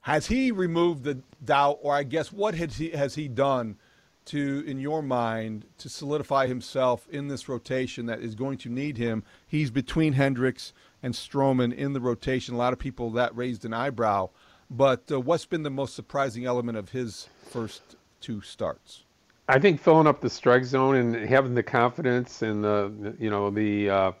Has 0.00 0.28
he 0.28 0.50
removed 0.50 1.04
the 1.04 1.20
doubt, 1.44 1.78
or 1.82 1.94
I 1.94 2.04
guess 2.04 2.32
what 2.32 2.54
has 2.54 2.78
he 2.78 2.88
has 2.90 3.16
he 3.16 3.28
done 3.28 3.76
to, 4.24 4.64
in 4.66 4.80
your 4.80 5.02
mind, 5.02 5.66
to 5.76 5.90
solidify 5.90 6.46
himself 6.46 7.06
in 7.10 7.28
this 7.28 7.50
rotation 7.50 8.06
that 8.06 8.20
is 8.20 8.34
going 8.34 8.56
to 8.58 8.70
need 8.70 8.96
him? 8.96 9.24
He's 9.46 9.70
between 9.70 10.14
Hendricks 10.14 10.72
and 11.02 11.12
Stroman 11.12 11.74
in 11.74 11.92
the 11.92 12.00
rotation. 12.00 12.54
A 12.54 12.58
lot 12.58 12.72
of 12.72 12.78
people 12.78 13.10
that 13.10 13.36
raised 13.36 13.66
an 13.66 13.74
eyebrow. 13.74 14.30
But 14.70 15.12
uh, 15.12 15.20
what's 15.20 15.44
been 15.44 15.64
the 15.64 15.70
most 15.70 15.94
surprising 15.94 16.46
element 16.46 16.78
of 16.78 16.88
his 16.88 17.28
first 17.50 17.82
two 18.22 18.40
starts? 18.40 19.04
I 19.48 19.58
think 19.58 19.80
filling 19.80 20.06
up 20.06 20.22
the 20.22 20.30
strike 20.30 20.64
zone 20.64 20.94
and 20.94 21.28
having 21.28 21.54
the 21.54 21.62
confidence 21.62 22.40
and 22.40 22.64
the 22.64 23.14
you 23.18 23.28
know 23.28 23.50
the 23.50 23.90
uh, 23.90 24.12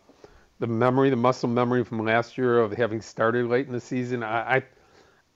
the 0.60 0.66
memory, 0.66 1.10
the 1.10 1.16
muscle 1.16 1.48
memory 1.48 1.82
from 1.82 2.04
last 2.04 2.38
year 2.38 2.60
of 2.60 2.72
having 2.72 3.00
started 3.00 3.46
late 3.46 3.66
in 3.66 3.72
the 3.72 3.80
season. 3.80 4.22
I 4.22 4.62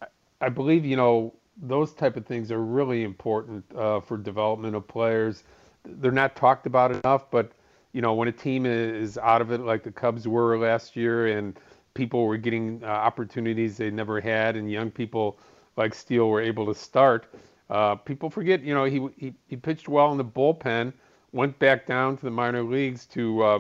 I, 0.01 0.07
I 0.43 0.49
believe 0.51 0.85
you 0.85 0.97
know 0.97 1.35
those 1.61 1.93
type 1.95 2.17
of 2.17 2.27
things 2.27 2.53
are 2.53 2.61
really 2.63 3.03
important 3.03 3.65
uh, 3.75 4.01
for 4.01 4.17
development 4.17 4.77
of 4.77 4.87
players. 4.87 5.45
They're 5.85 6.13
not 6.13 6.37
talked 6.37 6.67
about 6.67 6.93
enough, 6.93 7.31
but 7.31 7.53
you 7.93 8.03
know 8.03 8.15
when 8.15 8.29
a 8.29 8.33
team 8.33 8.67
is 8.67 9.19
out 9.19 9.41
of 9.41 9.51
it 9.51 9.61
like 9.61 9.83
the 9.83 9.91
Cubs 9.91 10.29
were 10.29 10.59
last 10.59 10.95
year 10.95 11.27
and 11.27 11.59
people 11.95 12.27
were 12.27 12.37
getting 12.37 12.83
uh, 12.85 12.89
opportunities 12.89 13.77
they 13.77 13.91
never 13.91 14.21
had, 14.21 14.57
and 14.57 14.71
young 14.71 14.91
people 14.91 15.39
like 15.77 15.95
Steele 15.95 16.29
were 16.29 16.41
able 16.41 16.67
to 16.67 16.75
start. 16.75 17.27
Uh, 17.71 17.95
people 17.95 18.29
forget, 18.29 18.63
you 18.63 18.75
know, 18.75 18.85
he, 18.85 19.09
he 19.17 19.35
he 19.47 19.57
pitched 19.57 19.89
well 19.89 20.13
in 20.13 20.19
the 20.19 20.25
bullpen, 20.25 20.93
went 21.33 21.59
back 21.59 21.87
down 21.87 22.17
to 22.17 22.25
the 22.25 22.31
minor 22.31 22.63
leagues 22.63 23.07
to 23.07 23.43
uh, 23.43 23.59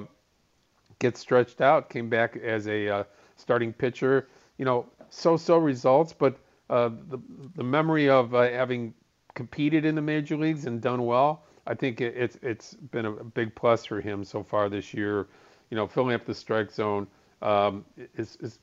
get 0.98 1.16
stretched 1.16 1.60
out, 1.60 1.90
came 1.90 2.08
back 2.08 2.36
as 2.36 2.66
a 2.66 2.88
uh, 2.88 3.04
starting 3.36 3.72
pitcher. 3.72 4.28
You 4.58 4.64
know, 4.64 4.86
so-so 5.10 5.58
results, 5.58 6.12
but 6.12 6.36
uh, 6.70 6.90
the 7.08 7.18
the 7.56 7.64
memory 7.64 8.08
of 8.08 8.34
uh, 8.34 8.42
having 8.42 8.94
competed 9.34 9.84
in 9.84 9.94
the 9.94 10.02
major 10.02 10.36
leagues 10.36 10.66
and 10.66 10.80
done 10.80 11.04
well, 11.04 11.42
I 11.66 11.74
think 11.74 12.00
it, 12.00 12.14
it's 12.16 12.38
it's 12.42 12.74
been 12.74 13.06
a 13.06 13.12
big 13.12 13.54
plus 13.54 13.84
for 13.84 14.00
him 14.00 14.24
so 14.24 14.42
far 14.42 14.68
this 14.68 14.94
year. 14.94 15.26
You 15.70 15.76
know, 15.76 15.86
filling 15.86 16.14
up 16.14 16.24
the 16.24 16.34
strike 16.34 16.70
zone 16.70 17.06
um, 17.42 17.84
is, 18.16 18.36
is 18.40 18.58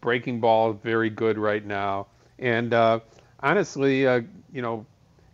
breaking 0.00 0.40
ball 0.40 0.72
very 0.72 1.10
good 1.10 1.38
right 1.38 1.64
now, 1.64 2.06
and 2.38 2.72
uh, 2.72 3.00
honestly, 3.40 4.06
uh, 4.06 4.22
you 4.52 4.62
know, 4.62 4.86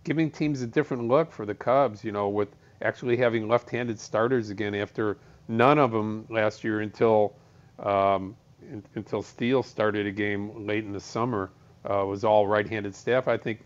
giving 0.05 0.31
teams 0.31 0.63
a 0.63 0.67
different 0.67 1.09
look 1.09 1.33
for 1.33 1.47
the 1.47 1.55
Cubs. 1.55 2.05
You 2.05 2.13
know, 2.13 2.29
with 2.29 2.49
actually 2.83 3.17
having 3.17 3.49
left-handed 3.49 3.99
starters 3.99 4.51
again 4.51 4.75
after 4.75 5.17
none 5.49 5.79
of 5.79 5.93
them 5.93 6.27
last 6.29 6.65
year 6.65 6.81
until 6.81 7.35
um, 7.79 8.37
in, 8.63 8.83
until 8.95 9.23
Steele 9.23 9.63
started 9.63 10.07
a 10.07 10.13
game 10.13 10.67
late 10.67 10.85
in 10.85 10.93
the 10.93 11.01
summer 11.01 11.51
uh, 11.89 12.05
was 12.05 12.25
all 12.25 12.47
right-handed 12.47 12.95
staff. 12.95 13.29
I 13.29 13.37
think 13.37 13.61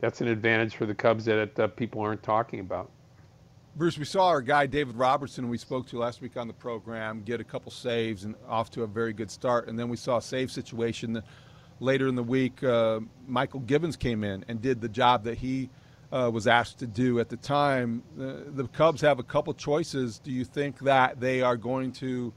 that's 0.00 0.20
an 0.20 0.28
advantage 0.28 0.76
for 0.76 0.86
the 0.86 0.94
Cubs 0.94 1.24
that 1.24 1.58
uh, 1.58 1.66
people 1.68 2.00
aren't 2.00 2.22
talking 2.22 2.60
about. 2.60 2.90
Bruce, 3.76 3.98
we 3.98 4.04
saw 4.04 4.28
our 4.28 4.40
guy 4.40 4.66
David 4.66 4.94
Robertson, 4.94 5.48
we 5.48 5.58
spoke 5.58 5.88
to 5.88 5.98
last 5.98 6.20
week 6.20 6.36
on 6.36 6.46
the 6.46 6.54
program, 6.54 7.22
get 7.24 7.40
a 7.40 7.44
couple 7.44 7.72
saves 7.72 8.24
and 8.24 8.36
off 8.48 8.70
to 8.70 8.84
a 8.84 8.86
very 8.86 9.12
good 9.12 9.30
start. 9.30 9.66
And 9.66 9.76
then 9.76 9.88
we 9.88 9.96
saw 9.96 10.18
a 10.18 10.22
save 10.22 10.52
situation 10.52 11.20
later 11.80 12.06
in 12.06 12.14
the 12.14 12.22
week. 12.22 12.62
Uh, 12.62 13.00
Mychal 13.28 13.66
Givens 13.66 13.96
came 13.96 14.22
in 14.22 14.44
and 14.46 14.62
did 14.62 14.80
the 14.80 14.88
job 14.88 15.24
that 15.24 15.38
he 15.38 15.70
uh, 16.14 16.30
was 16.30 16.46
asked 16.46 16.78
to 16.78 16.86
do 16.86 17.18
at 17.18 17.28
the 17.28 17.36
time. 17.36 18.02
Uh, 18.18 18.34
the 18.54 18.68
Cubs 18.68 19.00
have 19.00 19.18
a 19.18 19.22
couple 19.24 19.52
choices. 19.52 20.18
Do 20.18 20.30
you 20.30 20.44
think 20.44 20.78
that 20.80 21.18
they 21.18 21.42
are 21.42 21.56
going 21.56 21.90
to 21.92 22.32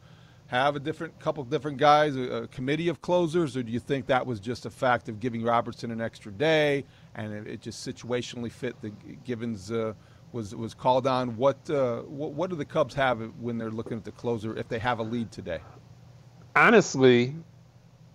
have 0.47 0.75
a 0.75 0.79
different 0.79 1.19
couple 1.19 1.43
different 1.43 1.77
guys, 1.77 2.15
a, 2.15 2.21
a, 2.21 2.47
committee 2.47 2.87
of 2.87 3.01
closers, 3.01 3.55
or 3.55 3.61
do 3.63 3.71
you 3.71 3.79
think 3.79 4.07
that 4.07 4.25
was 4.25 4.39
just 4.39 4.65
a 4.65 4.69
fact 4.69 5.09
of 5.09 5.19
giving 5.19 5.43
Robertson 5.43 5.91
an 5.91 6.01
extra 6.01 6.31
day 6.31 6.85
and 7.15 7.33
it, 7.33 7.47
it 7.47 7.61
just 7.61 7.87
situationally 7.87 8.51
fit 8.51 8.75
the 8.81 8.91
Givens? 9.23 9.71
Uh, 9.71 9.93
was 10.33 10.53
was 10.53 10.73
called 10.73 11.07
on. 11.07 11.37
What, 11.37 11.69
uh, 11.69 12.01
what 12.01 12.33
what 12.33 12.49
do 12.49 12.57
the 12.57 12.65
Cubs 12.65 12.93
have 12.95 13.19
when 13.39 13.57
they're 13.57 13.71
looking 13.71 13.97
at 13.97 14.03
the 14.03 14.11
closer 14.11 14.57
if 14.57 14.67
they 14.67 14.79
have 14.79 14.99
a 14.99 15.03
lead 15.03 15.31
today? 15.31 15.59
Honestly, 16.55 17.33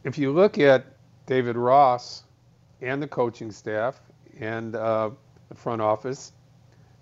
if 0.04 0.18
you 0.18 0.30
look 0.30 0.58
at 0.58 0.86
David 1.26 1.56
Ross 1.56 2.24
and 2.82 3.02
the 3.02 3.08
coaching 3.08 3.50
staff 3.50 4.00
and 4.38 4.74
uh, 4.76 5.10
the 5.52 5.60
front 5.60 5.82
office, 5.82 6.32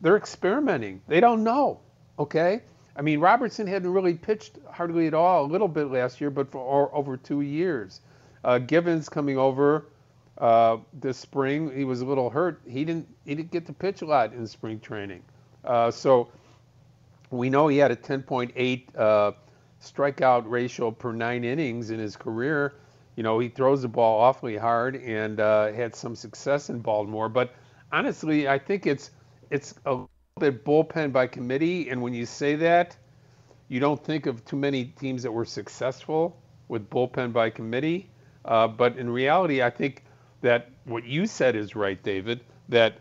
they're 0.01 0.17
experimenting. 0.17 1.01
They 1.07 1.21
don't 1.21 1.45
know. 1.45 1.81
Okay. 2.19 2.63
I 2.97 3.03
mean, 3.03 3.21
Robertson 3.21 3.67
hadn't 3.67 3.93
really 3.93 4.15
pitched 4.15 4.59
hardly 4.71 5.07
at 5.07 5.15
all, 5.15 5.45
a 5.45 5.49
little 5.49 5.69
bit 5.69 5.91
last 5.91 6.21
year, 6.21 6.31
but 6.31 6.51
for 6.51 6.91
over 6.95 7.17
two 7.17 7.41
years. 7.41 8.01
Uh, 8.43 8.59
Givens 8.59 9.09
coming 9.09 9.39
over 9.39 9.87
uh, 10.39 10.79
this 10.93 11.19
spring, 11.19 11.75
he 11.75 11.85
was 11.85 12.01
a 12.01 12.05
little 12.05 12.31
hurt. 12.31 12.61
He 12.67 12.85
didn't 12.85 13.07
he 13.25 13.35
didn't 13.35 13.51
get 13.51 13.67
to 13.67 13.73
pitch 13.73 14.03
a 14.03 14.07
lot 14.07 14.33
in 14.33 14.47
spring 14.47 14.81
training. 14.81 15.23
Uh, 15.65 15.91
so 15.91 16.31
we 17.31 17.51
know 17.51 17.69
he 17.69 17.77
had 17.77 17.91
a 17.91 17.97
10.8 17.97 18.83
uh, 18.97 19.33
strikeout 19.83 20.45
ratio 20.47 20.91
per 20.91 21.13
nine 21.13 21.45
innings 21.45 21.91
in 21.91 21.99
his 21.99 22.17
career. 22.17 22.75
You 23.17 23.23
know, 23.23 23.39
he 23.39 23.49
throws 23.49 23.83
the 23.83 23.89
ball 23.89 24.21
awfully 24.21 24.57
hard 24.57 24.97
and 24.97 25.39
uh, 25.39 25.73
had 25.73 25.95
some 25.95 26.17
success 26.17 26.71
in 26.71 26.81
Baltimore. 26.81 27.29
But 27.29 27.55
honestly, 27.93 28.49
I 28.49 28.59
think 28.59 28.87
it's 28.87 29.11
it's 29.51 29.75
a 29.87 29.91
little 29.91 30.11
bit 30.39 30.65
bullpen 30.65 31.13
by 31.13 31.27
committee. 31.27 31.91
And 31.91 32.01
when 32.01 32.15
you 32.15 32.27
say 32.27 32.55
that, 32.57 32.97
you 33.69 33.81
don't 33.81 34.03
think 34.03 34.27
of 34.27 34.45
too 34.45 34.57
many 34.57 34.85
teams 34.85 35.23
that 35.23 35.33
were 35.33 35.45
successful 35.45 36.41
with 36.69 36.89
bullpen 36.91 37.33
by 37.33 37.51
committee. 37.51 38.09
Uh, 38.45 38.69
but 38.69 38.97
in 38.97 39.11
reality, 39.11 39.63
I 39.63 39.71
think 39.71 40.05
that 40.41 40.71
what 40.85 41.05
you 41.05 41.27
said 41.27 41.57
is 41.57 41.77
right, 41.77 42.03
David, 42.03 42.41
that 42.69 43.01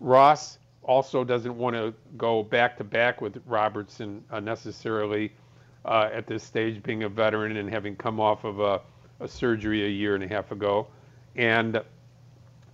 Ross 0.00 0.58
also 0.82 1.22
doesn't 1.24 1.56
want 1.56 1.76
to 1.76 1.94
go 2.16 2.42
back 2.42 2.76
to 2.78 2.84
back 2.84 3.20
with 3.20 3.40
Robertson 3.46 4.24
necessarily 4.42 5.32
uh, 5.84 6.08
at 6.12 6.26
this 6.26 6.42
stage, 6.42 6.82
being 6.82 7.04
a 7.04 7.08
veteran 7.08 7.56
and 7.56 7.70
having 7.70 7.96
come 7.96 8.20
off 8.20 8.44
of 8.44 8.60
a, 8.60 8.80
a, 9.20 9.28
surgery 9.28 9.84
a 9.84 9.88
year 9.88 10.14
and 10.14 10.24
a 10.24 10.28
half 10.28 10.50
ago. 10.50 10.86
And 11.36 11.80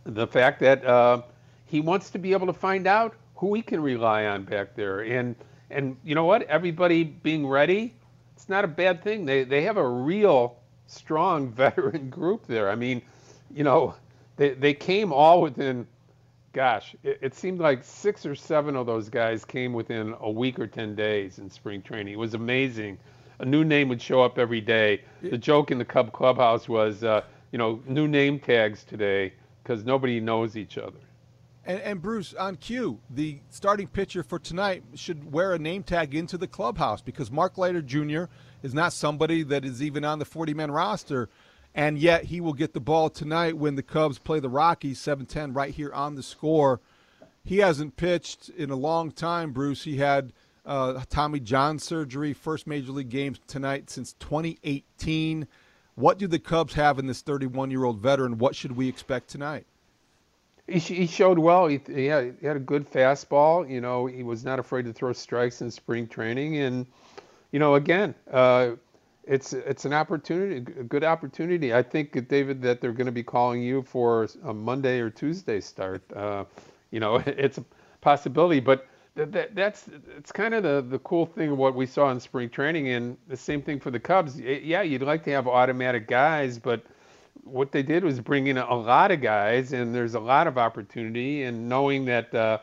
the 0.04 0.26
fact 0.26 0.60
that 0.60 0.84
uh, 0.84 1.22
he 1.66 1.80
wants 1.80 2.10
to 2.10 2.18
be 2.18 2.32
able 2.32 2.46
to 2.46 2.52
find 2.52 2.86
out 2.86 3.14
who 3.34 3.54
he 3.54 3.62
can 3.62 3.80
rely 3.80 4.26
on 4.26 4.44
back 4.44 4.74
there. 4.74 5.00
And, 5.00 5.36
and 5.70 5.96
you 6.04 6.14
know 6.14 6.24
what? 6.24 6.42
Everybody 6.42 7.04
being 7.04 7.46
ready, 7.46 7.94
it's 8.34 8.48
not 8.48 8.64
a 8.64 8.68
bad 8.68 9.02
thing. 9.02 9.26
They, 9.26 9.44
they 9.44 9.62
have 9.62 9.76
a 9.76 9.88
real 9.88 10.56
strong 10.86 11.48
veteran 11.52 12.08
group 12.10 12.46
there. 12.46 12.70
I 12.70 12.74
mean, 12.74 13.02
you 13.52 13.64
know, 13.64 13.94
they 14.36 14.50
they 14.54 14.74
came 14.74 15.12
all 15.12 15.42
within 15.42 15.86
gosh 16.52 16.94
it, 17.02 17.18
it, 17.20 17.34
seemed 17.34 17.60
like 17.60 17.84
six 17.84 18.24
or 18.24 18.34
seven 18.34 18.76
of 18.76 18.86
those 18.86 19.08
guys 19.10 19.44
came 19.44 19.74
within 19.74 20.14
a 20.20 20.30
week 20.30 20.58
or 20.58 20.66
10 20.66 20.94
days 20.94 21.38
in 21.38 21.50
spring 21.50 21.82
training 21.82 22.14
it 22.14 22.18
was 22.18 22.32
amazing 22.32 22.96
a 23.40 23.44
new 23.44 23.62
name 23.62 23.88
would 23.88 24.00
show 24.00 24.22
up 24.22 24.38
every 24.38 24.60
day 24.60 25.02
the 25.22 25.36
joke 25.36 25.70
in 25.70 25.76
the 25.76 25.84
cub 25.84 26.12
clubhouse 26.12 26.66
was 26.68 27.04
uh, 27.04 27.20
you 27.52 27.58
know 27.58 27.82
new 27.86 28.08
name 28.08 28.38
tags 28.38 28.84
today 28.84 29.32
because 29.62 29.84
nobody 29.84 30.18
knows 30.18 30.56
each 30.56 30.78
other 30.78 30.98
and, 31.66 31.80
and, 31.80 32.02
Bruce, 32.02 32.32
on 32.34 32.56
cue, 32.56 33.00
the 33.10 33.40
starting 33.50 33.88
pitcher 33.88 34.22
for 34.22 34.38
tonight 34.38 34.84
should 34.94 35.32
wear 35.32 35.52
a 35.52 35.58
name 35.58 35.82
tag 35.82 36.14
into 36.14 36.38
the 36.38 36.46
clubhouse 36.46 37.02
because 37.02 37.30
Mark 37.30 37.58
Leiter 37.58 37.82
Jr. 37.82 38.24
is 38.62 38.72
not 38.72 38.92
somebody 38.92 39.42
that 39.42 39.64
is 39.64 39.82
even 39.82 40.04
on 40.04 40.18
the 40.18 40.24
40 40.24 40.54
man 40.54 40.70
roster 40.70 41.28
and 41.76 41.98
yet 41.98 42.24
he 42.24 42.40
will 42.40 42.54
get 42.54 42.72
the 42.72 42.80
ball 42.80 43.10
tonight 43.10 43.58
when 43.58 43.74
the 43.74 43.82
Cubs 43.82 44.18
play 44.18 44.40
the 44.40 44.48
Rockies 44.48 44.98
7-10 44.98 45.54
right 45.54 45.74
here 45.74 45.92
on 45.92 46.14
the 46.14 46.22
score. 46.22 46.80
He 47.44 47.58
hasn't 47.58 47.96
pitched 47.96 48.48
in 48.48 48.70
a 48.70 48.76
long 48.76 49.12
time, 49.12 49.52
Bruce. 49.52 49.84
He 49.84 49.98
had 49.98 50.32
uh, 50.64 51.02
Tommy 51.10 51.38
John 51.38 51.78
surgery, 51.78 52.32
first 52.32 52.66
major 52.66 52.92
league 52.92 53.10
game 53.10 53.36
tonight 53.46 53.90
since 53.90 54.14
2018. 54.14 55.46
What 55.96 56.18
do 56.18 56.26
the 56.26 56.38
Cubs 56.38 56.72
have 56.74 56.98
in 56.98 57.06
this 57.06 57.22
31-year-old 57.22 58.00
veteran? 58.00 58.38
What 58.38 58.56
should 58.56 58.72
we 58.72 58.88
expect 58.88 59.28
tonight? 59.28 59.66
He, 60.66 60.78
he 60.78 61.06
showed 61.06 61.38
well. 61.38 61.68
He, 61.68 61.80
he, 61.86 62.06
had, 62.06 62.36
he 62.40 62.46
had 62.46 62.56
a 62.56 62.60
good 62.60 62.90
fastball. 62.90 63.68
You 63.70 63.80
know, 63.80 64.06
he 64.06 64.22
was 64.22 64.44
not 64.44 64.58
afraid 64.58 64.84
to 64.86 64.92
throw 64.92 65.12
strikes 65.12 65.62
in 65.62 65.70
spring 65.70 66.08
training, 66.08 66.56
and 66.58 66.86
you 67.52 67.58
know, 67.58 67.76
again, 67.76 68.14
uh, 68.30 68.72
it's 69.24 69.52
it's 69.52 69.84
an 69.84 69.92
opportunity, 69.92 70.56
a 70.56 70.84
good 70.84 71.04
opportunity. 71.04 71.72
I 71.74 71.82
think, 71.82 72.28
David, 72.28 72.62
that 72.62 72.80
they're 72.80 72.92
going 72.92 73.06
to 73.06 73.12
be 73.12 73.22
calling 73.22 73.62
you 73.62 73.82
for 73.82 74.28
a 74.44 74.52
Monday 74.52 75.00
or 75.00 75.10
Tuesday 75.10 75.60
start. 75.60 76.02
Uh, 76.12 76.44
you 76.90 77.00
know, 77.00 77.16
it's 77.26 77.58
a 77.58 77.64
possibility, 78.00 78.60
but 78.60 78.86
that, 79.14 79.54
that's 79.54 79.88
it's 80.16 80.30
kind 80.30 80.54
of 80.54 80.62
the 80.62 80.84
the 80.88 80.98
cool 81.00 81.26
thing 81.26 81.50
of 81.50 81.58
what 81.58 81.74
we 81.74 81.86
saw 81.86 82.10
in 82.10 82.20
spring 82.20 82.50
training, 82.50 82.88
and 82.88 83.16
the 83.28 83.36
same 83.36 83.62
thing 83.62 83.80
for 83.80 83.90
the 83.90 84.00
Cubs. 84.00 84.38
Yeah, 84.38 84.82
you'd 84.82 85.02
like 85.02 85.24
to 85.24 85.30
have 85.30 85.48
automatic 85.48 86.06
guys, 86.06 86.58
but 86.58 86.84
what 87.46 87.72
they 87.72 87.82
did 87.82 88.04
was 88.04 88.20
bring 88.20 88.48
in 88.48 88.58
a 88.58 88.74
lot 88.74 89.10
of 89.10 89.20
guys, 89.20 89.72
and 89.72 89.94
there's 89.94 90.14
a 90.14 90.20
lot 90.20 90.46
of 90.46 90.58
opportunity. 90.58 91.44
And 91.44 91.68
knowing 91.68 92.04
that 92.06 92.34
uh, 92.34 92.58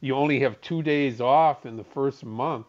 you 0.00 0.14
only 0.14 0.40
have 0.40 0.60
two 0.60 0.82
days 0.82 1.20
off 1.20 1.66
in 1.66 1.76
the 1.76 1.84
first 1.84 2.24
month 2.24 2.66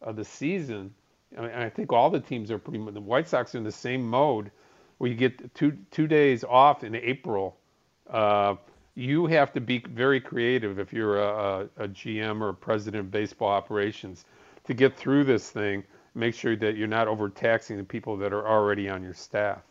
of 0.00 0.16
the 0.16 0.24
season 0.24 0.92
I, 1.36 1.40
mean, 1.40 1.50
I 1.50 1.68
think 1.68 1.92
all 1.92 2.10
the 2.10 2.20
teams 2.20 2.50
are 2.50 2.58
pretty 2.58 2.78
much 2.78 2.94
the 2.94 3.00
White 3.00 3.28
Sox 3.28 3.54
are 3.54 3.58
in 3.58 3.64
the 3.64 3.72
same 3.72 4.02
mode 4.06 4.50
where 4.98 5.10
you 5.10 5.16
get 5.16 5.54
two 5.54 5.76
two 5.90 6.06
days 6.06 6.44
off 6.44 6.84
in 6.84 6.94
April. 6.94 7.56
Uh, 8.08 8.56
you 8.94 9.26
have 9.26 9.52
to 9.54 9.60
be 9.60 9.78
very 9.78 10.20
creative 10.20 10.78
if 10.78 10.92
you're 10.92 11.18
a, 11.20 11.68
a, 11.78 11.84
a 11.84 11.88
GM 11.88 12.42
or 12.42 12.50
a 12.50 12.54
president 12.54 13.00
of 13.00 13.10
baseball 13.10 13.48
operations 13.48 14.26
to 14.64 14.74
get 14.74 14.96
through 14.96 15.24
this 15.24 15.50
thing. 15.50 15.82
Make 16.14 16.34
sure 16.34 16.56
that 16.56 16.76
you're 16.76 16.88
not 16.88 17.08
overtaxing 17.08 17.78
the 17.78 17.84
people 17.84 18.18
that 18.18 18.34
are 18.34 18.46
already 18.46 18.90
on 18.90 19.02
your 19.02 19.14
staff. 19.14 19.62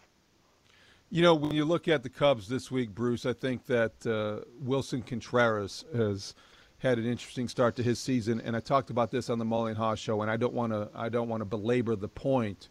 You 1.14 1.22
know, 1.22 1.36
when 1.36 1.52
you 1.52 1.66
look 1.66 1.90
at 1.90 2.04
the 2.04 2.10
Cubs 2.10 2.48
this 2.48 2.72
week, 2.72 2.96
Bruce, 2.96 3.26
I 3.26 3.34
think 3.34 3.66
that 3.66 3.92
uh, 4.08 4.46
Willson 4.64 5.06
Contreras 5.06 5.84
has 5.94 6.34
had 6.78 6.98
an 6.98 7.06
interesting 7.06 7.50
start 7.50 7.76
to 7.76 7.84
his 7.84 8.00
season, 8.00 8.40
and 8.40 8.56
I 8.56 8.62
talked 8.62 8.90
about 8.90 9.12
this 9.12 9.30
on 9.30 9.38
the 9.38 9.44
Mully 9.44 9.98
show, 9.98 10.22
and 10.22 10.32
I 10.32 10.38
don't 10.38 10.54
want 10.54 10.72
to 10.72 10.90
I 10.96 11.10
don't 11.10 11.28
want 11.28 11.42
to 11.42 11.46
belabor 11.46 11.98
the 11.98 12.08
point, 12.08 12.70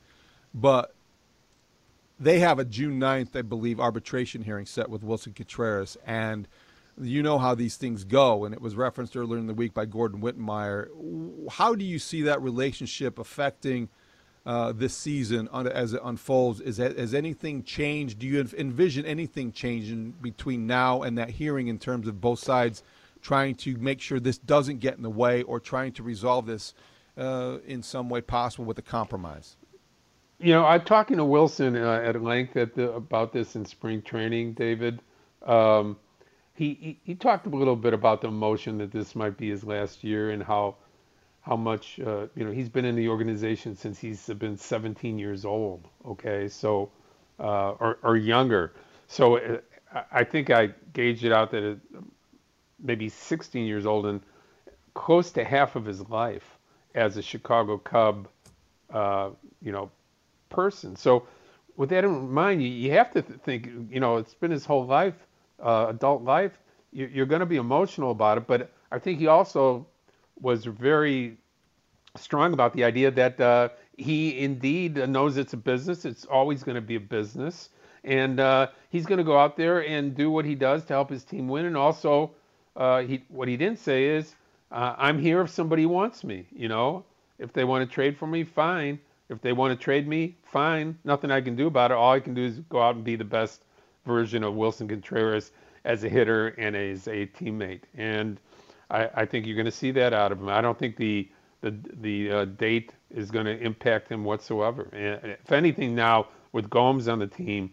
but 0.54 0.94
they 2.18 2.38
have 2.38 2.58
a 2.58 2.64
June 2.64 2.98
9th, 2.98 3.36
I 3.36 3.42
believe, 3.42 3.78
arbitration 3.78 4.42
hearing 4.42 4.64
set 4.64 4.88
with 4.88 5.02
Willson 5.02 5.34
Contreras. 5.34 5.98
And 6.06 6.48
you 6.98 7.22
know 7.22 7.36
how 7.36 7.54
these 7.54 7.76
things 7.76 8.04
go. 8.04 8.46
And 8.46 8.54
it 8.54 8.62
was 8.62 8.74
referenced 8.74 9.18
earlier 9.18 9.38
in 9.38 9.48
the 9.48 9.54
week 9.54 9.74
by 9.74 9.84
Gordon 9.84 10.22
Wittenmyer. 10.22 10.88
How 11.50 11.74
do 11.74 11.84
you 11.84 11.98
see 11.98 12.22
that 12.22 12.40
relationship 12.40 13.18
affecting 13.18 13.90
uh, 14.46 14.72
this 14.72 14.96
season 14.96 15.48
as 15.52 15.92
it 15.92 16.00
unfolds? 16.02 16.60
Is 16.60 16.78
has 16.78 17.14
anything 17.14 17.62
changed? 17.62 18.18
Do 18.18 18.26
you 18.26 18.46
envision 18.56 19.04
anything 19.06 19.52
changing 19.52 20.12
between 20.22 20.66
now 20.66 21.02
and 21.02 21.18
that 21.18 21.30
hearing 21.30 21.68
in 21.68 21.78
terms 21.78 22.08
of 22.08 22.20
both 22.20 22.38
sides 22.38 22.82
trying 23.22 23.54
to 23.54 23.76
make 23.76 24.00
sure 24.00 24.18
this 24.18 24.38
doesn't 24.38 24.78
get 24.78 24.96
in 24.96 25.02
the 25.02 25.10
way 25.10 25.42
or 25.42 25.60
trying 25.60 25.92
to 25.92 26.02
resolve 26.02 26.46
this 26.46 26.74
uh, 27.18 27.58
in 27.66 27.82
some 27.82 28.08
way 28.08 28.20
possible 28.20 28.64
with 28.64 28.78
a 28.78 28.82
compromise? 28.82 29.56
You 30.38 30.54
know, 30.54 30.64
I'm 30.64 30.82
talking 30.82 31.18
to 31.18 31.24
Willson 31.24 31.76
uh, 31.76 32.02
at 32.02 32.22
length 32.22 32.56
at 32.56 32.74
the, 32.74 32.92
about 32.92 33.32
this 33.32 33.56
in 33.56 33.66
spring 33.66 34.00
training, 34.00 34.54
David. 34.54 35.02
Um, 35.44 35.98
he, 36.54 36.74
he, 36.80 37.00
he 37.04 37.14
talked 37.14 37.46
a 37.46 37.50
little 37.50 37.76
bit 37.76 37.92
about 37.92 38.22
the 38.22 38.28
emotion 38.28 38.78
that 38.78 38.90
this 38.90 39.14
might 39.14 39.36
be 39.36 39.50
his 39.50 39.64
last 39.64 40.02
year 40.02 40.30
and 40.30 40.42
how 40.42 40.76
how 41.50 41.56
much 41.56 41.98
uh, 41.98 42.28
you 42.36 42.44
know 42.44 42.52
he's 42.52 42.68
been 42.68 42.84
in 42.84 42.94
the 42.94 43.08
organization 43.08 43.74
since 43.74 43.98
he's 43.98 44.24
been 44.28 44.56
17 44.56 45.18
years 45.18 45.44
old. 45.44 45.88
Okay, 46.06 46.46
so 46.46 46.92
uh, 47.40 47.70
or, 47.72 47.98
or 48.04 48.16
younger. 48.16 48.72
So 49.08 49.36
uh, 49.38 49.58
I 50.12 50.22
think 50.22 50.50
I 50.50 50.68
gauged 50.92 51.24
it 51.24 51.32
out 51.32 51.50
that 51.50 51.64
it, 51.64 51.78
maybe 52.78 53.08
16 53.08 53.66
years 53.66 53.84
old 53.84 54.06
and 54.06 54.20
close 54.94 55.32
to 55.32 55.44
half 55.44 55.74
of 55.74 55.84
his 55.84 56.08
life 56.08 56.56
as 56.94 57.16
a 57.16 57.22
Chicago 57.22 57.78
Cub, 57.78 58.28
uh, 58.94 59.30
you 59.60 59.72
know, 59.72 59.90
person. 60.50 60.94
So 60.94 61.26
with 61.76 61.90
that 61.90 62.04
in 62.04 62.30
mind, 62.30 62.62
you, 62.62 62.68
you 62.68 62.92
have 62.92 63.10
to 63.14 63.22
think, 63.22 63.68
you 63.90 63.98
know, 63.98 64.18
it's 64.18 64.34
been 64.34 64.52
his 64.52 64.64
whole 64.64 64.86
life, 64.86 65.26
uh, 65.60 65.86
adult 65.88 66.22
life. 66.22 66.60
You, 66.92 67.10
you're 67.12 67.26
going 67.26 67.40
to 67.40 67.46
be 67.46 67.56
emotional 67.56 68.12
about 68.12 68.38
it, 68.38 68.46
but 68.46 68.70
I 68.92 69.00
think 69.00 69.18
he 69.18 69.26
also 69.26 69.88
was 70.40 70.64
very 70.64 71.36
strong 72.16 72.52
about 72.52 72.72
the 72.72 72.84
idea 72.84 73.10
that 73.10 73.40
uh, 73.40 73.68
he 73.96 74.38
indeed 74.38 74.96
knows 75.08 75.36
it's 75.36 75.52
a 75.52 75.56
business. 75.56 76.04
It's 76.04 76.24
always 76.24 76.62
going 76.62 76.74
to 76.74 76.80
be 76.80 76.96
a 76.96 77.00
business, 77.00 77.70
and 78.04 78.40
uh, 78.40 78.68
he's 78.90 79.06
going 79.06 79.18
to 79.18 79.24
go 79.24 79.38
out 79.38 79.56
there 79.56 79.84
and 79.86 80.14
do 80.14 80.30
what 80.30 80.44
he 80.44 80.54
does 80.54 80.84
to 80.86 80.94
help 80.94 81.10
his 81.10 81.24
team 81.24 81.48
win. 81.48 81.66
And 81.66 81.76
also, 81.76 82.32
uh, 82.76 83.02
he 83.02 83.22
what 83.28 83.48
he 83.48 83.56
didn't 83.56 83.78
say 83.78 84.06
is, 84.06 84.34
uh, 84.70 84.94
"I'm 84.98 85.18
here 85.18 85.40
if 85.42 85.50
somebody 85.50 85.86
wants 85.86 86.24
me." 86.24 86.46
You 86.54 86.68
know, 86.68 87.04
if 87.38 87.52
they 87.52 87.64
want 87.64 87.88
to 87.88 87.94
trade 87.94 88.16
for 88.16 88.26
me, 88.26 88.44
fine. 88.44 88.98
If 89.28 89.40
they 89.42 89.52
want 89.52 89.78
to 89.78 89.82
trade 89.82 90.08
me, 90.08 90.36
fine. 90.42 90.98
Nothing 91.04 91.30
I 91.30 91.40
can 91.40 91.54
do 91.54 91.68
about 91.68 91.92
it. 91.92 91.94
All 91.94 92.12
I 92.12 92.20
can 92.20 92.34
do 92.34 92.44
is 92.44 92.58
go 92.68 92.82
out 92.82 92.96
and 92.96 93.04
be 93.04 93.16
the 93.16 93.24
best 93.24 93.62
version 94.04 94.42
of 94.42 94.54
Willson 94.54 94.88
Contreras 94.88 95.52
as 95.84 96.02
a 96.04 96.08
hitter 96.08 96.48
and 96.48 96.74
as 96.74 97.06
a 97.06 97.26
teammate. 97.26 97.82
And 97.94 98.40
I, 98.90 99.08
I 99.14 99.24
think 99.26 99.46
you're 99.46 99.56
going 99.56 99.66
to 99.66 99.70
see 99.70 99.92
that 99.92 100.12
out 100.12 100.32
of 100.32 100.40
him. 100.40 100.48
I 100.48 100.60
don't 100.60 100.78
think 100.78 100.96
the 100.96 101.28
the 101.60 101.74
the 102.00 102.30
uh, 102.30 102.44
date 102.44 102.92
is 103.10 103.30
going 103.30 103.46
to 103.46 103.58
impact 103.58 104.10
him 104.10 104.24
whatsoever. 104.24 104.88
And 104.92 105.32
if 105.32 105.52
anything, 105.52 105.94
now 105.94 106.28
with 106.52 106.70
Gomes 106.70 107.08
on 107.08 107.18
the 107.18 107.26
team, 107.26 107.72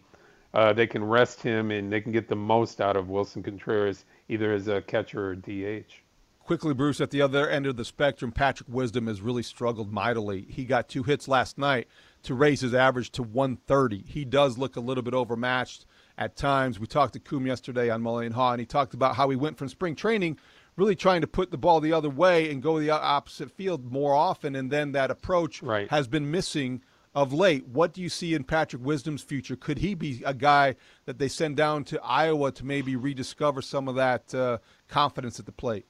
uh, 0.54 0.72
they 0.72 0.86
can 0.86 1.04
rest 1.04 1.42
him 1.42 1.70
and 1.70 1.92
they 1.92 2.00
can 2.00 2.12
get 2.12 2.28
the 2.28 2.36
most 2.36 2.80
out 2.80 2.96
of 2.96 3.06
Willson 3.06 3.42
Contreras, 3.42 4.04
either 4.28 4.52
as 4.52 4.68
a 4.68 4.82
catcher 4.82 5.30
or 5.30 5.34
DH. 5.34 5.92
Quickly, 6.40 6.72
Bruce, 6.72 7.02
at 7.02 7.10
the 7.10 7.20
other 7.20 7.46
end 7.46 7.66
of 7.66 7.76
the 7.76 7.84
spectrum, 7.84 8.32
Patrick 8.32 8.70
Wisdom 8.70 9.06
has 9.06 9.20
really 9.20 9.42
struggled 9.42 9.92
mightily. 9.92 10.46
He 10.48 10.64
got 10.64 10.88
two 10.88 11.02
hits 11.02 11.28
last 11.28 11.58
night 11.58 11.88
to 12.22 12.34
raise 12.34 12.62
his 12.62 12.72
average 12.72 13.10
to 13.12 13.22
130. 13.22 14.04
He 14.06 14.24
does 14.24 14.56
look 14.56 14.76
a 14.76 14.80
little 14.80 15.02
bit 15.02 15.12
overmatched 15.12 15.84
at 16.16 16.36
times. 16.36 16.80
We 16.80 16.86
talked 16.86 17.12
to 17.12 17.20
Coom 17.20 17.46
yesterday 17.46 17.90
on 17.90 18.02
Mully 18.02 18.24
and 18.24 18.34
Haugh, 18.34 18.52
and 18.52 18.60
he 18.60 18.66
talked 18.66 18.94
about 18.94 19.14
how 19.14 19.28
he 19.28 19.36
went 19.36 19.58
from 19.58 19.68
spring 19.68 19.94
training 19.94 20.38
really 20.78 20.96
trying 20.96 21.20
to 21.20 21.26
put 21.26 21.50
the 21.50 21.58
ball 21.58 21.80
the 21.80 21.92
other 21.92 22.08
way 22.08 22.50
and 22.50 22.62
go 22.62 22.78
the 22.78 22.90
opposite 22.90 23.50
field 23.50 23.90
more 23.90 24.14
often, 24.14 24.54
and 24.54 24.70
then 24.70 24.92
that 24.92 25.10
approach 25.10 25.62
right. 25.62 25.90
has 25.90 26.06
been 26.06 26.30
missing 26.30 26.80
of 27.14 27.32
late. 27.32 27.66
What 27.66 27.92
do 27.92 28.00
you 28.00 28.08
see 28.08 28.34
in 28.34 28.44
Patrick 28.44 28.84
Wisdom's 28.84 29.22
future? 29.22 29.56
Could 29.56 29.78
he 29.78 29.94
be 29.94 30.22
a 30.24 30.32
guy 30.32 30.76
that 31.04 31.18
they 31.18 31.26
send 31.28 31.56
down 31.56 31.82
to 31.84 32.00
Iowa 32.02 32.52
to 32.52 32.64
maybe 32.64 32.94
rediscover 32.94 33.60
some 33.60 33.88
of 33.88 33.96
that 33.96 34.32
uh, 34.32 34.58
confidence 34.86 35.40
at 35.40 35.46
the 35.46 35.52
plate? 35.52 35.84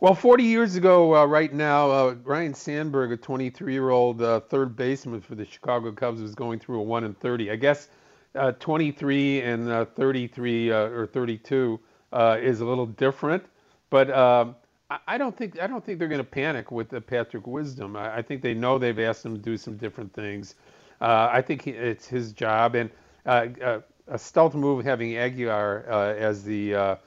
Well, 0.00 0.14
40 0.14 0.44
years 0.44 0.76
ago, 0.76 1.14
uh, 1.16 1.24
right 1.24 1.52
now, 1.52 1.90
uh, 1.90 2.14
Ryne 2.24 2.54
Sandberg, 2.54 3.12
a 3.12 3.16
23-year-old 3.16 4.22
uh, 4.22 4.40
third 4.40 4.76
baseman 4.76 5.20
for 5.20 5.34
the 5.34 5.44
Chicago 5.44 5.92
Cubs, 5.92 6.20
was 6.20 6.34
going 6.34 6.58
through 6.58 6.80
a 6.80 6.82
one 6.82 7.04
and 7.04 7.18
30. 7.20 7.50
I 7.50 7.56
guess 7.56 7.88
uh, 8.34 8.52
23 8.52 9.42
and 9.42 9.70
uh, 9.70 9.84
33 9.84 10.72
uh, 10.72 10.76
or 10.76 11.06
32 11.06 11.78
is 12.12 12.60
a 12.60 12.64
little 12.64 12.86
different, 12.86 13.44
but 13.90 14.10
um, 14.10 14.56
I, 14.90 14.98
I 15.08 15.18
don't 15.18 15.36
think 15.36 15.60
I 15.60 15.66
don't 15.66 15.84
think 15.84 15.98
they're 15.98 16.08
going 16.08 16.18
to 16.18 16.24
panic 16.24 16.70
with 16.70 16.88
the 16.88 17.00
Patrick 17.00 17.46
Wisdom. 17.46 17.96
I, 17.96 18.16
I, 18.16 18.22
think 18.22 18.42
they 18.42 18.54
know 18.54 18.78
they've 18.78 18.98
asked 18.98 19.24
him 19.24 19.36
to 19.36 19.42
do 19.42 19.56
some 19.56 19.76
different 19.76 20.12
things. 20.12 20.54
Uh, 21.00 21.28
I 21.30 21.42
think 21.42 21.62
he, 21.62 21.70
it's 21.70 22.06
his 22.06 22.32
job, 22.32 22.74
and 22.74 22.90
uh, 23.26 23.80
a 24.08 24.18
stealth 24.18 24.54
move 24.54 24.84
having 24.84 25.16
Aguilar 25.16 25.84
as 26.18 26.44
the 26.44 26.98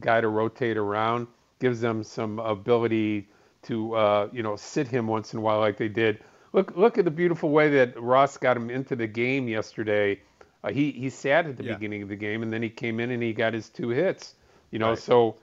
guy 0.00 0.20
to 0.20 0.28
rotate 0.28 0.76
around 0.76 1.26
gives 1.58 1.80
them 1.80 2.04
some 2.04 2.38
ability 2.38 3.28
to 3.62 3.94
uh, 3.94 4.28
you 4.32 4.42
know 4.42 4.56
sit 4.56 4.86
him 4.88 5.06
once 5.06 5.32
in 5.32 5.38
a 5.38 5.42
while 5.42 5.58
like 5.58 5.76
they 5.76 5.88
did. 5.88 6.22
Look 6.52 6.76
look 6.76 6.98
at 6.98 7.04
the 7.04 7.10
beautiful 7.10 7.50
way 7.50 7.70
that 7.70 8.00
Ross 8.00 8.36
got 8.36 8.56
him 8.56 8.70
into 8.70 8.94
the 8.94 9.06
game 9.06 9.48
yesterday. 9.48 10.20
Uh, 10.62 10.70
he 10.70 10.92
he 10.92 11.10
sat 11.10 11.46
at 11.46 11.56
the 11.56 11.64
yeah. 11.64 11.74
beginning 11.74 12.02
of 12.02 12.08
the 12.08 12.16
game 12.16 12.42
and 12.42 12.52
then 12.52 12.62
he 12.62 12.68
came 12.68 13.00
in 13.00 13.10
and 13.10 13.22
he 13.22 13.32
got 13.32 13.54
his 13.54 13.68
two 13.68 13.88
hits. 13.88 14.34
You 14.70 14.78
know, 14.78 14.90
right. 14.90 14.98
so 14.98 15.36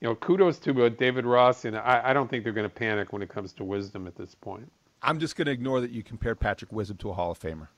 you 0.00 0.08
know 0.08 0.14
kudos 0.14 0.58
to 0.60 0.84
uh, 0.84 0.88
David 0.88 1.26
Ross 1.26 1.64
and 1.64 1.76
I, 1.76 2.00
I 2.06 2.12
don't 2.12 2.28
think 2.28 2.44
they're 2.44 2.52
going 2.52 2.68
to 2.68 2.74
panic 2.74 3.12
when 3.12 3.22
it 3.22 3.28
comes 3.28 3.52
to 3.54 3.64
wisdom 3.64 4.06
at 4.06 4.16
this 4.16 4.34
point. 4.34 4.70
I'm 5.02 5.18
just 5.18 5.36
going 5.36 5.46
to 5.46 5.52
ignore 5.52 5.80
that 5.80 5.90
you 5.90 6.02
compared 6.02 6.40
Patrick 6.40 6.72
Wisdom 6.72 6.98
to 6.98 7.10
a 7.10 7.12
Hall 7.14 7.30
of 7.30 7.38
Famer. 7.38 7.68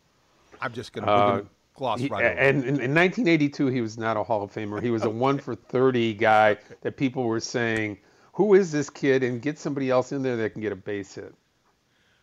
I'm 0.61 0.73
just 0.73 0.93
going 0.93 1.07
to 1.07 1.47
gloss 1.75 2.01
he, 2.01 2.09
right 2.09 2.37
and 2.37 2.59
in, 2.59 2.81
in 2.81 2.95
1982, 2.95 3.67
he 3.69 3.81
was 3.81 3.97
not 3.97 4.17
a 4.17 4.23
Hall 4.23 4.43
of 4.43 4.53
Famer. 4.53 4.83
He 4.83 4.91
was 4.91 5.05
a 5.05 5.11
one 5.11 5.39
for 5.39 5.55
30 5.55 6.15
guy 6.15 6.57
that 6.83 6.97
people 6.97 7.25
were 7.25 7.41
saying, 7.41 7.99
"Who 8.35 8.55
is 8.55 8.71
this 8.71 8.91
kid?" 8.91 9.23
and 9.23 9.41
get 9.41 9.59
somebody 9.59 9.91
else 9.91 10.13
in 10.13 10.23
there 10.23 10.37
that 10.37 10.51
can 10.51 10.63
get 10.63 10.73
a 10.73 10.77
base 10.77 11.15
hit. 11.15 11.35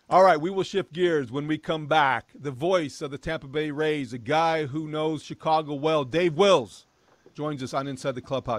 All 0.10 0.24
right, 0.24 0.41
we 0.41 0.50
will 0.50 0.64
shift 0.64 0.91
gears 0.91 1.32
when 1.32 1.45
we 1.45 1.58
come 1.58 1.86
back. 1.86 2.30
The 2.34 2.52
voice 2.52 3.02
of 3.02 3.12
the 3.12 3.18
Tampa 3.18 3.47
Bay 3.47 3.70
Rays, 3.70 4.12
a 4.12 4.18
guy 4.18 4.66
who 4.66 4.88
knows 4.88 5.22
Chicago 5.22 5.76
well, 5.76 6.04
Dave 6.04 6.34
Wills, 6.34 6.86
joins 7.36 7.62
us 7.62 7.76
on 7.76 7.88
Inside 7.88 8.16
the 8.16 8.22
Clubhouse. 8.22 8.59